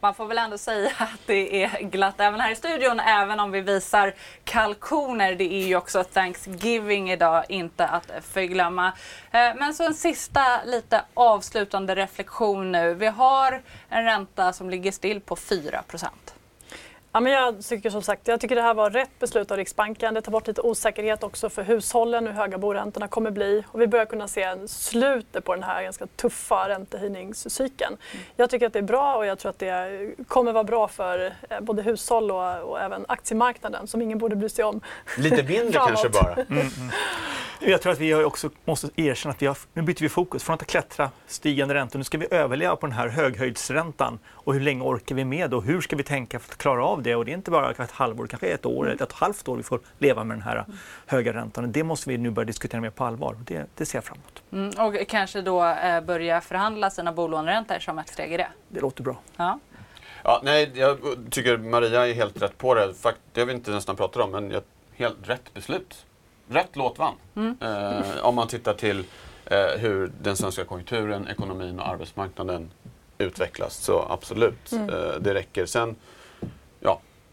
Man 0.00 0.14
får 0.14 0.26
väl 0.26 0.38
ändå 0.38 0.58
säga 0.58 0.90
att 0.98 1.20
det 1.26 1.64
är 1.64 1.80
glatt 1.80 2.20
även 2.20 2.40
här 2.40 2.52
i 2.52 2.56
studion, 2.56 3.00
även 3.00 3.40
om 3.40 3.50
vi 3.50 3.60
visar 3.60 4.14
kalkoner. 4.44 5.34
Det 5.34 5.54
är 5.54 5.66
ju 5.66 5.76
också 5.76 6.04
Thanksgiving 6.04 7.10
idag, 7.10 7.44
inte 7.48 7.86
att 7.86 8.12
förglömma. 8.22 8.86
Eh, 9.30 9.54
men 9.56 9.74
så 9.74 9.84
en 9.84 9.94
sista 9.94 10.64
lite 10.64 11.04
avslutande 11.14 11.94
reflektion 11.94 12.72
nu. 12.72 12.94
Vi 12.94 13.06
har 13.06 13.62
en 13.88 14.04
ränta 14.04 14.52
som 14.52 14.70
ligger 14.70 14.92
still 14.92 15.20
på 15.20 15.36
4 15.36 15.82
procent. 15.82 16.34
Ja, 17.12 17.20
men 17.20 17.32
jag 17.32 17.64
tycker 17.64 17.90
som 17.90 18.02
sagt 18.02 18.28
jag 18.28 18.40
tycker 18.40 18.54
det 18.54 18.62
här 18.62 18.74
var 18.74 18.90
rätt 18.90 19.18
beslut 19.18 19.50
av 19.50 19.56
Riksbanken. 19.56 20.14
Det 20.14 20.22
tar 20.22 20.32
bort 20.32 20.46
lite 20.46 20.60
osäkerhet 20.60 21.22
också 21.22 21.50
för 21.50 21.62
hushållen 21.62 22.26
hur 22.26 22.32
höga 22.32 22.58
boräntorna 22.58 23.08
kommer 23.08 23.30
bli. 23.30 23.64
Och 23.68 23.80
vi 23.80 23.86
börjar 23.86 24.06
kunna 24.06 24.28
se 24.28 24.42
en 24.42 24.68
slutet 24.68 25.44
på 25.44 25.54
den 25.54 25.62
här 25.62 25.82
ganska 25.82 26.06
tuffa 26.06 26.68
räntehöjningscykeln. 26.68 27.96
Mm. 28.12 28.24
Jag 28.36 28.50
tycker 28.50 28.66
att 28.66 28.72
det 28.72 28.78
är 28.78 28.82
bra 28.82 29.16
och 29.16 29.26
jag 29.26 29.38
tror 29.38 29.50
att 29.50 29.58
det 29.58 30.14
kommer 30.28 30.52
vara 30.52 30.64
bra 30.64 30.88
för 30.88 31.34
eh, 31.50 31.60
både 31.60 31.82
hushåll 31.82 32.30
och, 32.30 32.70
och 32.70 32.80
även 32.80 33.04
aktiemarknaden 33.08 33.86
som 33.86 34.02
ingen 34.02 34.18
borde 34.18 34.36
bry 34.36 34.48
sig 34.48 34.64
om. 34.64 34.80
Lite 35.18 35.42
mindre 35.42 35.72
kanske 35.86 36.08
bara. 36.08 36.32
Mm, 36.32 36.46
mm. 36.48 36.90
Jag 37.62 37.82
tror 37.82 37.92
att 37.92 37.98
vi 37.98 38.14
också 38.14 38.50
måste 38.64 38.88
erkänna 38.96 39.32
att 39.32 39.42
vi 39.42 39.46
har, 39.46 39.58
nu 39.72 39.82
byter 39.82 40.00
vi 40.00 40.08
fokus. 40.08 40.42
Från 40.42 40.54
att 40.54 40.66
klättra 40.66 41.10
stigande 41.26 41.74
räntor, 41.74 41.98
nu 41.98 42.04
ska 42.04 42.18
vi 42.18 42.26
överleva 42.30 42.76
på 42.76 42.86
den 42.86 42.92
här 42.92 43.08
höghöjdsräntan. 43.08 44.18
Och 44.28 44.54
hur 44.54 44.60
länge 44.60 44.82
orkar 44.82 45.14
vi 45.14 45.24
med 45.24 45.54
och 45.54 45.62
hur 45.62 45.80
ska 45.80 45.96
vi 45.96 46.02
tänka 46.02 46.38
för 46.38 46.52
att 46.52 46.58
klara 46.58 46.84
av 46.84 46.99
det? 47.00 47.14
Och 47.14 47.24
det 47.24 47.30
är 47.30 47.34
inte 47.34 47.50
bara 47.50 47.70
ett 47.70 47.90
halvår, 47.90 48.26
kanske 48.26 48.46
ett 48.46 48.66
år 48.66 48.90
eller 48.90 49.02
ett 49.02 49.12
halvt 49.12 49.48
år 49.48 49.56
vi 49.56 49.62
får 49.62 49.80
leva 49.98 50.24
med 50.24 50.36
den 50.36 50.42
här 50.42 50.64
höga 51.06 51.32
räntan. 51.32 51.72
Det 51.72 51.84
måste 51.84 52.08
vi 52.10 52.18
nu 52.18 52.30
börja 52.30 52.46
diskutera 52.46 52.80
mer 52.80 52.90
på 52.90 53.04
allvar. 53.04 53.36
Det, 53.46 53.66
det 53.74 53.86
ser 53.86 53.98
jag 53.98 54.04
framåt. 54.04 54.42
Mm, 54.52 54.70
och 54.86 55.08
kanske 55.08 55.42
då 55.42 55.64
eh, 55.64 56.00
börja 56.00 56.40
förhandla 56.40 56.90
sina 56.90 57.12
bolåneräntor 57.12 57.78
som 57.78 57.98
ett 57.98 58.08
steg 58.08 58.32
i 58.32 58.36
det? 58.36 58.48
Det 58.68 58.80
låter 58.80 59.02
bra. 59.02 59.16
Ja. 59.36 59.58
Ja, 60.24 60.40
nej, 60.44 60.72
jag 60.74 60.98
tycker 61.30 61.58
Maria 61.58 62.08
är 62.08 62.14
helt 62.14 62.42
rätt 62.42 62.58
på 62.58 62.74
det. 62.74 62.94
Fakt, 62.94 63.18
det 63.32 63.40
har 63.40 63.46
vi 63.46 63.52
inte 63.52 63.70
nästan 63.70 63.96
pratat 63.96 64.22
om, 64.22 64.30
men 64.30 64.60
helt 64.96 65.28
rätt 65.28 65.54
beslut 65.54 66.06
rätt 66.50 66.76
låt 66.76 66.98
vann. 66.98 67.14
Mm. 67.36 67.56
Eh, 67.60 68.24
om 68.24 68.34
man 68.34 68.48
tittar 68.48 68.74
till 68.74 69.04
eh, 69.44 69.78
hur 69.78 70.12
den 70.22 70.36
svenska 70.36 70.64
konjunkturen, 70.64 71.28
ekonomin 71.28 71.80
och 71.80 71.88
arbetsmarknaden 71.88 72.70
utvecklas. 73.18 73.74
Så 73.74 74.06
absolut, 74.10 74.72
mm. 74.72 74.90
eh, 74.90 75.14
det 75.20 75.34
räcker. 75.34 75.66
Sen, 75.66 75.96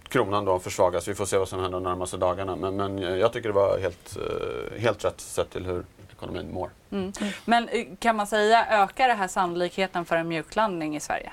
kronan 0.09 0.45
då 0.45 0.59
försvagas. 0.59 1.07
Vi 1.07 1.15
får 1.15 1.25
se 1.25 1.37
vad 1.37 1.49
som 1.49 1.59
händer 1.59 1.79
de 1.79 1.83
närmaste 1.83 2.17
dagarna. 2.17 2.55
Men, 2.55 2.75
men 2.75 2.97
jag 3.19 3.33
tycker 3.33 3.49
det 3.49 3.55
var 3.55 3.79
helt, 3.79 4.17
eh, 4.17 4.79
helt 4.79 5.05
rätt 5.05 5.21
sett 5.21 5.49
till 5.49 5.65
hur 5.65 5.85
ekonomin 6.11 6.53
mår. 6.53 6.69
Mm. 6.91 7.13
Men 7.45 7.69
eh, 7.69 7.85
kan 7.99 8.15
man 8.15 8.27
säga, 8.27 8.65
ökar 8.83 9.07
det 9.07 9.13
här 9.13 9.27
sannolikheten 9.27 10.05
för 10.05 10.15
en 10.15 10.27
mjuklandning 10.27 10.95
i 10.95 10.99
Sverige? 10.99 11.31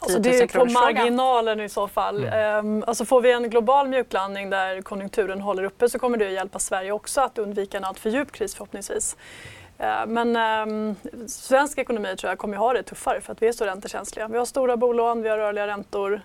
Alltså 0.00 0.18
det 0.18 0.38
är 0.38 0.46
på 0.46 0.64
marginalen 0.64 1.60
i 1.60 1.68
så 1.68 1.88
fall. 1.88 2.24
Mm. 2.24 2.66
Um, 2.66 2.84
alltså 2.86 3.04
får 3.04 3.20
vi 3.20 3.32
en 3.32 3.50
global 3.50 3.88
mjuklandning 3.88 4.50
där 4.50 4.82
konjunkturen 4.82 5.40
håller 5.40 5.64
uppe 5.64 5.88
så 5.88 5.98
kommer 5.98 6.18
det 6.18 6.26
att 6.26 6.32
hjälpa 6.32 6.58
Sverige 6.58 6.92
också 6.92 7.20
att 7.20 7.38
undvika 7.38 7.76
en 7.76 7.84
alltför 7.84 8.10
djup 8.10 8.32
kris 8.32 8.54
förhoppningsvis. 8.54 9.16
Uh, 9.80 10.06
men 10.06 10.36
um, 10.68 10.96
svensk 11.28 11.78
ekonomi 11.78 12.16
tror 12.16 12.30
jag 12.30 12.38
kommer 12.38 12.54
att 12.54 12.60
ha 12.60 12.72
det 12.72 12.82
tuffare 12.82 13.20
för 13.20 13.32
att 13.32 13.42
vi 13.42 13.48
är 13.48 13.52
så 13.52 13.64
räntekänsliga. 13.64 14.28
Vi 14.28 14.38
har 14.38 14.44
stora 14.44 14.76
bolån, 14.76 15.22
vi 15.22 15.28
har 15.28 15.38
rörliga 15.38 15.66
räntor. 15.66 16.20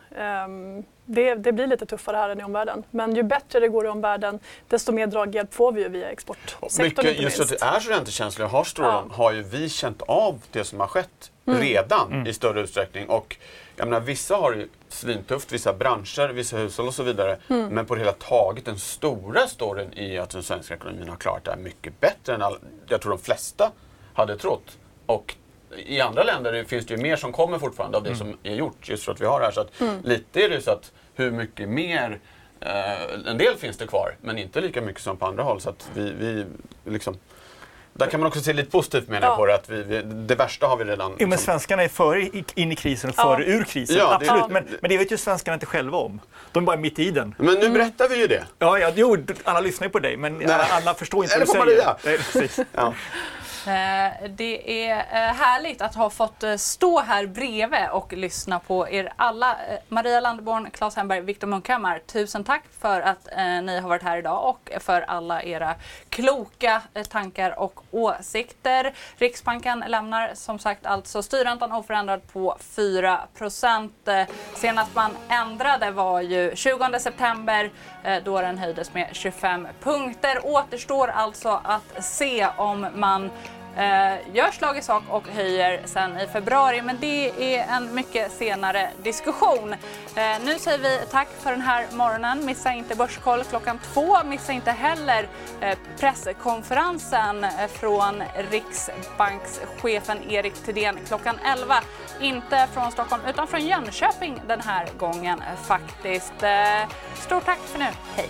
Um, 0.45 0.83
det, 1.05 1.35
det, 1.35 1.51
blir 1.51 1.67
lite 1.67 1.85
tuffare 1.85 2.17
här 2.17 2.29
än 2.29 2.39
i 2.39 2.43
omvärlden. 2.43 2.83
Men 2.91 3.15
ju 3.15 3.23
bättre 3.23 3.59
det 3.59 3.67
går 3.67 3.85
i 3.85 3.89
omvärlden, 3.89 4.39
desto 4.67 4.91
mer 4.91 5.07
draghjälp 5.07 5.53
får 5.53 5.71
vi 5.71 5.81
ju 5.81 5.89
via 5.89 6.09
exportsektorn. 6.09 7.05
Mycket, 7.05 7.19
just 7.19 7.39
att 7.39 7.49
det 7.49 7.61
är 7.61 7.79
så 7.79 7.89
räntekänsliga 7.89 8.47
har 8.47 8.63
stora 8.63 8.87
ja. 8.87 9.05
har 9.11 9.31
ju 9.31 9.43
vi 9.43 9.69
känt 9.69 10.01
av 10.01 10.41
det 10.51 10.63
som 10.63 10.79
har 10.79 10.87
skett 10.87 11.31
mm. 11.45 11.59
redan 11.59 12.11
mm. 12.11 12.27
i 12.27 12.33
större 12.33 12.61
utsträckning. 12.61 13.09
Och 13.09 13.37
jag 13.83 13.89
menar, 13.89 14.05
vissa 14.05 14.35
har 14.35 14.51
det 14.51 14.67
svintufft, 14.89 15.51
vissa 15.51 15.73
branscher, 15.73 16.33
vissa 16.33 16.57
hushåll 16.57 16.87
och 16.87 16.93
så 16.93 17.03
vidare. 17.03 17.37
Mm. 17.49 17.67
Men 17.67 17.85
på 17.85 17.95
det 17.95 18.01
hela 18.01 18.11
taget, 18.11 18.65
den 18.65 18.79
stora 18.79 19.47
storyn 19.47 19.93
är 19.95 20.19
att 20.19 20.29
den 20.29 20.43
svenska 20.43 20.73
ekonomin 20.73 21.09
har 21.09 21.15
klarat 21.15 21.43
det 21.43 21.51
här 21.51 21.57
mycket 21.57 21.99
bättre 21.99 22.35
än 22.35 22.41
all, 22.41 22.57
jag 22.87 23.01
tror 23.01 23.11
de 23.11 23.19
flesta 23.19 23.71
hade 24.13 24.37
trott. 24.37 24.77
Och 25.05 25.35
i 25.85 26.01
andra 26.01 26.23
länder 26.23 26.63
finns 26.63 26.85
det 26.85 26.93
ju 26.93 27.01
mer 27.01 27.15
som 27.15 27.31
kommer 27.31 27.59
fortfarande 27.59 27.97
av 27.97 28.03
det 28.03 28.09
mm. 28.09 28.19
som 28.19 28.37
är 28.43 28.55
gjort, 28.55 28.89
just 28.89 29.03
för 29.03 29.11
att 29.11 29.21
vi 29.21 29.25
har 29.25 29.39
det 29.39 29.45
här. 29.45 29.51
Så 29.51 29.61
att 29.61 29.81
mm. 29.81 30.01
lite 30.03 30.41
är 30.41 30.49
det 30.49 30.61
så 30.61 30.71
att 30.71 30.91
hur 31.15 31.31
mycket 31.31 31.69
mer 31.69 32.19
eh, 32.59 33.27
en 33.27 33.37
del 33.37 33.55
finns 33.55 33.77
det 33.77 33.87
kvar, 33.87 34.15
men 34.21 34.37
inte 34.37 34.61
lika 34.61 34.81
mycket 34.81 35.01
som 35.01 35.17
på 35.17 35.25
andra 35.25 35.43
håll. 35.43 35.61
Så 35.61 35.69
att 35.69 35.89
vi, 35.93 36.11
vi 36.11 36.45
liksom, 36.85 37.17
där 37.93 38.07
kan 38.07 38.19
man 38.19 38.27
också 38.27 38.41
se 38.41 38.53
lite 38.53 38.71
positivt 38.71 39.07
menar 39.07 39.27
ja. 39.27 39.35
på 39.35 39.45
det, 39.45 39.55
att 39.55 39.69
vi, 39.69 39.83
vi, 39.83 40.01
det 40.01 40.35
värsta 40.35 40.67
har 40.67 40.77
vi 40.77 40.83
redan... 40.83 41.11
Jo, 41.11 41.15
men 41.19 41.29
liksom- 41.29 41.45
svenskarna 41.45 41.83
är 41.83 41.87
före 41.87 42.29
in 42.55 42.71
i 42.71 42.75
krisen 42.75 43.09
och 43.09 43.15
före 43.15 43.43
ja. 43.43 43.53
ur 43.53 43.63
krisen. 43.63 43.97
Ja, 43.97 44.15
Absolut, 44.15 44.47
det, 44.47 44.53
men, 44.53 44.67
men 44.81 44.89
det 44.89 44.97
vet 44.97 45.11
ju 45.11 45.17
svenskarna 45.17 45.53
inte 45.53 45.65
själva 45.65 45.97
om. 45.97 46.19
De 46.51 46.63
är 46.63 46.65
bara 46.65 46.77
mitt 46.77 46.99
i 46.99 47.11
den. 47.11 47.35
Men 47.37 47.53
nu 47.53 47.59
mm. 47.59 47.73
berättar 47.73 48.09
vi 48.09 48.15
ju 48.15 48.27
det. 48.27 48.43
Ja, 48.59 48.79
ja 48.79 48.91
jo, 48.95 49.17
alla 49.43 49.59
lyssnar 49.59 49.87
ju 49.87 49.91
på 49.91 49.99
dig, 49.99 50.17
men 50.17 50.51
alla, 50.51 50.67
alla 50.71 50.93
förstår 50.93 51.23
inte 51.23 51.37
vad 51.37 51.47
du 51.47 51.51
säger. 51.51 51.65
Eller 51.65 51.83
på 51.83 52.37
Maria. 52.37 52.57
Ja. 52.71 52.87
Eh, 52.87 52.93
Eh, 53.67 54.29
det 54.29 54.87
är 54.87 54.97
eh, 54.97 55.33
härligt 55.33 55.81
att 55.81 55.95
ha 55.95 56.09
fått 56.09 56.43
eh, 56.43 56.55
stå 56.55 56.99
här 56.99 57.25
bredvid 57.25 57.89
och 57.91 58.13
lyssna 58.13 58.59
på 58.59 58.89
er 58.89 59.13
alla. 59.15 59.57
Maria 59.87 60.19
Landeborn, 60.19 60.71
Claes 60.71 60.95
Hemberg, 60.95 61.21
Viktor 61.21 61.47
Munkhammar. 61.47 61.99
Tusen 61.99 62.43
tack 62.43 62.63
för 62.79 63.01
att 63.01 63.27
ni 63.63 63.79
har 63.79 63.89
varit 63.89 64.03
här 64.03 64.17
idag 64.17 64.49
och 64.49 64.83
för 64.83 65.01
alla 65.01 65.43
era 65.43 65.75
kloka 66.09 66.81
tankar 67.09 67.59
och 67.59 67.79
åsikter. 67.91 68.93
Riksbanken 69.17 69.83
lämnar 69.87 70.31
som 70.33 70.59
sagt 70.59 70.85
alltså 70.85 71.23
styrräntan 71.23 71.71
oförändrad 71.71 72.27
på 72.33 72.57
4% 72.75 74.25
Senast 74.55 74.95
man 74.95 75.11
ändrade 75.29 75.91
var 75.91 76.21
ju 76.21 76.55
20 76.55 76.99
september 76.99 77.71
då 78.23 78.41
den 78.41 78.57
höjdes 78.57 78.93
med 78.93 79.09
25 79.11 79.67
punkter. 79.83 80.45
Återstår 80.45 81.07
alltså 81.07 81.61
att 81.63 82.03
se 82.03 82.47
om 82.57 82.87
man 82.95 83.31
eh, 83.77 84.35
gör 84.35 84.51
slag 84.51 84.77
i 84.77 84.81
sak 84.81 85.03
och 85.09 85.27
höjer 85.27 85.81
sen 85.85 86.19
i 86.19 86.27
februari. 86.27 86.81
Men 86.81 86.97
det 86.99 87.55
är 87.55 87.75
en 87.75 87.95
mycket 87.95 88.31
senare 88.31 88.89
diskussion. 89.03 89.73
Eh, 90.15 90.45
nu 90.45 90.59
säger 90.59 90.77
vi 90.77 90.99
tack 91.11 91.27
för 91.39 91.51
den 91.51 91.61
här 91.61 91.85
morgonen. 91.91 92.45
Missa 92.45 92.73
inte 92.73 92.95
Börskoll 92.95 93.43
klockan 93.43 93.79
två. 93.93 94.23
Missa 94.23 94.51
inte 94.51 94.71
heller 94.71 95.27
eh, 95.61 95.77
presskonferensen 95.99 97.43
eh, 97.43 97.67
från 97.67 98.23
Riksbankschefen 98.51 100.31
Erik 100.31 100.53
Thedéen 100.53 100.97
klockan 101.07 101.35
11. 101.45 101.75
Inte 102.21 102.67
från 102.73 102.91
Stockholm 102.91 103.21
utan 103.29 103.47
från 103.47 103.61
Jönköping 103.67 104.41
den 104.47 104.61
här 104.61 104.87
gången 104.97 105.41
eh, 105.41 105.55
faktiskt. 105.55 106.43
Eh, 106.43 106.89
stort 107.15 107.45
tack 107.45 107.59
för 107.59 107.79
nu. 107.79 107.87
Hej! 108.15 108.29